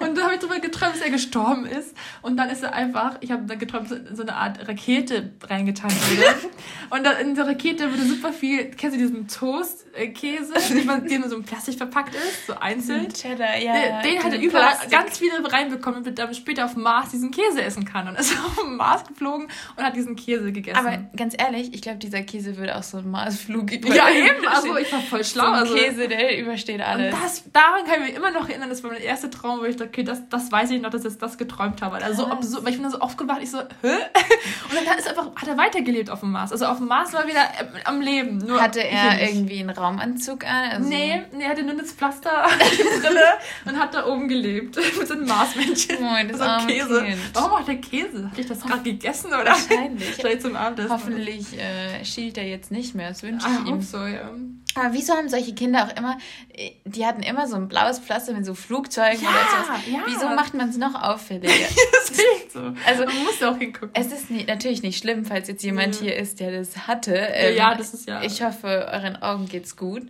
Und 0.00 0.16
da 0.16 0.22
habe 0.22 0.34
ich 0.34 0.40
darüber 0.40 0.60
geträumt, 0.60 0.94
dass 0.94 1.00
er 1.00 1.10
gestorben 1.10 1.66
ist. 1.66 1.96
Und 2.22 2.36
dann 2.36 2.48
ist 2.50 2.62
er 2.62 2.72
einfach, 2.72 3.16
ich 3.20 3.32
habe 3.32 3.42
dann 3.46 3.58
geträumt, 3.58 3.88
so 3.88 4.22
eine 4.22 4.34
Art 4.34 4.68
Rakete 4.68 5.32
reingetan 5.42 5.90
wurde. 5.90 6.34
Und 6.90 7.04
dann 7.04 7.18
in 7.18 7.34
der 7.34 7.46
Rakete 7.46 7.92
wurde 7.92 8.04
super 8.04 8.32
viel, 8.32 8.70
kennst 8.70 8.96
du 8.96 9.00
diesen 9.00 9.28
Toast-Käse, 9.28 10.52
der 10.52 11.10
in 11.10 11.28
so 11.28 11.34
einem 11.34 11.44
Plastik 11.44 11.76
verpackt 11.76 12.14
ist, 12.14 12.46
so 12.46 12.54
einzeln? 12.54 13.12
Cheddar, 13.12 13.58
ja. 13.58 14.00
Den, 14.00 14.14
den 14.14 14.24
hat 14.24 14.32
er 14.32 14.40
überall 14.40 14.76
ganz 14.90 15.18
viele 15.18 15.52
reinbekommen, 15.52 16.04
damit 16.04 16.18
er 16.18 16.32
später 16.32 16.64
auf 16.64 16.76
Mars 16.76 17.10
diesen 17.10 17.30
Käse 17.30 17.62
essen 17.62 17.84
kann. 17.84 18.08
Und 18.08 18.18
ist 18.18 18.34
auf 18.56 18.64
Mars 18.66 19.04
geflogen 19.04 19.48
und 19.76 19.84
hat 19.84 19.96
diesen 19.96 20.16
Käse 20.16 20.52
gegessen. 20.52 20.78
Aber 20.78 21.07
ganz 21.16 21.34
ehrlich, 21.38 21.74
ich 21.74 21.82
glaube, 21.82 21.98
dieser 21.98 22.22
Käse 22.22 22.56
würde 22.56 22.76
auch 22.76 22.82
so 22.82 22.98
einen 22.98 23.10
Marsflug 23.10 23.72
überstehen. 23.72 23.94
Ja, 23.94 24.10
eben, 24.10 24.46
also 24.46 24.76
ich 24.76 24.92
war 24.92 25.00
voll 25.00 25.24
schlau. 25.24 25.44
So 25.44 25.50
also, 25.50 25.74
Käse, 25.74 26.08
der 26.08 26.38
übersteht 26.38 26.80
alles. 26.80 27.14
Und 27.14 27.22
das, 27.22 27.44
daran 27.52 27.84
kann 27.84 28.02
ich 28.02 28.08
mich 28.08 28.16
immer 28.16 28.30
noch 28.30 28.48
erinnern, 28.48 28.68
das 28.68 28.82
war 28.82 28.92
mein 28.92 29.02
erster 29.02 29.30
Traum, 29.30 29.60
wo 29.60 29.64
ich 29.64 29.76
dachte, 29.76 29.88
okay, 29.88 30.02
das, 30.02 30.28
das 30.28 30.50
weiß 30.50 30.70
ich 30.70 30.80
noch, 30.80 30.90
dass 30.90 31.04
ich 31.04 31.16
das 31.18 31.38
geträumt 31.38 31.82
habe. 31.82 31.96
Also, 31.96 32.28
so, 32.40 32.64
weil 32.64 32.70
ich 32.70 32.76
bin 32.76 32.84
da 32.84 32.90
so 32.90 33.00
aufgewacht, 33.00 33.40
ich 33.42 33.50
so, 33.50 33.58
hä? 33.58 33.64
Und 34.70 34.86
dann 34.86 34.98
ist 34.98 35.08
einfach, 35.08 35.34
hat 35.34 35.48
er 35.48 35.56
weitergelebt 35.56 36.10
auf 36.10 36.20
dem 36.20 36.32
Mars. 36.32 36.52
Also 36.52 36.66
auf 36.66 36.78
dem 36.78 36.88
Mars 36.88 37.12
war 37.12 37.26
wieder 37.26 37.42
äh, 37.42 37.84
am 37.84 38.00
Leben. 38.00 38.38
Nur 38.38 38.60
hatte 38.60 38.82
er 38.82 39.20
irgendwie 39.20 39.60
einen 39.60 39.70
Raumanzug 39.70 40.44
an? 40.44 40.70
Also 40.70 40.88
nee, 40.88 41.22
nee, 41.32 41.44
er 41.44 41.50
hatte 41.50 41.62
nur 41.62 41.74
das 41.74 41.92
Pflaster, 41.92 42.30
Brille 43.00 43.20
und 43.64 43.78
hat 43.78 43.94
da 43.94 44.06
oben 44.06 44.28
gelebt. 44.28 44.76
Mit 44.98 45.08
so 45.08 45.14
einem 45.14 45.26
Marsmännchen. 45.26 45.96
Oh, 46.00 46.28
das 46.28 46.38
so 46.38 46.66
Käse. 46.66 47.04
Kind. 47.04 47.18
Warum 47.34 47.50
macht 47.50 47.68
der 47.68 47.76
Käse? 47.76 48.30
Hat 48.30 48.38
ich 48.38 48.46
das 48.46 48.60
gerade 48.60 48.82
gegessen 48.82 49.28
oder? 49.28 49.46
Wahrscheinlich. 49.46 50.14
Vielleicht 50.14 50.42
zum 50.42 50.56
Abendessen. 50.56 50.90
Hoffentlich 51.06 51.58
äh, 51.58 52.04
schielt 52.04 52.38
er 52.38 52.46
jetzt 52.46 52.70
nicht 52.70 52.94
mehr. 52.94 53.08
Das 53.08 53.22
wünsche 53.22 53.46
ich 53.46 53.66
ah, 53.66 53.68
ihm. 53.68 53.80
so, 53.80 53.98
ja. 53.98 54.30
Aber 54.74 54.92
wieso 54.92 55.14
haben 55.14 55.28
solche 55.28 55.54
Kinder 55.54 55.86
auch 55.86 55.96
immer, 55.96 56.18
äh, 56.52 56.70
die 56.84 57.04
hatten 57.04 57.22
immer 57.22 57.46
so 57.46 57.56
ein 57.56 57.68
blaues 57.68 57.98
Pflaster 57.98 58.32
mit 58.32 58.44
so 58.44 58.54
Flugzeugen 58.54 59.22
ja, 59.22 59.28
oder 59.28 59.64
so. 59.64 59.90
Ja. 59.90 60.02
Wieso 60.06 60.28
macht 60.28 60.54
man 60.54 60.68
es 60.68 60.76
noch 60.76 60.94
auffälliger? 60.94 61.52
das 61.92 62.10
ist 62.10 62.20
echt 62.36 62.52
so. 62.52 62.60
Also, 62.86 63.04
man 63.04 63.24
muss 63.24 63.42
auch 63.42 63.56
hingucken. 63.56 63.90
Es 63.94 64.12
ist 64.12 64.30
nie, 64.30 64.44
natürlich 64.44 64.82
nicht 64.82 64.98
schlimm, 64.98 65.24
falls 65.24 65.48
jetzt 65.48 65.62
jemand 65.62 65.96
ja. 65.96 66.02
hier 66.02 66.16
ist, 66.16 66.40
der 66.40 66.52
das 66.52 66.86
hatte. 66.86 67.14
Ähm, 67.14 67.56
ja, 67.56 67.74
das 67.74 67.94
ist 67.94 68.08
ja. 68.08 68.22
Ich 68.22 68.42
hoffe, 68.42 68.88
euren 68.92 69.16
Augen 69.16 69.48
geht's 69.48 69.76
gut. 69.76 70.02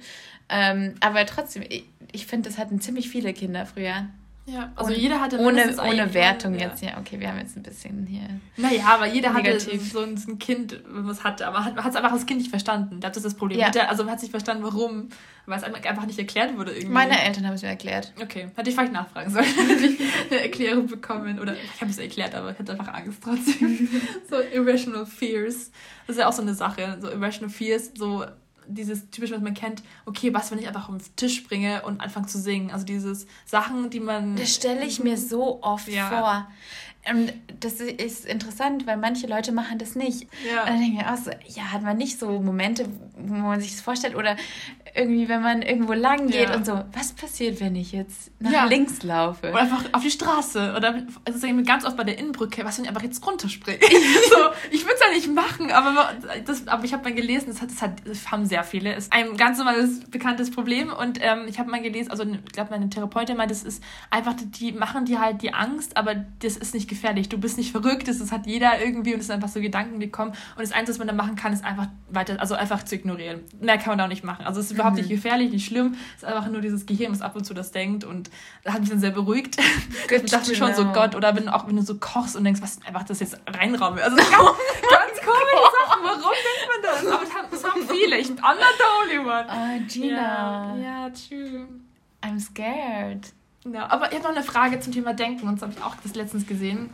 Ähm, 0.48 0.94
aber 1.00 1.26
trotzdem, 1.26 1.62
ich, 1.68 1.84
ich 2.12 2.26
finde, 2.26 2.48
das 2.48 2.58
hatten 2.58 2.80
ziemlich 2.80 3.08
viele 3.08 3.32
Kinder 3.32 3.66
früher. 3.66 4.08
Ja, 4.48 4.72
also 4.76 4.92
und 4.92 4.98
jeder 4.98 5.20
hatte 5.20 5.38
ohne, 5.38 5.76
ohne 5.78 6.14
Wertung 6.14 6.54
ja. 6.54 6.68
jetzt, 6.68 6.82
ja, 6.82 6.96
okay, 6.98 7.20
wir 7.20 7.28
haben 7.28 7.38
jetzt 7.38 7.54
ein 7.54 7.62
bisschen 7.62 8.06
hier. 8.06 8.22
Naja, 8.56 8.82
aber 8.86 9.06
jeder 9.06 9.30
negativ. 9.30 9.74
hatte 9.74 10.16
so 10.16 10.30
ein, 10.30 10.38
Kind, 10.38 10.80
was 10.88 11.22
hatte, 11.22 11.46
aber 11.46 11.66
hat 11.66 11.76
es 11.76 11.96
einfach 11.96 12.12
als 12.12 12.24
Kind 12.24 12.40
nicht 12.40 12.48
verstanden. 12.48 12.98
Das 13.00 13.14
ist 13.18 13.26
das 13.26 13.34
Problem. 13.34 13.60
Ja. 13.60 13.68
Der, 13.68 13.90
also 13.90 14.04
man 14.04 14.12
hat 14.12 14.20
sich 14.20 14.30
verstanden, 14.30 14.62
warum, 14.62 15.10
weil 15.44 15.58
es 15.58 15.64
einfach 15.64 16.06
nicht 16.06 16.18
erklärt 16.18 16.56
wurde 16.56 16.72
irgendwie. 16.72 16.94
Meine 16.94 17.22
Eltern 17.22 17.46
haben 17.46 17.54
es 17.54 17.62
mir 17.62 17.68
erklärt. 17.68 18.14
Okay, 18.22 18.48
hätte 18.56 18.70
ich 18.70 18.74
vielleicht 18.74 18.92
nachfragen 18.92 19.30
sollen, 19.30 19.44
hätte 19.68 19.84
ich 19.84 20.00
eine 20.30 20.40
Erklärung 20.40 20.86
bekommen. 20.86 21.40
Oder 21.40 21.52
ich 21.52 21.80
habe 21.82 21.90
es 21.90 21.98
erklärt, 21.98 22.34
aber 22.34 22.52
ich 22.52 22.58
hatte 22.58 22.72
einfach 22.72 22.94
Angst 22.94 23.22
trotzdem. 23.22 23.88
so 24.30 24.36
Irrational 24.40 25.04
Fears. 25.04 25.70
Das 26.06 26.16
ist 26.16 26.20
ja 26.20 26.26
auch 26.28 26.32
so 26.32 26.42
eine 26.42 26.54
Sache. 26.54 26.96
So 27.02 27.10
Irrational 27.10 27.50
Fears, 27.50 27.92
so 27.94 28.24
dieses 28.68 29.10
typische, 29.10 29.34
was 29.34 29.42
man 29.42 29.54
kennt, 29.54 29.82
okay, 30.06 30.32
was, 30.32 30.50
wenn 30.50 30.58
ich 30.58 30.68
einfach 30.68 30.88
auf 30.88 30.96
den 30.96 31.16
Tisch 31.16 31.36
springe 31.36 31.82
und 31.82 32.00
anfange 32.00 32.26
zu 32.26 32.38
singen? 32.38 32.70
Also 32.70 32.84
dieses 32.84 33.26
Sachen, 33.44 33.90
die 33.90 34.00
man. 34.00 34.36
Das 34.36 34.54
stelle 34.54 34.84
ich 34.84 35.02
mir 35.02 35.16
so 35.16 35.62
oft 35.62 35.88
ja. 35.88 36.08
vor. 36.08 36.46
Und 37.10 37.32
das 37.60 37.74
ist 37.74 38.26
interessant, 38.26 38.86
weil 38.86 38.98
manche 38.98 39.26
Leute 39.26 39.52
machen 39.52 39.78
das 39.78 39.94
nicht. 39.94 40.28
Ja. 40.46 40.62
Und 40.62 40.68
dann 40.68 40.80
denke 40.80 40.98
ich 40.98 41.04
mir 41.04 41.12
auch 41.12 41.16
so, 41.16 41.30
ja, 41.46 41.72
hat 41.72 41.82
man 41.82 41.96
nicht 41.96 42.18
so 42.18 42.40
Momente, 42.40 42.86
wo 43.16 43.34
man 43.34 43.60
sich 43.60 43.72
das 43.72 43.80
vorstellt 43.80 44.14
oder 44.14 44.36
irgendwie, 44.98 45.28
wenn 45.28 45.42
man 45.42 45.62
irgendwo 45.62 45.92
lang 45.92 46.26
geht 46.26 46.48
ja. 46.48 46.56
und 46.56 46.66
so, 46.66 46.82
was 46.92 47.12
passiert, 47.12 47.60
wenn 47.60 47.76
ich 47.76 47.92
jetzt 47.92 48.30
nach 48.40 48.50
ja. 48.50 48.64
links 48.64 49.02
laufe? 49.02 49.48
Oder 49.50 49.60
einfach 49.60 49.84
auf 49.92 50.02
die 50.02 50.10
Straße. 50.10 50.74
Oder 50.76 51.02
irgendwie 51.26 51.64
ganz 51.64 51.84
oft 51.84 51.96
bei 51.96 52.04
der 52.04 52.18
Innenbrücke, 52.18 52.64
was, 52.64 52.78
wenn 52.78 52.84
ich 52.84 52.90
einfach 52.90 53.02
jetzt 53.02 53.24
runterspringe? 53.26 53.78
so, 54.30 54.36
ich 54.70 54.82
würde 54.84 54.94
es 54.94 55.00
ja 55.00 55.14
nicht 55.14 55.32
machen, 55.32 55.70
aber, 55.70 56.12
das, 56.44 56.66
aber 56.66 56.84
ich 56.84 56.92
habe 56.92 57.04
mal 57.04 57.14
gelesen, 57.14 57.46
das, 57.48 57.62
hat, 57.62 57.70
das, 57.70 57.82
hat, 57.82 57.92
das 58.04 58.30
haben 58.30 58.46
sehr 58.46 58.64
viele. 58.64 58.94
Das 58.94 59.04
ist 59.04 59.12
ein 59.12 59.36
ganz 59.36 59.58
normales, 59.58 60.00
bekanntes 60.10 60.50
Problem. 60.50 60.92
Und 60.92 61.18
ähm, 61.22 61.46
ich 61.48 61.58
habe 61.58 61.70
mal 61.70 61.80
gelesen, 61.80 62.10
also 62.10 62.24
ich 62.24 62.52
glaube, 62.52 62.70
meine 62.70 62.90
Therapeutin 62.90 63.36
meint, 63.36 63.50
das 63.50 63.62
ist 63.62 63.82
einfach, 64.10 64.34
die 64.36 64.72
machen 64.72 65.04
dir 65.04 65.20
halt 65.20 65.42
die 65.42 65.54
Angst, 65.54 65.96
aber 65.96 66.14
das 66.40 66.56
ist 66.56 66.74
nicht 66.74 66.88
gefährlich. 66.88 67.28
Du 67.28 67.38
bist 67.38 67.56
nicht 67.56 67.72
verrückt, 67.72 68.08
das, 68.08 68.18
das 68.18 68.32
hat 68.32 68.46
jeder 68.46 68.80
irgendwie 68.82 69.14
und 69.14 69.20
es 69.20 69.26
sind 69.26 69.36
einfach 69.36 69.48
so 69.48 69.60
Gedanken, 69.60 70.00
die 70.00 70.10
kommen. 70.10 70.30
Und 70.30 70.62
das 70.62 70.72
Einzige, 70.72 70.90
was 70.90 70.98
man 70.98 71.08
da 71.08 71.14
machen 71.14 71.36
kann, 71.36 71.52
ist 71.52 71.64
einfach 71.64 71.88
weiter, 72.10 72.40
also 72.40 72.54
einfach 72.54 72.82
zu 72.84 72.94
ignorieren. 72.94 73.40
Mehr 73.60 73.78
kann 73.78 73.96
man 73.96 74.00
auch 74.00 74.08
nicht 74.08 74.24
machen. 74.24 74.44
Also 74.44 74.60
es 74.60 74.66
ist 74.66 74.72
überhaupt 74.72 74.87
nicht 74.96 75.08
mhm. 75.08 75.14
gefährlich, 75.14 75.50
nicht 75.50 75.66
schlimm. 75.66 75.96
Es 76.16 76.22
ist 76.22 76.28
einfach 76.28 76.48
nur 76.48 76.60
dieses 76.60 76.86
Gehirn, 76.86 77.12
das 77.12 77.22
ab 77.22 77.36
und 77.36 77.44
zu 77.44 77.54
das 77.54 77.70
denkt 77.70 78.04
und 78.04 78.30
das 78.64 78.74
hat 78.74 78.80
mich 78.80 78.90
dann 78.90 79.00
sehr 79.00 79.10
beruhigt. 79.10 79.56
Good 80.08 80.24
ich 80.24 80.30
dachte 80.30 80.54
schon 80.54 80.74
so, 80.74 80.84
Gott, 80.92 81.14
oder 81.14 81.34
wenn 81.36 81.48
auch 81.48 81.66
wenn 81.66 81.76
du 81.76 81.82
so 81.82 81.96
kochst 81.96 82.36
und 82.36 82.44
denkst, 82.44 82.62
was 82.62 82.80
einfach 82.86 83.04
das 83.04 83.20
jetzt 83.20 83.38
reinraume. 83.46 84.02
Also 84.02 84.16
ganz, 84.16 84.30
ganz 84.30 85.18
komische 85.24 85.70
Sachen. 85.86 86.02
Warum 86.04 86.22
denkt 86.22 86.68
man 86.68 86.82
das? 86.82 87.06
Aber 87.06 87.24
das 87.24 87.64
haben, 87.64 87.88
viele. 87.88 88.18
Ich, 88.18 88.28
I'm 88.28 88.54
not 88.54 88.74
the 88.78 89.14
only 89.16 89.18
one. 89.18 89.48
Ah, 89.48 89.78
Gina. 89.88 90.76
Ja, 90.76 90.76
ja, 90.76 91.10
true. 91.10 91.66
I'm 92.22 92.40
scared. 92.40 93.32
Ja, 93.72 93.90
aber 93.90 94.08
ich 94.08 94.18
habe 94.18 94.28
noch 94.28 94.36
eine 94.36 94.42
Frage 94.42 94.80
zum 94.80 94.92
Thema 94.92 95.14
Denken, 95.14 95.48
und 95.48 95.56
das 95.56 95.62
habe 95.62 95.72
ich 95.76 95.82
auch 95.82 95.96
das 96.02 96.14
letztens 96.14 96.46
gesehen. 96.46 96.90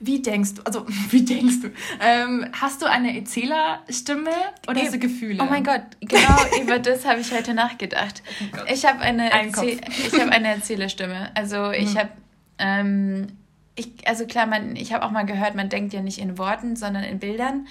Wie 0.00 0.22
denkst 0.22 0.54
du, 0.54 0.62
also 0.62 0.86
wie 1.10 1.24
denkst 1.24 1.60
du, 1.62 1.70
ähm, 2.00 2.46
hast 2.52 2.82
du 2.82 2.86
eine 2.86 3.16
Erzählerstimme 3.16 4.30
oder 4.68 4.80
hast 4.80 4.94
du 4.94 4.98
Gefühle? 4.98 5.42
Oh 5.42 5.46
mein 5.46 5.64
Gott, 5.64 5.82
genau 6.00 6.38
über 6.62 6.78
das 6.78 7.04
habe 7.04 7.20
ich 7.20 7.32
heute 7.32 7.54
nachgedacht. 7.54 8.22
Oh 8.54 8.58
ich 8.72 8.84
habe 8.84 9.00
eine, 9.00 9.30
Erzähl 9.30 9.80
ich 9.88 10.20
hab 10.20 10.30
eine 10.30 10.48
Erzählerstimme. 10.48 11.30
Also 11.34 11.70
ich 11.70 11.94
mhm. 11.94 11.98
habe, 11.98 12.10
ähm, 12.58 13.26
ich, 13.74 14.06
also 14.06 14.26
klar, 14.26 14.46
man, 14.46 14.76
ich 14.76 14.92
habe 14.92 15.04
auch 15.04 15.10
mal 15.10 15.26
gehört, 15.26 15.54
man 15.54 15.68
denkt 15.68 15.92
ja 15.92 16.02
nicht 16.02 16.18
in 16.18 16.38
Worten, 16.38 16.76
sondern 16.76 17.04
in 17.04 17.18
Bildern. 17.18 17.66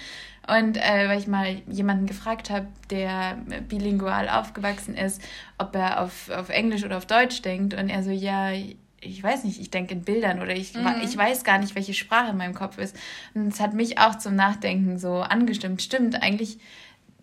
Und 0.48 0.78
äh, 0.78 1.08
weil 1.08 1.18
ich 1.18 1.26
mal 1.26 1.60
jemanden 1.66 2.06
gefragt 2.06 2.48
habe, 2.48 2.68
der 2.88 3.36
bilingual 3.68 4.30
aufgewachsen 4.30 4.96
ist, 4.96 5.20
ob 5.58 5.74
er 5.76 6.00
auf, 6.00 6.30
auf 6.30 6.48
Englisch 6.48 6.84
oder 6.84 6.96
auf 6.96 7.04
Deutsch 7.04 7.42
denkt. 7.42 7.74
Und 7.74 7.90
er 7.90 8.02
so, 8.02 8.10
ja, 8.10 8.52
ich 9.00 9.22
weiß 9.22 9.44
nicht, 9.44 9.60
ich 9.60 9.70
denke 9.70 9.94
in 9.94 10.02
Bildern 10.02 10.40
oder 10.40 10.54
ich, 10.54 10.74
mhm. 10.74 10.86
ich 11.02 11.16
weiß 11.16 11.44
gar 11.44 11.58
nicht, 11.58 11.74
welche 11.74 11.94
Sprache 11.94 12.30
in 12.30 12.36
meinem 12.36 12.54
Kopf 12.54 12.78
ist. 12.78 12.96
Und 13.34 13.48
es 13.48 13.60
hat 13.60 13.74
mich 13.74 13.98
auch 13.98 14.18
zum 14.18 14.34
Nachdenken 14.34 14.98
so 14.98 15.20
angestimmt. 15.20 15.82
Stimmt, 15.82 16.22
eigentlich 16.22 16.58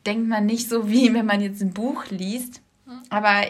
denkt 0.05 0.27
man 0.27 0.45
nicht 0.45 0.69
so, 0.69 0.89
wie 0.89 1.13
wenn 1.13 1.25
man 1.25 1.41
jetzt 1.41 1.61
ein 1.61 1.73
Buch 1.73 2.05
liest. 2.09 2.61
Mhm. 2.85 3.01
Aber 3.09 3.43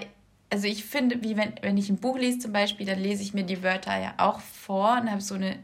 also 0.49 0.67
ich 0.67 0.85
finde, 0.85 1.21
wie 1.21 1.38
wenn, 1.38 1.53
wenn 1.61 1.77
ich 1.77 1.89
ein 1.89 1.97
Buch 1.97 2.17
lese 2.17 2.39
zum 2.39 2.53
Beispiel, 2.53 2.85
dann 2.85 2.99
lese 2.99 3.23
ich 3.23 3.33
mir 3.33 3.43
die 3.43 3.63
Wörter 3.63 3.99
ja 3.99 4.13
auch 4.17 4.39
vor 4.39 4.99
und 5.01 5.11
habe 5.11 5.21
so 5.21 5.35
eine, 5.35 5.57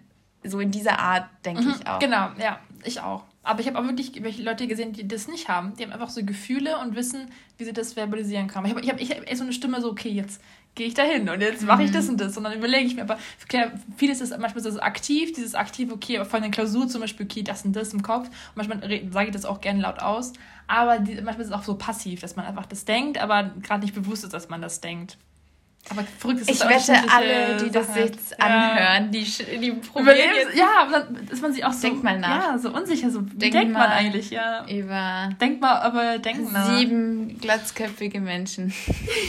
so 0.44 0.60
in 0.60 0.72
dieser 0.72 1.00
Art, 1.00 1.30
denke 1.46 1.64
mhm, 1.64 1.76
ich 1.80 1.88
auch. 1.88 2.00
Genau, 2.00 2.30
ja, 2.40 2.60
ich 2.84 3.00
auch. 3.00 3.24
Aber 3.44 3.60
ich 3.60 3.68
habe 3.68 3.80
auch 3.80 3.84
wirklich 3.84 4.22
welche 4.22 4.44
Leute 4.44 4.68
gesehen, 4.68 4.94
die 4.94 5.08
das 5.08 5.28
nicht 5.28 5.50
haben. 5.50 5.76
Die 5.76 5.84
haben 5.84 5.92
einfach 5.92 6.10
so 6.10 6.24
Gefühle 6.24 6.78
und 6.78 6.96
wissen, 6.96 7.32
wie 7.58 7.64
sie 7.64 7.74
das 7.74 7.94
verbalisieren 7.94 8.48
können. 8.48 8.66
Ich 8.68 8.72
habe 8.72 8.82
ich 8.82 8.90
hab, 8.92 9.00
ich 9.00 9.12
hab 9.12 9.36
so 9.36 9.44
eine 9.44 9.54
Stimme 9.54 9.82
so, 9.82 9.90
okay, 9.90 10.10
jetzt 10.10 10.42
gehe 10.76 10.88
ich 10.88 10.94
da 10.94 11.04
hin 11.04 11.28
und 11.30 11.42
jetzt 11.42 11.64
mache 11.64 11.84
ich 11.84 11.92
das 11.92 12.06
mhm. 12.06 12.12
und 12.12 12.22
das 12.22 12.38
und 12.38 12.44
dann 12.44 12.58
überlege 12.58 12.86
ich 12.86 12.96
mir. 12.96 13.02
Aber 13.02 13.18
klar, 13.48 13.72
vieles 13.98 14.22
ist 14.22 14.32
manchmal 14.32 14.58
ist 14.58 14.66
das 14.66 14.78
aktiv, 14.78 15.34
dieses 15.34 15.56
aktiv, 15.56 15.92
okay, 15.92 16.24
von 16.24 16.42
der 16.42 16.52
Klausur 16.52 16.88
zum 16.88 17.02
Beispiel, 17.02 17.26
okay, 17.26 17.44
das 17.44 17.66
und 17.66 17.76
das 17.76 17.94
im 17.94 18.02
Kopf. 18.02 18.28
Und 18.28 18.56
manchmal 18.56 18.80
sage 19.12 19.28
ich 19.28 19.34
das 19.34 19.46
auch 19.46 19.62
gerne 19.62 19.82
laut 19.82 20.00
aus. 20.00 20.34
Aber 20.68 21.00
die, 21.00 21.16
manchmal 21.16 21.42
ist 21.42 21.48
es 21.48 21.54
auch 21.54 21.64
so 21.64 21.76
passiv, 21.76 22.22
dass 22.22 22.36
man 22.36 22.46
einfach 22.46 22.66
das 22.66 22.86
denkt, 22.86 23.18
aber 23.18 23.52
gerade 23.62 23.82
nicht 23.82 23.94
bewusst 23.94 24.24
ist, 24.24 24.34
dass 24.34 24.50
man 24.50 24.62
das 24.62 24.80
denkt. 24.80 25.18
Aber 25.90 26.04
verrückt 26.04 26.42
ist 26.42 26.50
Ich 26.50 26.62
wette, 26.62 26.94
alle, 27.12 27.58
die 27.58 27.72
das 27.72 27.96
jetzt 27.96 28.40
anhören, 28.42 29.12
die, 29.12 29.24
die 29.24 29.72
probieren 29.72 30.18
jetzt. 30.36 30.56
Ja, 30.56 30.84
aber 30.84 31.02
dann 31.02 31.28
ist 31.28 31.42
man 31.42 31.52
sich 31.52 31.66
auch 31.66 31.74
so. 31.74 31.82
Denkt 31.82 32.04
mal 32.04 32.20
nach. 32.20 32.52
Ja, 32.52 32.58
so 32.58 32.74
unsicher. 32.74 33.10
So, 33.10 33.26
wie 33.32 33.36
denk 33.36 33.54
denkt 33.54 33.74
man 33.74 33.90
eigentlich? 33.90 34.30
Ja. 34.30 34.66
Über. 34.68 35.30
Denk 35.40 35.60
mal, 35.60 35.80
aber 35.82 36.20
denk 36.20 36.52
nach. 36.52 36.78
Sieben 36.78 37.40
glatzköpfige 37.40 38.22
Menschen. 38.22 38.74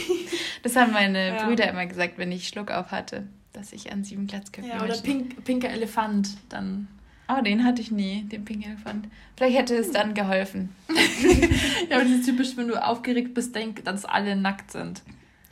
das 0.63 0.77
haben 0.77 0.93
meine 0.93 1.37
ja. 1.37 1.47
Brüder 1.47 1.69
immer 1.69 1.87
gesagt, 1.87 2.19
wenn 2.19 2.31
ich 2.31 2.49
Schluck 2.49 2.71
auf 2.71 2.91
hatte, 2.91 3.27
dass 3.53 3.73
ich 3.73 3.91
an 3.91 4.05
sieben 4.05 4.27
glatzköpfige 4.27 4.77
ja, 4.77 4.83
oder 4.83 4.95
Menschen. 4.95 5.17
Oder 5.17 5.25
pink, 5.25 5.45
pinker 5.45 5.71
Elefant 5.71 6.37
dann. 6.49 6.87
Oh, 7.29 7.41
den 7.41 7.65
hatte 7.65 7.81
ich 7.81 7.91
nie, 7.91 8.25
den 8.25 8.45
pinken 8.45 8.73
Elefant. 8.73 9.09
Vielleicht 9.37 9.59
hätte 9.59 9.75
es 9.77 9.91
dann 9.91 10.15
geholfen. 10.15 10.75
ja, 11.89 11.97
aber 11.97 12.05
das 12.05 12.13
ist 12.13 12.27
typisch, 12.27 12.57
wenn 12.57 12.69
du 12.69 12.77
aufgeregt 12.77 13.35
bist, 13.35 13.55
denk, 13.55 13.85
dass 13.85 14.05
alle 14.05 14.37
nackt 14.37 14.71
sind. 14.71 15.03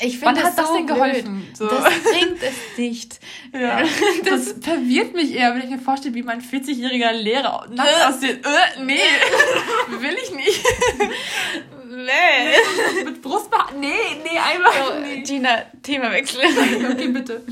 Ich 0.03 0.19
finde, 0.19 0.37
Wann 0.37 0.45
hat 0.45 0.59
das 0.59 0.69
so 0.69 0.77
denn 0.77 0.87
geholfen? 0.87 1.49
So. 1.53 1.69
Das 1.69 1.85
bringt 1.85 2.43
es 2.43 2.79
nicht. 2.79 3.21
Ja. 3.53 3.83
Das, 4.25 4.55
das, 4.55 4.65
verwirrt 4.65 5.15
mich 5.15 5.35
eher, 5.35 5.55
wenn 5.55 5.63
ich 5.63 5.71
mir 5.71 5.79
vorstelle, 5.79 6.15
wie 6.15 6.23
mein 6.23 6.41
40-jähriger 6.41 7.13
Lehrer 7.13 7.67
nackt 7.71 8.07
aussieht. 8.07 8.45
Äh, 8.45 8.83
nee, 8.83 8.95
will 10.01 10.17
ich 10.23 10.35
nicht. 10.35 10.65
Nee. 11.91 13.05
Mit 13.05 13.23
Brustbehaarung? 13.23 13.81
Nee, 13.81 13.89
nee, 14.23 14.39
einfach 14.39 14.87
so, 14.87 15.01
nee. 15.01 15.23
Gina, 15.23 15.63
Themawechsel. 15.83 16.41
okay, 16.93 17.09
bitte. 17.09 17.45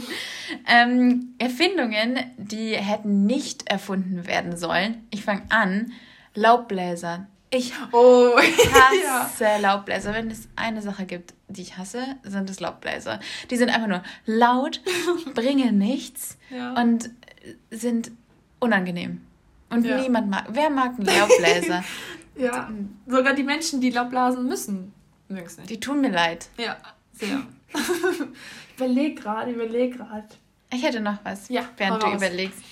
Ähm, 0.66 1.34
Erfindungen, 1.38 2.18
die 2.37 2.76
hätten 2.76 3.26
nicht 3.26 3.68
erfunden 3.68 4.26
werden 4.26 4.56
sollen. 4.56 5.06
Ich 5.11 5.24
fange 5.24 5.42
an. 5.48 5.92
Laubbläser. 6.34 7.26
Ich 7.50 7.72
oh, 7.92 8.37
hasse 8.72 9.44
ja. 9.44 9.56
Laubbläser. 9.56 10.14
Wenn 10.14 10.30
es 10.30 10.48
eine 10.54 10.82
Sache 10.82 11.07
gibt, 11.07 11.34
die 11.49 11.62
ich 11.62 11.78
hasse, 11.78 12.03
sind 12.22 12.51
es 12.51 12.61
Laubbläser. 12.61 13.20
Die 13.51 13.57
sind 13.57 13.70
einfach 13.70 13.88
nur 13.88 14.03
laut, 14.26 14.80
bringen 15.34 15.78
nichts 15.78 16.38
ja. 16.51 16.74
und 16.80 17.11
sind 17.70 18.11
unangenehm. 18.61 19.22
Und 19.70 19.84
ja. 19.84 20.01
niemand 20.01 20.30
mag. 20.30 20.46
Wer 20.51 20.70
mag 20.70 20.94
einen 20.99 21.07
Laubbläser? 21.07 21.84
ja. 22.36 22.70
Sogar 23.07 23.34
die 23.34 23.42
Menschen, 23.42 23.80
die 23.80 23.90
Laubblasen 23.90 24.46
müssen, 24.46 24.92
mögen 25.28 25.46
es 25.46 25.59
nicht. 25.59 25.70
Die 25.70 25.80
tun 25.80 26.01
mir 26.01 26.11
leid. 26.11 26.49
Ja, 26.59 26.76
sehr. 27.12 27.42
überleg 28.76 29.20
gerade, 29.20 29.53
überleg 29.53 29.96
gerade. 29.96 30.28
Ich 30.72 30.82
hätte 30.82 31.01
noch 31.01 31.18
was, 31.24 31.49
ja, 31.49 31.68
während 31.76 32.03
du 32.03 32.09
überlegst. 32.09 32.62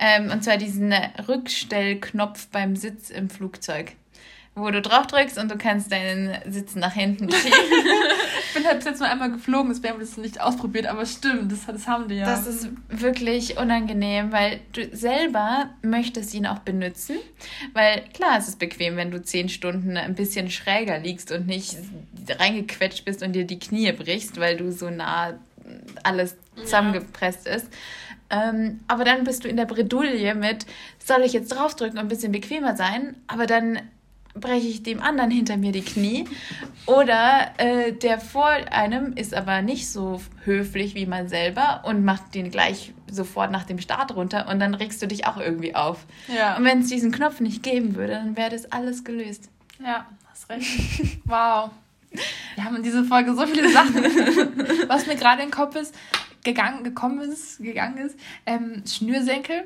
Ähm, 0.00 0.30
und 0.30 0.44
zwar 0.44 0.56
diesen 0.56 0.92
Rückstellknopf 0.92 2.48
beim 2.48 2.76
Sitz 2.76 3.10
im 3.10 3.28
Flugzeug 3.28 3.92
wo 4.58 4.70
du 4.70 4.82
drauf 4.82 5.06
drückst 5.06 5.38
und 5.38 5.50
du 5.50 5.56
kannst 5.56 5.90
deinen 5.92 6.36
Sitz 6.50 6.74
nach 6.74 6.92
hinten 6.92 7.30
schieben. 7.32 7.56
ich 8.48 8.54
bin 8.54 8.66
halt 8.66 8.76
bis 8.76 8.86
jetzt 8.86 9.00
nur 9.00 9.08
einmal 9.08 9.30
geflogen, 9.30 9.68
das 9.68 9.78
haben 9.78 9.98
wir 9.98 10.06
das 10.06 10.16
nicht 10.16 10.40
ausprobiert, 10.40 10.86
aber 10.86 11.06
stimmt, 11.06 11.52
das, 11.52 11.66
das 11.66 11.86
haben 11.86 12.08
die 12.08 12.16
ja. 12.16 12.26
Das 12.26 12.46
ist 12.46 12.68
wirklich 12.88 13.58
unangenehm, 13.58 14.32
weil 14.32 14.60
du 14.72 14.88
selber 14.94 15.70
möchtest 15.82 16.34
ihn 16.34 16.46
auch 16.46 16.60
benutzen, 16.60 17.16
weil 17.72 18.02
klar, 18.12 18.36
es 18.38 18.48
ist 18.48 18.58
bequem, 18.58 18.96
wenn 18.96 19.10
du 19.10 19.22
zehn 19.22 19.48
Stunden 19.48 19.96
ein 19.96 20.14
bisschen 20.14 20.50
schräger 20.50 20.98
liegst 20.98 21.32
und 21.32 21.46
nicht 21.46 21.76
reingequetscht 22.28 23.04
bist 23.04 23.22
und 23.22 23.32
dir 23.32 23.44
die 23.44 23.58
Knie 23.58 23.92
brichst, 23.92 24.38
weil 24.38 24.56
du 24.56 24.72
so 24.72 24.90
nah 24.90 25.34
alles 26.02 26.36
zusammengepresst 26.56 27.46
ja. 27.46 27.54
ist. 27.54 27.68
Ähm, 28.30 28.80
aber 28.88 29.04
dann 29.04 29.24
bist 29.24 29.44
du 29.44 29.48
in 29.48 29.56
der 29.56 29.64
Bredouille 29.64 30.34
mit, 30.34 30.66
soll 31.02 31.22
ich 31.22 31.32
jetzt 31.32 31.48
draufdrücken 31.48 31.98
und 31.98 32.04
ein 32.04 32.08
bisschen 32.08 32.32
bequemer 32.32 32.76
sein? 32.76 33.16
Aber 33.26 33.46
dann 33.46 33.80
breche 34.40 34.66
ich 34.66 34.82
dem 34.82 35.02
anderen 35.02 35.30
hinter 35.30 35.56
mir 35.56 35.72
die 35.72 35.82
Knie. 35.82 36.26
Oder 36.86 37.52
äh, 37.58 37.92
der 37.92 38.18
vor 38.20 38.48
einem 38.48 39.12
ist 39.14 39.34
aber 39.34 39.62
nicht 39.62 39.90
so 39.90 40.20
höflich 40.44 40.94
wie 40.94 41.06
man 41.06 41.28
selber 41.28 41.82
und 41.84 42.04
macht 42.04 42.34
den 42.34 42.50
gleich 42.50 42.92
sofort 43.10 43.50
nach 43.50 43.64
dem 43.64 43.78
Start 43.78 44.14
runter 44.14 44.48
und 44.48 44.60
dann 44.60 44.74
regst 44.74 45.02
du 45.02 45.06
dich 45.06 45.26
auch 45.26 45.38
irgendwie 45.38 45.74
auf. 45.74 46.06
Ja. 46.34 46.56
Und 46.56 46.64
wenn 46.64 46.80
es 46.80 46.88
diesen 46.88 47.12
Knopf 47.12 47.40
nicht 47.40 47.62
geben 47.62 47.94
würde, 47.94 48.14
dann 48.14 48.36
wäre 48.36 48.50
das 48.50 48.70
alles 48.72 49.04
gelöst. 49.04 49.48
Ja, 49.84 50.06
hast 50.30 50.48
recht. 50.50 51.18
wow. 51.24 51.70
Wir 52.54 52.64
haben 52.64 52.76
in 52.76 52.82
dieser 52.82 53.04
Folge 53.04 53.34
so 53.34 53.46
viele 53.46 53.70
Sachen. 53.70 53.94
Was 54.88 55.06
mir 55.06 55.16
gerade 55.16 55.42
in 55.42 55.48
den 55.48 55.54
Kopf 55.54 55.76
ist, 55.76 55.94
gegangen, 56.42 56.84
gekommen 56.84 57.20
ist, 57.20 57.58
gegangen 57.58 57.98
ist, 57.98 58.18
ähm, 58.46 58.82
Schnürsenkel 58.86 59.64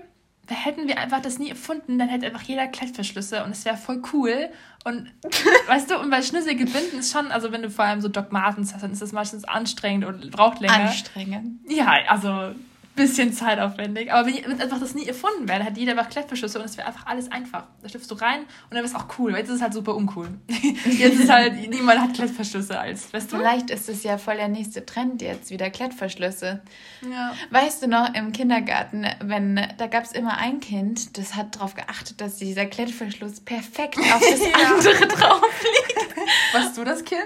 hätten 0.53 0.88
wir 0.88 0.98
einfach 0.98 1.20
das 1.20 1.38
nie 1.38 1.50
erfunden, 1.50 1.98
dann 1.98 2.09
hätte 2.09 2.26
einfach 2.26 2.42
jeder 2.42 2.66
Klettverschlüsse 2.66 3.44
und 3.44 3.50
es 3.50 3.64
wäre 3.64 3.76
voll 3.76 4.03
cool. 4.12 4.50
Und 4.84 5.11
weißt 5.66 5.90
du, 5.90 5.98
und 5.98 6.11
bei 6.11 6.22
Schlüssel 6.22 6.55
gebinden 6.57 6.98
ist 6.98 7.12
schon, 7.12 7.30
also 7.32 7.53
wenn 7.53 7.62
du 7.62 7.70
vor 7.70 7.84
allem 7.84 8.00
so 8.00 8.09
Doc 8.09 8.32
Martens 8.32 8.74
hast, 8.74 8.82
dann 8.82 8.92
ist 8.92 9.03
das 9.03 9.12
meistens 9.12 9.44
anstrengend 9.44 10.05
und 10.05 10.30
braucht 10.30 10.61
länger. 10.61 10.74
Anstrengend. 10.74 11.61
Ja, 11.68 11.94
also 12.09 12.55
bisschen 12.95 13.32
zeitaufwendig. 13.32 14.12
Aber 14.12 14.26
wenn, 14.26 14.61
einfach 14.61 14.78
das 14.78 14.95
nie 14.95 15.07
erfunden 15.07 15.49
wäre, 15.49 15.59
dann 15.59 15.66
hätte 15.66 15.80
jeder 15.80 15.93
einfach 15.93 16.11
Klettverschlüsse 16.11 16.59
und 16.59 16.64
es 16.64 16.76
wäre 16.76 16.86
einfach 16.86 17.07
alles 17.07 17.30
einfach. 17.30 17.64
Da 17.82 17.88
schlüpfst 17.88 18.09
du 18.09 18.14
rein 18.14 18.40
und 18.40 18.49
dann 18.70 18.78
wäre 18.78 18.86
es 18.86 18.95
auch 18.95 19.07
cool. 19.18 19.32
Jetzt 19.36 19.49
ist 19.49 19.57
es 19.57 19.62
halt 19.62 19.74
super 19.74 19.95
uncool. 19.95 20.28
jetzt 20.49 21.20
ist 21.20 21.30
halt, 21.30 21.55
niemand 21.70 22.01
hat 22.01 22.14
Klettverschlüsse 22.14 22.78
als, 22.78 23.12
weißt 23.12 23.32
du? 23.32 23.36
Vielleicht 23.36 23.70
ist 23.70 23.88
es 23.88 24.03
ja 24.03 24.18
voll 24.18 24.36
der 24.36 24.49
nächste 24.49 24.84
Trend 24.84 25.22
jetzt, 25.22 25.51
wieder 25.51 25.70
Klettverschlüsse. 25.70 26.62
Ja. 27.11 27.34
Weißt 27.51 27.82
du 27.82 27.88
noch, 27.88 28.14
im 28.14 28.32
Kindergarten, 28.32 29.07
wenn, 29.20 29.61
da 29.78 29.86
gab 29.86 30.05
es 30.05 30.12
immer 30.12 30.38
ein 30.38 30.61
Kind, 30.61 31.16
das 31.16 31.34
hat 31.34 31.57
darauf 31.57 31.74
geachtet, 31.74 32.20
dass 32.20 32.36
dieser 32.36 32.66
Klettverschluss 32.66 33.40
perfekt 33.40 33.99
auf 33.99 34.20
das 34.20 34.40
ja. 34.47 34.74
andere 34.74 35.09
drauf 35.09 35.43
liegt. 35.62 36.16
Warst 36.53 36.76
du 36.76 36.84
das 36.84 37.05
Kind? 37.05 37.22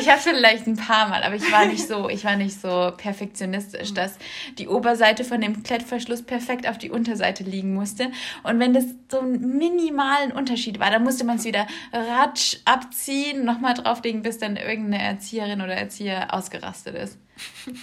Ich 0.00 0.08
habe 0.08 0.20
vielleicht 0.20 0.66
ein 0.66 0.76
paar 0.76 1.08
Mal, 1.08 1.22
aber 1.22 1.36
ich 1.36 1.52
war 1.52 1.66
nicht 1.66 1.86
so, 1.86 2.08
ich 2.08 2.24
war 2.24 2.36
nicht 2.36 2.60
so 2.60 2.92
perfektionistisch, 2.96 3.90
mhm. 3.90 3.94
dass 3.94 4.18
die 4.58 4.68
Oberseite 4.68 5.24
von 5.24 5.40
dem 5.40 5.62
Klettverschluss 5.62 6.22
perfekt 6.22 6.68
auf 6.68 6.78
die 6.78 6.90
Unterseite 6.90 7.44
liegen 7.44 7.74
musste. 7.74 8.10
Und 8.42 8.58
wenn 8.58 8.74
das 8.74 8.84
so 9.10 9.20
einen 9.20 9.56
minimalen 9.56 10.32
Unterschied 10.32 10.80
war, 10.80 10.90
dann 10.90 11.04
musste 11.04 11.24
man 11.24 11.36
es 11.36 11.44
wieder 11.44 11.66
ratsch 11.92 12.58
abziehen, 12.64 13.44
nochmal 13.44 13.74
drauflegen, 13.74 14.22
bis 14.22 14.38
dann 14.38 14.56
irgendeine 14.56 15.02
Erzieherin 15.02 15.60
oder 15.60 15.74
Erzieher 15.74 16.34
ausgerastet 16.34 16.94
ist. 16.96 17.18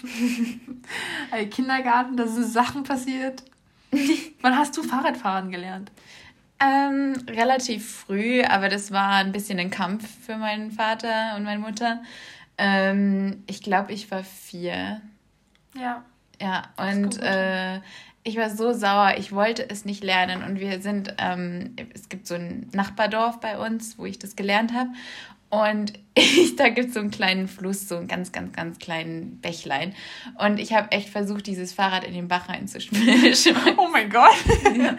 Hey, 1.30 1.48
Kindergarten, 1.48 2.18
da 2.18 2.28
sind 2.28 2.46
Sachen 2.46 2.84
passiert. 2.84 3.44
Wann 4.42 4.58
hast 4.58 4.76
du 4.78 4.84
Fahrradfahren 4.84 5.52
gelernt? 5.52 5.92
Ähm, 6.64 7.16
relativ 7.28 8.02
früh, 8.02 8.44
aber 8.44 8.70
das 8.70 8.92
war 8.92 9.14
ein 9.14 9.32
bisschen 9.32 9.58
ein 9.58 9.72
Kampf 9.72 10.08
für 10.26 10.38
meinen 10.38 10.72
Vater 10.72 11.36
und 11.36 11.44
meine 11.44 11.60
Mutter. 11.60 12.04
Ähm, 12.58 13.44
ich 13.48 13.64
glaube, 13.64 13.94
ich 13.94 14.12
war 14.12 14.24
vier. 14.24 15.02
Ja. 15.76 16.06
Ja, 16.40 16.70
und 16.78 17.20
äh, 17.22 17.80
ich 18.24 18.38
war 18.38 18.50
so 18.50 18.74
sauer, 18.74 19.16
ich 19.18 19.32
wollte 19.32 19.68
es 19.70 19.86
nicht 19.86 20.04
lernen. 20.04 20.44
Und 20.44 20.60
wir 20.60 20.82
sind, 20.82 21.16
ähm, 21.18 21.76
es 21.94 22.10
gibt 22.10 22.28
so 22.28 22.36
ein 22.36 22.68
Nachbardorf 22.74 23.40
bei 23.40 23.58
uns, 23.58 23.98
wo 23.98 24.06
ich 24.06 24.20
das 24.20 24.36
gelernt 24.36 24.74
habe. 24.74 24.90
Und 25.52 25.94
ich, 26.16 26.56
da 26.56 26.70
gibt 26.70 26.88
es 26.88 26.94
so 26.96 27.00
einen 27.00 27.12
kleinen 27.12 27.48
Fluss, 27.48 27.88
so 27.88 27.98
einen 27.98 28.08
ganz, 28.08 28.32
ganz, 28.32 28.56
ganz 28.56 28.80
kleinen 28.80 29.40
Bächlein. 29.42 29.94
Und 30.40 30.60
ich 30.60 30.74
habe 30.74 30.92
echt 30.92 31.10
versucht, 31.10 31.46
dieses 31.46 31.74
Fahrrad 31.74 32.04
in 32.04 32.14
den 32.14 32.28
Bach 32.28 32.50
reinzuschmeißen. 32.50 33.56
Oh 33.78 33.88
mein 33.92 34.10
Gott! 34.10 34.36
ja. 34.78 34.96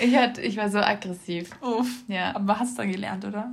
ich, 0.00 0.16
hat, 0.16 0.38
ich 0.38 0.56
war 0.56 0.70
so 0.70 0.78
aggressiv. 0.78 1.50
Uff. 1.60 1.88
Ja. 2.06 2.34
Aber 2.36 2.58
hast 2.58 2.74
du 2.74 2.82
dann 2.82 2.92
gelernt, 2.92 3.24
oder? 3.24 3.50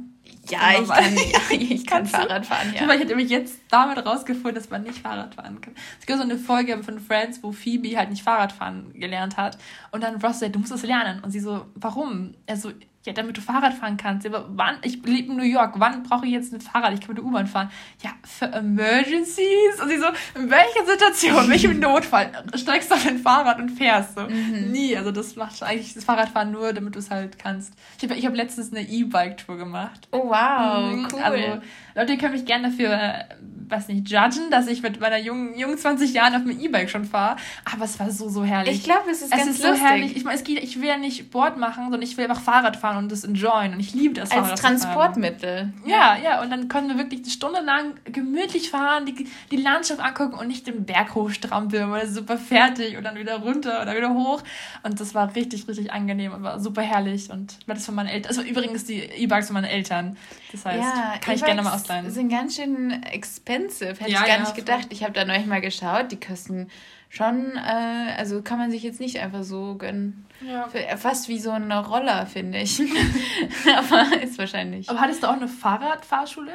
Ja, 0.49 0.79
ich 0.81 0.87
kann, 0.87 1.15
ja, 1.15 1.39
ich 1.49 1.85
kann 1.85 2.05
Fahrrad 2.05 2.45
fahren, 2.45 2.73
ja. 2.73 2.83
Ich 2.85 2.99
hätte 2.99 3.07
nämlich 3.07 3.29
jetzt 3.29 3.59
damit 3.69 4.05
rausgefunden, 4.05 4.55
dass 4.55 4.69
man 4.69 4.83
nicht 4.83 4.99
Fahrrad 4.99 5.35
fahren 5.35 5.61
kann. 5.61 5.73
Es 5.99 6.05
gibt 6.05 6.19
so 6.19 6.23
eine 6.23 6.37
Folge 6.37 6.83
von 6.83 6.99
Friends, 6.99 7.41
wo 7.41 7.51
Phoebe 7.51 7.97
halt 7.97 8.09
nicht 8.09 8.23
Fahrrad 8.23 8.51
fahren 8.51 8.91
gelernt 8.93 9.37
hat. 9.37 9.57
Und 9.91 10.03
dann 10.03 10.21
Ross 10.21 10.39
sagt, 10.39 10.55
du 10.55 10.59
musst 10.59 10.71
es 10.71 10.83
lernen. 10.83 11.23
Und 11.23 11.31
sie 11.31 11.39
so, 11.39 11.65
warum? 11.75 12.35
Er 12.45 12.57
so, 12.57 12.71
ja, 13.05 13.13
damit 13.13 13.37
du 13.37 13.41
Fahrrad 13.41 13.73
fahren 13.73 13.97
kannst. 13.97 14.25
Aber 14.25 14.45
wann, 14.49 14.77
ich 14.81 15.03
lebe 15.05 15.31
in 15.31 15.37
New 15.37 15.43
York, 15.43 15.75
wann 15.77 16.03
brauche 16.03 16.25
ich 16.25 16.31
jetzt 16.31 16.53
ein 16.53 16.61
Fahrrad? 16.61 16.93
Ich 16.93 17.01
kann 17.01 17.09
mit 17.09 17.17
der 17.19 17.25
U-Bahn 17.25 17.47
fahren. 17.47 17.69
Ja, 18.03 18.11
für 18.23 18.45
Emergencies. 18.45 19.81
Und 19.81 19.89
sie 19.89 19.97
so, 19.97 20.07
in 20.35 20.49
welcher 20.49 20.85
Situation, 20.85 21.45
in 21.45 21.49
welchem 21.51 21.79
Notfall 21.85 22.31
steigst 22.55 22.89
du 22.89 22.95
auf 22.95 23.05
ein 23.05 23.19
Fahrrad 23.19 23.59
und 23.59 23.69
fährst? 23.69 24.15
So, 24.15 24.21
mhm. 24.21 24.71
nie. 24.71 24.97
Also 24.97 25.11
das 25.11 25.35
macht 25.35 25.61
eigentlich 25.61 25.93
das 25.93 26.03
Fahrradfahren 26.03 26.51
nur, 26.51 26.73
damit 26.73 26.95
du 26.95 26.99
es 26.99 27.11
halt 27.11 27.37
kannst. 27.37 27.73
Ich 27.97 28.03
habe 28.03 28.15
ich 28.15 28.25
hab 28.25 28.35
letztens 28.35 28.71
eine 28.71 28.81
E-Bike-Tour 28.81 29.57
gemacht. 29.57 30.07
Oh, 30.11 30.29
wow, 30.29 30.91
mhm. 30.91 31.07
cool. 31.13 31.21
Also, 31.21 31.61
Leute 31.95 32.17
können 32.17 32.33
mich 32.33 32.45
gerne 32.45 32.69
dafür, 32.69 32.91
äh, 32.91 33.23
was 33.69 33.87
nicht, 33.87 34.09
judgen, 34.09 34.51
dass 34.51 34.67
ich 34.67 34.81
mit 34.81 34.99
meiner 34.99 35.17
jungen, 35.17 35.57
jungen 35.57 35.77
20 35.77 36.13
Jahren 36.13 36.35
auf 36.35 36.43
dem 36.43 36.59
E-Bike 36.59 36.89
schon 36.89 37.05
fahre. 37.05 37.37
Aber 37.71 37.85
es 37.85 37.99
war 37.99 38.11
so, 38.11 38.29
so 38.29 38.43
herrlich. 38.43 38.75
Ich 38.75 38.83
glaube, 38.83 39.09
es 39.09 39.21
ist 39.21 39.25
es 39.25 39.31
ganz 39.31 39.49
ist 39.49 39.63
lustig. 39.63 39.79
so 39.79 39.85
herrlich. 39.85 40.17
Ich 40.17 40.23
meine, 40.23 40.37
es 40.37 40.43
geht, 40.43 40.63
ich 40.63 40.81
will 40.81 40.87
ja 40.87 40.97
nicht 40.97 41.19
Sport 41.19 41.57
machen, 41.57 41.83
sondern 41.85 42.01
ich 42.01 42.17
will 42.17 42.25
einfach 42.25 42.41
Fahrrad 42.41 42.77
fahren 42.77 42.97
und 42.97 43.11
das 43.11 43.23
enjoyen. 43.23 43.73
Und 43.73 43.79
ich 43.79 43.93
liebe 43.93 44.13
das 44.13 44.31
Als 44.31 44.41
Fahrrad 44.41 44.59
Transportmittel. 44.59 45.73
Ja, 45.85 46.17
ja. 46.17 46.41
Und 46.41 46.51
dann 46.51 46.67
können 46.67 46.89
wir 46.89 46.97
wirklich 46.97 47.21
eine 47.21 47.29
Stunde 47.29 47.61
lang 47.61 47.95
gemütlich 48.05 48.69
fahren, 48.69 49.05
die, 49.05 49.27
die 49.51 49.57
Landschaft 49.57 49.99
angucken 49.99 50.35
und 50.35 50.47
nicht 50.47 50.67
den 50.67 50.85
Berg 50.85 51.15
hochstrampeln, 51.15 51.89
weil 51.91 52.05
es 52.05 52.13
super 52.13 52.37
fertig 52.37 52.97
und 52.97 53.03
dann 53.03 53.15
wieder 53.15 53.37
runter 53.39 53.81
oder 53.81 53.95
wieder 53.95 54.13
hoch. 54.13 54.43
Und 54.83 54.99
das 54.99 55.15
war 55.15 55.35
richtig, 55.35 55.67
richtig 55.67 55.91
angenehm 55.91 56.33
und 56.33 56.43
war 56.43 56.59
super 56.59 56.81
herrlich. 56.81 57.31
Und 57.31 57.57
das 57.65 57.85
von 57.85 57.95
meinen 57.95 58.07
Eltern. 58.09 58.29
Also 58.29 58.41
übrigens 58.41 58.85
die 58.85 58.99
E-Bikes 58.99 59.47
von 59.47 59.55
meinen 59.55 59.65
Eltern. 59.65 60.17
Das 60.51 60.65
heißt, 60.65 60.79
ja, 60.79 61.13
kann 61.19 61.33
e 61.33 61.37
ich 61.37 61.43
gerne 61.43 61.61
mal 61.63 61.73
ausleihen 61.73 61.84
sein. 61.85 62.09
sind 62.09 62.29
ganz 62.29 62.55
schön 62.55 63.03
expensive. 63.03 63.89
Hätte 63.89 64.11
ja, 64.11 64.21
ich 64.21 64.27
gar 64.27 64.37
ja, 64.37 64.39
nicht 64.39 64.55
gedacht. 64.55 64.81
Voll. 64.83 64.93
Ich 64.93 65.03
habe 65.03 65.13
da 65.13 65.25
neulich 65.25 65.45
mal 65.45 65.61
geschaut. 65.61 66.11
Die 66.11 66.19
kosten 66.19 66.69
schon, 67.09 67.53
äh, 67.55 68.13
also 68.17 68.41
kann 68.41 68.57
man 68.57 68.71
sich 68.71 68.83
jetzt 68.83 68.99
nicht 68.99 69.19
einfach 69.19 69.43
so 69.43 69.75
gönnen. 69.75 70.25
Ja. 70.45 70.67
Für, 70.67 70.79
fast 70.97 71.29
wie 71.29 71.39
so 71.39 71.51
ein 71.51 71.71
Roller, 71.71 72.25
finde 72.25 72.59
ich. 72.59 72.81
Aber 73.77 74.21
ist 74.21 74.37
wahrscheinlich. 74.37 74.89
Aber 74.89 74.99
hattest 74.99 75.23
du 75.23 75.27
auch 75.27 75.33
eine 75.33 75.47
Fahrradfahrschule? 75.47 76.53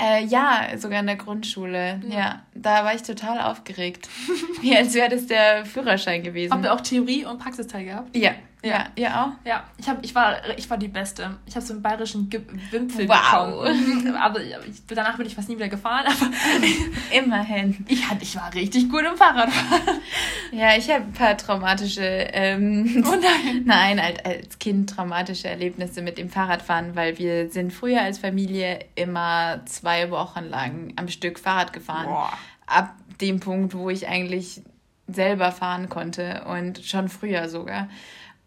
Äh, 0.00 0.24
ja, 0.24 0.68
sogar 0.76 1.00
in 1.00 1.06
der 1.06 1.16
Grundschule. 1.16 2.00
Ja. 2.08 2.18
ja. 2.18 2.42
da 2.54 2.84
war 2.84 2.94
ich 2.94 3.02
total 3.02 3.40
aufgeregt. 3.40 4.08
Wie 4.60 4.76
als 4.76 4.94
wäre 4.94 5.08
das 5.08 5.26
der 5.26 5.66
Führerschein 5.66 6.22
gewesen. 6.22 6.52
Habt 6.52 6.64
ihr 6.64 6.72
auch 6.72 6.80
Theorie- 6.80 7.24
und 7.24 7.38
Praxisteil 7.38 7.84
gehabt? 7.84 8.16
Ja, 8.16 8.32
ja, 8.62 8.86
ihr 8.96 9.08
auch? 9.08 9.30
Ja, 9.44 9.62
ich, 9.76 9.88
hab, 9.88 10.04
ich, 10.04 10.14
war, 10.14 10.36
ich 10.56 10.68
war 10.68 10.78
die 10.78 10.88
Beste. 10.88 11.36
Ich 11.46 11.54
habe 11.54 11.64
so 11.64 11.74
einen 11.74 11.82
bayerischen 11.82 12.28
Ge 12.28 12.40
Wimpel 12.70 13.08
wow. 13.08 13.62
bekommen. 13.62 14.16
Aber 14.20 14.40
ich, 14.40 14.84
danach 14.88 15.16
bin 15.16 15.26
ich 15.26 15.34
fast 15.34 15.48
nie 15.48 15.54
wieder 15.54 15.68
gefahren. 15.68 16.06
Aber 16.06 16.30
Immerhin. 17.16 17.86
Ich, 17.88 18.02
ich 18.20 18.36
war 18.36 18.52
richtig 18.52 18.90
gut 18.90 19.02
im 19.08 19.16
Fahrradfahren. 19.16 20.00
Ja, 20.50 20.76
ich 20.76 20.90
habe 20.90 21.04
ein 21.04 21.12
paar 21.12 21.36
traumatische, 21.36 22.02
ähm, 22.02 23.04
oh 23.06 23.14
nein. 23.14 23.62
nein, 23.64 24.00
als, 24.00 24.24
als 24.24 24.58
Kind 24.58 24.90
traumatische 24.90 25.48
Erlebnisse 25.48 26.02
mit 26.02 26.18
dem 26.18 26.28
Fahrradfahren, 26.28 26.96
weil 26.96 27.16
wir 27.18 27.50
sind 27.50 27.72
früher 27.72 28.02
als 28.02 28.18
Familie 28.18 28.80
immer 28.96 29.60
zwei 29.66 30.10
Wochen 30.10 30.44
lang 30.44 30.92
am 30.96 31.06
Stück 31.06 31.38
Fahrrad 31.38 31.72
gefahren. 31.72 32.06
Boah. 32.06 32.32
Ab 32.66 32.94
dem 33.20 33.38
Punkt, 33.38 33.74
wo 33.74 33.88
ich 33.88 34.08
eigentlich 34.08 34.62
selber 35.06 35.52
fahren 35.52 35.88
konnte 35.88 36.44
und 36.48 36.84
schon 36.84 37.08
früher 37.08 37.48
sogar. 37.48 37.88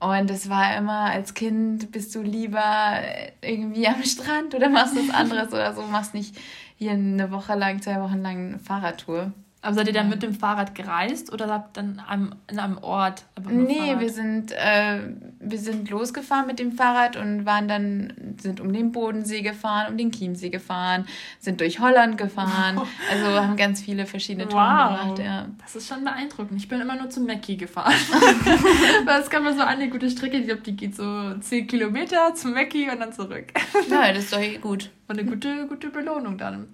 Und 0.01 0.31
es 0.31 0.49
war 0.49 0.75
immer, 0.75 1.11
als 1.11 1.35
Kind 1.35 1.91
bist 1.91 2.15
du 2.15 2.23
lieber 2.23 3.01
irgendwie 3.39 3.87
am 3.87 4.03
Strand 4.03 4.55
oder 4.55 4.67
machst 4.67 4.95
was 4.95 5.13
anderes 5.13 5.49
oder 5.53 5.75
so, 5.75 5.83
machst 5.83 6.15
nicht 6.15 6.35
hier 6.75 6.93
eine 6.93 7.29
Woche 7.29 7.53
lang, 7.53 7.83
zwei 7.83 8.01
Wochen 8.01 8.19
lang 8.19 8.47
eine 8.47 8.59
Fahrradtour. 8.59 9.31
Aber 9.63 9.75
seid 9.75 9.87
ihr 9.87 9.93
dann 9.93 10.09
mit 10.09 10.23
dem 10.23 10.33
Fahrrad 10.33 10.73
gereist 10.73 11.31
oder 11.31 11.47
habt 11.47 11.77
ihr 11.77 11.83
dann 11.83 12.01
am, 12.07 12.35
in 12.49 12.57
einem 12.57 12.79
Ort? 12.79 13.25
Nee, 13.47 13.95
wir 13.99 14.09
sind, 14.09 14.51
äh, 14.53 15.01
wir 15.39 15.59
sind 15.59 15.87
losgefahren 15.91 16.47
mit 16.47 16.57
dem 16.57 16.71
Fahrrad 16.71 17.15
und 17.15 17.45
waren 17.45 17.67
dann 17.67 18.35
sind 18.41 18.59
um 18.59 18.73
den 18.73 18.91
Bodensee 18.91 19.43
gefahren, 19.43 19.91
um 19.91 19.97
den 19.97 20.11
Chiemsee 20.11 20.49
gefahren, 20.49 21.05
sind 21.39 21.61
durch 21.61 21.79
Holland 21.79 22.17
gefahren. 22.17 22.81
Also 23.11 23.25
haben 23.27 23.55
ganz 23.55 23.81
viele 23.81 24.07
verschiedene 24.07 24.47
Touren 24.47 24.89
wow. 24.89 24.99
gemacht. 24.99 25.19
Ja. 25.19 25.45
Das 25.61 25.75
ist 25.75 25.87
schon 25.87 26.03
beeindruckend. 26.03 26.59
Ich 26.59 26.67
bin 26.67 26.81
immer 26.81 26.95
nur 26.95 27.11
zum 27.11 27.27
Mackie 27.27 27.57
gefahren. 27.57 27.93
Weil 29.05 29.21
es 29.21 29.29
kann 29.29 29.43
man 29.43 29.55
so 29.55 29.61
eine 29.61 29.89
gute 29.89 30.09
Strecke, 30.09 30.37
ich 30.37 30.47
glaube, 30.47 30.61
die 30.61 30.75
geht 30.75 30.95
so 30.95 31.37
10 31.39 31.67
Kilometer 31.67 32.33
zum 32.33 32.53
Mackie 32.53 32.89
und 32.89 32.99
dann 32.99 33.13
zurück. 33.13 33.45
Ja, 33.89 34.11
das 34.11 34.23
ist 34.25 34.33
doch 34.33 34.61
gut. 34.61 34.89
Und 35.07 35.19
eine 35.19 35.29
gute, 35.29 35.67
gute 35.67 35.89
Belohnung 35.89 36.37
dann. 36.39 36.67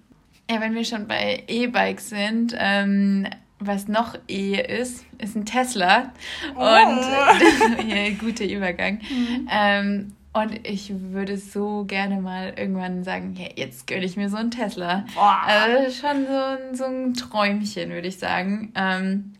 Ja, 0.50 0.60
wenn 0.60 0.74
wir 0.74 0.84
schon 0.84 1.06
bei 1.06 1.44
E-Bikes 1.46 2.08
sind, 2.08 2.54
ähm, 2.58 3.26
was 3.58 3.88
noch 3.88 4.14
E 4.28 4.54
ist, 4.54 5.04
ist 5.18 5.36
ein 5.36 5.44
Tesla. 5.44 6.12
Oh. 6.54 6.60
Und 6.60 7.88
ja, 7.88 8.10
guter 8.18 8.44
Übergang. 8.44 9.00
Mhm. 9.10 9.48
Ähm, 9.50 10.12
und 10.32 10.66
ich 10.66 10.92
würde 10.94 11.36
so 11.36 11.84
gerne 11.84 12.20
mal 12.20 12.54
irgendwann 12.56 13.02
sagen, 13.02 13.34
hey, 13.36 13.52
jetzt 13.56 13.86
gönne 13.86 14.04
ich 14.04 14.16
mir 14.16 14.30
so 14.30 14.36
einen 14.36 14.50
Tesla. 14.50 15.04
Boah. 15.14 15.40
Also 15.44 15.90
schon 15.90 16.26
so 16.26 16.32
ein, 16.32 16.74
so 16.74 16.84
ein 16.84 17.14
Träumchen, 17.14 17.90
würde 17.90 18.08
ich 18.08 18.18
sagen. 18.18 18.72
Ähm, 18.74 19.34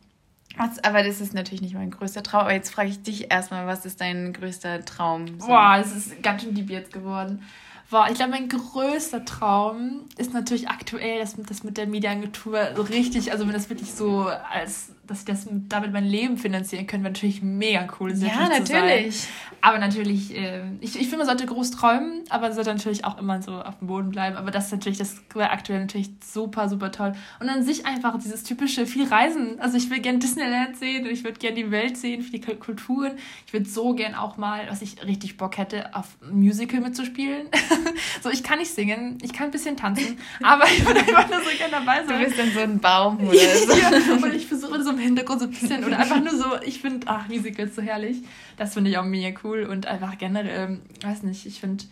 was, 0.57 0.83
aber 0.83 1.05
das 1.05 1.21
ist 1.21 1.35
natürlich 1.35 1.63
nicht 1.63 1.75
mein 1.75 1.91
größter 1.91 2.23
Traum. 2.23 2.41
Aber 2.43 2.53
jetzt 2.53 2.71
frage 2.71 2.89
ich 2.89 3.03
dich 3.03 3.31
erstmal, 3.31 3.67
was 3.67 3.87
ist 3.87 4.01
dein 4.01 4.33
größter 4.33 4.85
Traum? 4.85 5.39
So? 5.39 5.47
Boah, 5.47 5.79
es 5.81 5.95
ist 5.95 6.23
ganz 6.23 6.43
schön 6.43 6.55
deep 6.55 6.71
jetzt 6.71 6.93
geworden. 6.93 7.43
Boah, 7.91 8.07
ich 8.11 8.17
glaube, 8.17 8.33
mein 8.33 8.49
größter 8.51 9.25
Traum 9.25 10.05
ist 10.19 10.35
natürlich 10.35 10.69
aktuell 10.69 11.21
das, 11.21 11.37
das 11.37 11.65
mit 11.65 11.79
der 11.79 11.87
Mediaagentur 11.87 12.75
so 12.77 12.83
richtig, 12.83 13.33
also 13.33 13.47
wenn 13.47 13.55
das 13.55 13.71
wirklich 13.71 13.95
so 13.95 14.29
als 14.29 14.91
dass 15.09 15.21
ich 15.21 15.25
das 15.25 15.47
damit 15.69 15.93
mein 15.93 16.05
Leben 16.05 16.37
finanzieren 16.37 16.87
können, 16.87 17.03
wäre 17.03 17.13
natürlich 17.13 17.43
mega 17.43 17.89
cool. 17.99 18.13
Ja, 18.15 18.49
natürlich. 18.49 19.27
Aber 19.61 19.79
natürlich, 19.79 20.37
äh, 20.37 20.63
ich, 20.81 20.95
ich 20.95 21.09
finde, 21.09 21.19
man 21.19 21.27
sollte 21.27 21.47
groß 21.47 21.73
träumen, 21.73 22.23
aber 22.29 22.53
sollte 22.53 22.73
natürlich 22.73 23.05
auch 23.05 23.19
immer 23.19 23.43
so 23.43 23.61
auf 23.61 23.79
dem 23.79 23.89
Boden 23.89 24.11
bleiben. 24.11 24.37
Aber 24.37 24.51
das 24.51 24.67
ist 24.67 24.73
natürlich, 24.73 24.99
das 24.99 25.17
wäre 25.35 25.51
aktuell 25.51 25.81
natürlich 25.81 26.11
super, 26.25 26.69
super 26.69 26.93
toll. 26.93 27.13
Und 27.41 27.49
an 27.49 27.65
sich 27.65 27.85
einfach 27.85 28.17
dieses 28.19 28.45
typische, 28.45 28.87
viel 28.87 29.09
Reisen. 29.09 29.59
Also 29.59 29.77
ich 29.77 29.91
will 29.91 29.99
gerne 29.99 30.19
Disneyland 30.19 30.77
sehen 30.77 31.07
und 31.07 31.11
ich 31.11 31.25
würde 31.25 31.39
gerne 31.39 31.57
die 31.57 31.71
Welt 31.71 31.97
sehen, 31.97 32.25
die 32.31 32.41
Kulturen. 32.41 33.13
Ich 33.47 33.53
würde 33.53 33.69
so 33.69 33.95
gern 33.95 34.15
auch 34.15 34.37
mal, 34.37 34.67
was 34.69 34.83
ich 34.83 35.05
richtig 35.05 35.37
Bock 35.37 35.59
hätte, 35.59 35.95
auf 35.95 36.07
Musical 36.31 36.81
mitzuspielen. 36.81 37.49
so, 38.23 38.31
ich 38.31 38.43
kann 38.45 38.59
nicht 38.59 38.73
singen, 38.73 39.19
ich 39.23 39.33
kann 39.33 39.47
ein 39.47 39.51
bisschen 39.51 39.77
tanzen, 39.77 40.19
aber 40.43 40.65
ich 40.67 40.87
würde 40.87 41.01
einfach 41.01 41.29
nur 41.29 41.41
so 41.41 41.51
gerne 41.57 41.73
dabei 41.73 42.05
sein. 42.07 42.19
Du 42.19 42.25
bist 42.25 42.39
dann 42.39 42.53
so 42.53 42.61
ein 42.61 42.79
Baum 42.79 43.19
oder 43.21 43.39
so. 43.67 43.73
ja, 43.73 43.91
und 44.23 44.35
ich 44.35 44.47
versuche 44.47 44.83
so 44.83 44.93
im 44.99 45.05
Hintergrund 45.05 45.41
so 45.41 45.47
ein 45.47 45.51
bisschen 45.51 45.85
oder 45.85 45.99
einfach 45.99 46.21
nur 46.21 46.37
so, 46.37 46.61
ich 46.65 46.81
finde, 46.81 47.07
ach, 47.09 47.29
Musicals 47.29 47.75
so 47.75 47.83
herrlich. 47.83 48.19
Das 48.57 48.75
finde 48.75 48.91
ich 48.91 48.99
auch 48.99 49.05
mega 49.05 49.39
cool 49.45 49.65
und 49.65 49.87
einfach 49.87 50.19
generell, 50.19 50.81
weiß 51.03 51.23
nicht, 51.23 51.47
ich 51.47 51.61
finde 51.61 51.85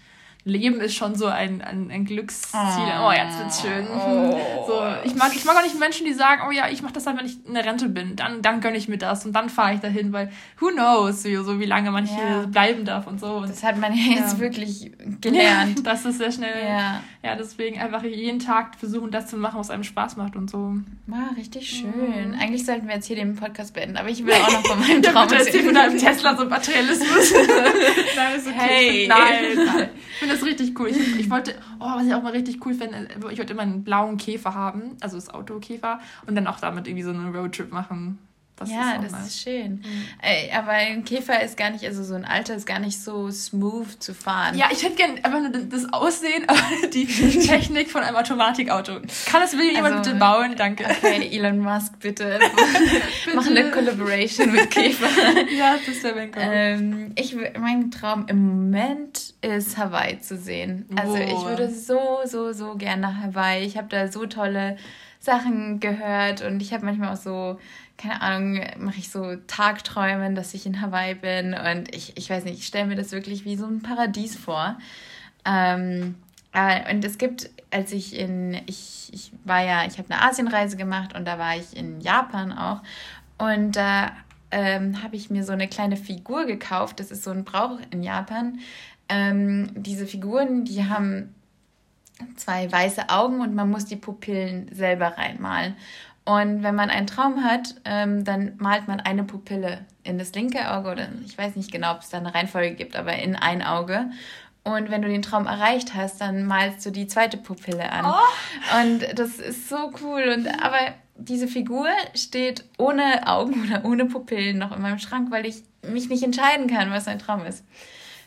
Leben 0.47 0.81
ist 0.81 0.95
schon 0.95 1.17
so 1.17 1.27
ein, 1.27 1.61
ein, 1.61 1.91
ein 1.91 2.05
Glücksziel. 2.05 2.61
Oh, 3.01 3.09
oh 3.09 3.11
jetzt 3.11 3.37
wird's 3.37 3.61
schön. 3.63 3.85
Oh. 3.93 4.65
So, 4.65 4.81
ich, 5.03 5.17
mag, 5.17 5.35
ich 5.35 5.45
mag 5.45 5.57
auch 5.57 5.63
nicht 5.65 5.79
Menschen, 5.79 6.07
die 6.07 6.13
sagen, 6.13 6.43
oh 6.49 6.53
ja, 6.53 6.69
ich 6.69 6.83
mache 6.83 6.93
das 6.93 7.03
dann, 7.03 7.19
wenn 7.19 7.27
ich 7.27 7.45
in 7.45 7.55
der 7.55 7.65
Rente 7.65 7.89
bin. 7.89 8.15
Dann, 8.15 8.43
dann 8.43 8.61
gönne 8.61 8.77
ich 8.77 8.87
mir 8.87 8.97
das 8.97 9.27
und 9.27 9.33
dann 9.33 9.51
fahre 9.51 9.75
ich 9.75 9.81
dahin, 9.81 10.13
weil 10.13 10.31
who 10.61 10.69
knows, 10.69 11.25
wie, 11.25 11.35
so, 11.35 11.59
wie 11.59 11.65
lange 11.65 11.91
man 11.91 12.07
hier 12.07 12.47
bleiben 12.47 12.85
darf 12.85 13.09
und 13.09 13.19
so. 13.19 13.39
Und, 13.39 13.49
das 13.49 13.65
hat 13.65 13.77
man 13.77 13.93
ja 13.93 14.21
jetzt 14.21 14.39
wirklich 14.39 14.93
gelernt. 15.21 15.79
Ja, 15.79 15.83
das 15.83 16.05
ist 16.05 16.19
sehr 16.19 16.31
schnell. 16.31 16.65
Ja. 16.65 17.03
Ja, 17.27 17.35
deswegen 17.35 17.81
einfach 17.81 18.05
jeden 18.05 18.39
Tag 18.39 18.77
versuchen, 18.77 19.11
das 19.11 19.27
zu 19.27 19.37
machen, 19.37 19.59
was 19.59 19.71
einem 19.71 19.83
Spaß 19.83 20.17
macht 20.17 20.37
und 20.37 20.49
so. 20.49 20.77
War 21.07 21.37
richtig 21.37 21.69
schön. 21.69 22.31
Mhm. 22.31 22.39
Eigentlich 22.39 22.65
sollten 22.65 22.87
wir 22.87 22.95
jetzt 22.95 23.07
hier 23.07 23.17
den 23.17 23.35
Podcast 23.35 23.75
beenden, 23.75 23.97
aber 23.97 24.09
ich 24.09 24.25
will 24.25 24.33
auch 24.35 24.53
noch 24.53 24.65
von 24.65 24.79
meinem 24.79 25.03
Traum 25.03 25.29
ja, 25.29 25.39
erzählen. 25.39 25.65
von 25.65 25.75
deinem 25.75 25.99
Tesla 25.99 26.37
so 26.37 26.45
Materialismus. 26.45 27.33
nein, 28.17 28.37
ist 28.37 28.47
okay. 28.47 28.57
Hey. 28.57 29.09
Nein, 29.09 29.67
nein. 29.67 29.89
Ich 30.13 30.19
finde 30.19 30.35
das 30.37 30.45
richtig 30.45 30.79
cool. 30.79 30.89
Ich, 30.89 31.19
ich, 31.19 31.29
wollte, 31.29 31.57
oh, 31.81 31.97
was 31.97 32.07
ich 32.07 32.15
auch 32.15 32.23
mal 32.23 32.31
richtig 32.31 32.65
cool 32.65 32.75
finde, 32.75 33.09
ich 33.33 33.39
wollte 33.39 33.53
immer 33.53 33.63
einen 33.63 33.83
blauen 33.83 34.19
Käfer 34.19 34.55
haben, 34.55 34.97
also 35.01 35.17
das 35.17 35.29
Autokäfer, 35.29 35.99
und 36.29 36.37
dann 36.37 36.47
auch 36.47 36.61
damit 36.61 36.87
irgendwie 36.87 37.03
so 37.03 37.11
einen 37.11 37.35
Roadtrip 37.35 37.73
machen. 37.73 38.19
Das 38.59 38.71
ja, 38.71 38.95
ist 38.95 39.13
das 39.13 39.27
ist 39.27 39.43
schön. 39.43 39.83
Mhm. 39.85 40.07
Aber 40.57 40.71
ein 40.71 41.05
Käfer 41.05 41.43
ist 41.43 41.59
gar 41.59 41.69
nicht, 41.71 41.85
also 41.85 42.03
so 42.03 42.15
ein 42.15 42.25
Alter 42.25 42.55
ist 42.55 42.67
gar 42.67 42.79
nicht 42.79 42.99
so 42.99 43.31
smooth 43.31 44.03
zu 44.03 44.15
fahren. 44.15 44.57
Ja, 44.57 44.69
ich 44.73 44.83
hätte 44.83 44.95
gerne 44.95 45.23
einfach 45.23 45.41
nur 45.41 45.51
das 45.51 45.93
Aussehen, 45.93 46.45
aber 46.49 46.89
die 46.89 47.07
Technik 47.47 47.91
von 47.91 48.03
einem 48.03 48.17
Automatikauto. 48.17 48.95
Kann 49.27 49.43
das 49.43 49.53
wirklich 49.53 49.75
jemand 49.75 49.97
also, 49.97 50.11
bitte 50.11 50.19
bauen? 50.19 50.55
Danke. 50.57 50.85
Okay, 50.85 51.29
Elon 51.33 51.59
Musk, 51.59 51.99
bitte. 52.01 52.39
bitte. 53.25 53.37
Mach 53.37 53.47
eine 53.47 53.71
Collaboration 53.71 54.51
mit 54.51 54.71
Käfer. 54.71 55.07
ja, 55.55 55.77
das 55.87 56.03
wäre 56.03 56.15
mein 56.15 56.33
Traum. 56.33 56.51
Ähm, 56.51 57.13
ich, 57.17 57.37
mein 57.59 57.91
Traum 57.91 58.27
im 58.29 58.47
Moment 58.47 59.35
ist, 59.43 59.77
Hawaii 59.77 60.19
zu 60.21 60.39
sehen. 60.39 60.87
Also 60.97 61.13
oh. 61.13 61.17
ich 61.19 61.45
würde 61.45 61.71
so, 61.71 62.21
so, 62.25 62.55
so 62.55 62.75
gerne 62.77 63.03
nach 63.03 63.23
Hawaii. 63.23 63.67
Ich 63.67 63.77
habe 63.77 63.89
da 63.89 64.09
so 64.09 64.25
tolle 64.25 64.79
Sachen 65.21 65.81
gehört 65.81 66.41
und 66.41 66.63
ich 66.63 66.73
habe 66.73 66.87
manchmal 66.87 67.13
auch 67.13 67.21
so 67.21 67.59
keine 67.97 68.21
Ahnung, 68.21 68.61
mache 68.79 68.99
ich 68.99 69.11
so 69.11 69.37
Tagträumen, 69.47 70.35
dass 70.35 70.55
ich 70.55 70.67
in 70.67 70.81
Hawaii 70.81 71.15
bin 71.15 71.55
und 71.55 71.95
ich, 71.95 72.17
ich 72.17 72.29
weiß 72.29 72.45
nicht, 72.45 72.59
ich 72.59 72.67
stelle 72.67 72.87
mir 72.87 72.97
das 72.97 73.13
wirklich 73.13 73.45
wie 73.45 73.57
so 73.57 73.67
ein 73.67 73.83
Paradies 73.83 74.37
vor. 74.37 74.79
Ähm, 75.45 76.17
äh, 76.53 76.93
und 76.93 77.05
es 77.05 77.19
gibt, 77.19 77.51
als 77.71 77.93
ich 77.93 78.17
in, 78.17 78.55
ich, 78.67 79.11
ich 79.13 79.33
war 79.45 79.63
ja, 79.65 79.87
ich 79.87 79.99
habe 79.99 80.13
eine 80.13 80.23
Asienreise 80.23 80.77
gemacht 80.77 81.15
und 81.15 81.25
da 81.25 81.39
war 81.39 81.57
ich 81.57 81.77
in 81.77 82.01
Japan 82.01 82.53
auch 82.53 82.83
und 83.39 83.77
da 83.77 84.13
ähm, 84.51 85.03
habe 85.03 85.17
ich 85.17 85.31
mir 85.31 85.45
so 85.45 85.53
eine 85.53 85.69
kleine 85.69 85.97
Figur 85.97 86.47
gekauft, 86.47 87.01
das 87.01 87.11
ist 87.11 87.25
so 87.25 87.31
ein 87.31 87.45
Brauch 87.45 87.79
in 87.91 88.03
Japan. 88.03 88.61
Ähm, 89.09 89.71
diese 89.75 90.07
Figuren, 90.07 90.65
die 90.65 90.85
haben 90.85 91.35
zwei 92.37 92.71
weiße 92.71 93.09
Augen 93.09 93.41
und 93.41 93.55
man 93.55 93.71
muss 93.71 93.85
die 93.85 93.97
Pupillen 93.97 94.69
selber 94.73 95.19
reinmalen. 95.19 95.77
Und 96.27 96.65
wenn 96.65 96.75
man 96.75 96.91
einen 96.91 97.07
Traum 97.07 97.45
hat, 97.45 97.77
ähm, 97.85 98.25
dann 98.25 98.55
malt 98.59 98.89
man 98.89 98.99
eine 98.99 99.23
Pupille 99.23 99.87
in 100.03 100.19
das 100.19 100.33
linke 100.35 100.73
Auge 100.73 100.91
oder 100.91 101.09
ich 101.25 101.39
weiß 101.39 101.55
nicht 101.55 101.71
genau, 101.71 101.93
ob 101.93 102.01
es 102.01 102.11
da 102.11 102.19
eine 102.19 102.35
Reihenfolge 102.35 102.75
gibt, 102.75 102.97
aber 102.97 103.15
in 103.15 103.37
ein 103.37 103.63
Auge. 103.63 104.11
Und 104.65 104.91
wenn 104.91 105.03
du 105.03 105.09
den 105.09 105.23
Traum 105.23 105.47
erreicht 105.47 105.95
hast, 105.95 106.21
dann 106.21 106.45
malst 106.45 106.85
du 106.85 106.91
die 106.91 107.07
zweite 107.07 107.37
Pupille 107.37 107.93
an. 107.93 108.07
Oh. 108.07 108.81
Und 108.81 109.17
das 109.17 109.39
ist 109.39 109.69
so 109.69 109.93
cool. 110.03 110.35
Und 110.37 110.49
aber 110.61 110.95
diese 111.15 111.47
Figur 111.47 111.87
steht 112.15 112.65
ohne 112.77 113.29
Augen 113.29 113.65
oder 113.71 113.85
ohne 113.85 114.07
Pupillen 114.07 114.59
noch 114.59 114.75
in 114.75 114.83
meinem 114.83 114.99
Schrank, 114.99 115.31
weil 115.31 115.47
ich 115.47 115.63
mich 115.83 116.09
nicht 116.09 116.25
entscheiden 116.25 116.67
kann, 116.67 116.91
was 116.91 117.07
ein 117.07 117.21
Traum 117.21 117.47
ist. 117.47 117.65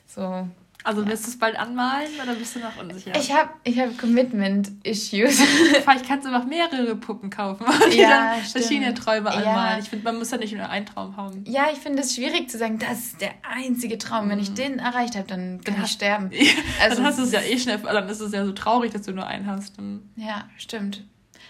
So, 0.08 0.47
also 0.84 1.05
willst 1.05 1.25
du 1.25 1.32
es 1.32 1.38
bald 1.38 1.59
anmalen 1.59 2.07
oder 2.23 2.34
bist 2.36 2.55
du 2.55 2.59
noch 2.59 2.77
unsicher? 2.82 3.11
Ich 3.17 3.34
habe 3.34 3.49
ich 3.65 3.77
hab 3.77 3.97
Commitment-Issues. 3.97 5.41
Vielleicht 5.84 6.07
kannst 6.07 6.25
du 6.25 6.32
noch 6.32 6.45
mehrere 6.45 6.95
Puppen 6.95 7.30
kaufen 7.30 7.65
und 7.86 7.93
ja, 7.93 8.36
dann 8.36 8.43
verschiedene 8.43 8.93
Träume 8.93 9.30
anmalen. 9.30 9.73
Ja. 9.73 9.80
Ich 9.80 9.89
finde, 9.89 10.05
man 10.05 10.17
muss 10.17 10.32
ja 10.32 10.38
nicht 10.38 10.55
nur 10.55 10.69
einen 10.69 10.86
Traum 10.86 11.17
haben. 11.17 11.43
Ja, 11.45 11.67
ich 11.71 11.80
finde 11.80 12.01
es 12.01 12.15
schwierig 12.15 12.49
zu 12.49 12.57
sagen, 12.57 12.80
das 12.80 12.99
ist 12.99 13.21
der 13.21 13.32
einzige 13.43 13.97
Traum. 13.97 14.30
Wenn 14.30 14.39
ich 14.39 14.51
mhm. 14.51 14.55
den 14.55 14.80
erreicht 14.80 15.15
habe, 15.15 15.27
dann 15.27 15.61
kann 15.61 15.75
ja. 15.75 15.84
ich 15.84 15.91
sterben. 15.91 16.32
also 16.82 16.95
dann 16.95 17.05
hast 17.05 17.19
du 17.19 17.23
es 17.23 17.32
ja 17.34 17.41
eh 17.41 17.59
schnell, 17.59 17.80
dann 17.80 18.07
ist 18.07 18.21
es 18.21 18.32
ja 18.32 18.45
so 18.45 18.53
traurig, 18.53 18.93
dass 18.93 19.01
du 19.01 19.11
nur 19.11 19.27
einen 19.27 19.47
hast. 19.47 19.75
Ja, 20.15 20.45
stimmt 20.57 21.03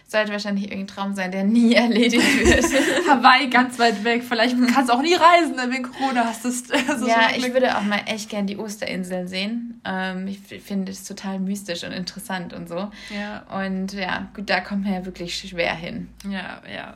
sollte 0.09 0.31
wahrscheinlich 0.31 0.71
irgendein 0.71 0.87
Traum 0.87 1.15
sein, 1.15 1.31
der 1.31 1.43
nie 1.43 1.73
erledigt 1.75 2.45
wird. 2.45 2.65
Hawaii 3.07 3.47
ganz 3.47 3.77
weit 3.77 4.03
weg. 4.03 4.23
Vielleicht 4.27 4.55
kannst 4.73 4.89
du 4.89 4.93
auch 4.93 5.01
nie 5.01 5.13
reisen, 5.13 5.55
wenn 5.55 5.71
wegen 5.71 5.83
Corona 5.83 6.25
hast 6.25 6.43
du 6.45 6.49
also 6.49 7.07
Ja, 7.07 7.29
ich 7.35 7.53
würde 7.53 7.77
auch 7.77 7.83
mal 7.83 8.01
echt 8.07 8.29
gern 8.29 8.47
die 8.47 8.57
Osterinseln 8.57 9.27
sehen. 9.27 9.81
Ähm, 9.85 10.27
ich 10.27 10.39
finde 10.39 10.91
es 10.91 11.03
total 11.03 11.39
mystisch 11.39 11.83
und 11.83 11.91
interessant 11.91 12.53
und 12.53 12.67
so. 12.67 12.89
Ja. 13.15 13.43
Und 13.63 13.93
ja, 13.93 14.29
gut, 14.35 14.49
da 14.49 14.61
kommt 14.61 14.83
man 14.83 14.93
ja 14.93 15.05
wirklich 15.05 15.35
schwer 15.37 15.75
hin. 15.75 16.09
Ja, 16.25 16.61
ja. 16.71 16.95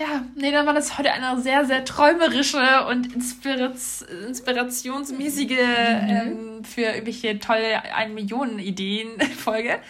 Ja, 0.00 0.24
nee, 0.36 0.52
dann 0.52 0.64
war 0.64 0.74
das 0.74 0.96
heute 0.96 1.12
eine 1.12 1.42
sehr, 1.42 1.64
sehr 1.64 1.84
träumerische 1.84 2.86
und 2.88 3.12
inspiraz 3.12 4.06
inspirationsmäßige 4.28 5.50
mhm. 5.50 6.08
ähm, 6.08 6.64
für 6.64 6.82
irgendwelche 6.82 7.40
tolle 7.40 7.82
1 7.94 8.14
Millionen 8.14 8.60
Ideen 8.60 9.20
Folge. 9.36 9.80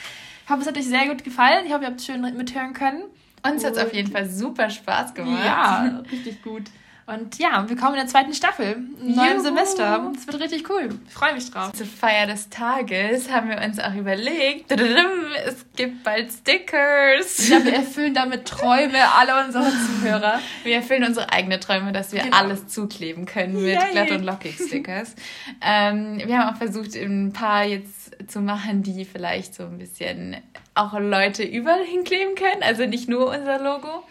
Ich 0.49 0.51
hoffe, 0.51 0.63
es 0.63 0.69
hat 0.69 0.79
euch 0.79 0.87
sehr 0.89 1.07
gut 1.09 1.25
gefallen. 1.25 1.67
Ich 1.67 1.75
hoffe, 1.75 1.83
ihr 1.83 1.89
habt 1.89 2.01
es 2.01 2.07
schön 2.07 2.23
mithören 2.23 2.73
können. 2.73 3.03
Uns 3.43 3.63
hat 3.67 3.77
es 3.77 3.85
auf 3.85 3.93
jeden 3.93 4.11
Fall 4.11 4.27
super 4.31 4.71
Spaß 4.71 5.13
gemacht. 5.13 5.45
Ja, 5.45 6.03
richtig 6.11 6.43
gut. 6.43 6.63
Und 7.09 7.39
ja, 7.39 7.67
wir 7.67 7.75
kommen 7.75 7.95
in 7.95 8.01
der 8.01 8.07
zweiten 8.07 8.35
Staffel, 8.35 8.77
im 9.01 9.15
neuen 9.15 9.41
Semester. 9.41 10.13
Es 10.15 10.27
wird 10.27 10.43
richtig 10.43 10.69
cool. 10.69 10.91
Ich 11.07 11.15
freue 11.15 11.33
mich 11.33 11.51
drauf. 11.51 11.73
Zur 11.73 11.87
Feier 11.87 12.27
des 12.27 12.51
Tages 12.51 13.31
haben 13.31 13.49
wir 13.49 13.63
uns 13.63 13.79
auch 13.79 13.95
überlegt, 13.95 14.71
es 14.71 15.65
gibt 15.75 16.05
bald 16.05 16.31
Stickers. 16.31 17.49
Ja, 17.49 17.65
wir 17.65 17.77
erfüllen 17.77 18.13
damit 18.13 18.45
Träume 18.45 18.99
aller 19.17 19.47
unserer 19.47 19.71
Zuhörer. 19.71 20.41
Wir 20.65 20.77
erfüllen 20.77 21.05
unsere 21.05 21.33
eigenen 21.33 21.63
Träume, 21.63 21.93
dass 21.93 22.13
wir 22.13 22.25
genau. 22.25 22.37
alles 22.37 22.67
zukleben 22.69 23.25
können 23.25 23.55
mit 23.55 23.81
Yay. 23.81 23.91
glatt 23.93 24.11
und 24.11 24.25
lockig 24.25 24.57
Stickers. 24.57 25.15
ähm, 25.63 26.21
wir 26.23 26.39
haben 26.39 26.55
auch 26.55 26.59
versucht, 26.59 26.95
ein 26.95 27.33
paar 27.33 27.65
jetzt 27.65 28.31
zu 28.31 28.41
machen, 28.43 28.83
die 28.83 29.07
vielleicht 29.07 29.55
so 29.55 29.63
ein 29.63 29.79
bisschen 29.79 30.37
auch 30.79 30.99
Leute 30.99 31.43
überall 31.43 31.85
hinkleben 31.85 32.35
können, 32.35 32.63
also 32.63 32.87
nicht 32.87 33.09
nur 33.09 33.31
unser 33.31 33.59
Logo. 33.59 34.05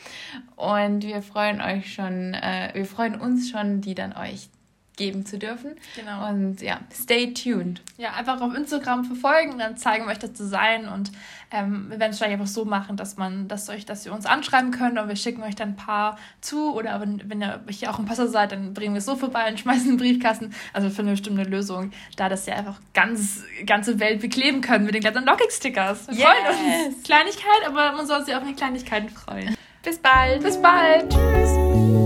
Und 0.55 1.03
wir 1.03 1.21
freuen 1.21 1.61
euch 1.61 1.93
schon, 1.93 2.33
äh, 2.33 2.71
wir 2.73 2.85
freuen 2.85 3.19
uns 3.19 3.49
schon, 3.49 3.81
die 3.81 3.95
dann 3.95 4.13
euch 4.13 4.49
geben 4.97 5.25
zu 5.25 5.37
dürfen. 5.37 5.75
Genau. 5.95 6.27
Und 6.27 6.61
ja, 6.61 6.79
stay 6.93 7.33
tuned. 7.33 7.81
Ja, 7.97 8.13
einfach 8.13 8.41
auf 8.41 8.53
Instagram 8.53 9.05
verfolgen, 9.05 9.57
dann 9.59 9.77
zeigen 9.77 10.05
wir 10.05 10.11
euch 10.11 10.19
das 10.19 10.33
Design 10.33 10.87
und 10.89 11.11
ähm, 11.51 11.85
wir 11.89 11.99
werden 11.99 12.11
es 12.11 12.17
vielleicht 12.17 12.33
einfach 12.33 12.47
so 12.47 12.65
machen, 12.65 12.97
dass 12.97 13.15
man, 13.15 13.47
dass 13.47 13.69
euch, 13.69 13.85
dass 13.85 14.05
ihr 14.05 14.13
uns 14.13 14.25
anschreiben 14.25 14.71
könnt 14.71 14.99
und 14.99 15.07
wir 15.07 15.15
schicken 15.15 15.43
euch 15.43 15.55
dann 15.55 15.69
ein 15.69 15.75
paar 15.75 16.17
zu 16.41 16.75
oder 16.75 16.99
wenn, 16.99 17.29
wenn 17.29 17.41
ihr 17.41 17.61
hier 17.69 17.89
auch 17.89 17.99
im 17.99 18.05
Passer 18.05 18.27
seid, 18.27 18.51
dann 18.51 18.73
bringen 18.73 18.93
wir 18.93 18.99
es 18.99 19.05
so 19.05 19.15
vorbei 19.15 19.49
und 19.49 19.59
schmeißen 19.61 19.89
einen 19.89 19.97
Briefkasten. 19.97 20.53
Also 20.73 20.89
für 20.89 21.03
eine 21.03 21.11
bestimmte 21.11 21.43
Lösung, 21.43 21.91
da 22.17 22.27
das 22.27 22.45
ja 22.45 22.55
einfach 22.55 22.81
ganz 22.93 23.43
ganze 23.65 23.99
Welt 23.99 24.19
bekleben 24.19 24.61
können 24.61 24.85
mit 24.85 24.95
den 24.95 25.03
ganzen 25.03 25.25
Locking-Stickers. 25.25 26.07
Wir 26.07 26.15
yes. 26.15 26.25
freuen 26.25 26.87
uns. 26.87 27.03
Kleinigkeit, 27.03 27.67
aber 27.67 27.93
man 27.93 28.05
soll 28.05 28.25
sich 28.25 28.35
auf 28.35 28.43
eine 28.43 28.53
Kleinigkeiten 28.53 29.09
freuen. 29.09 29.55
Bis 29.83 29.99
bald. 29.99 30.43
Bis 30.43 30.61
bald. 30.61 31.09
Tschüss. 31.09 31.96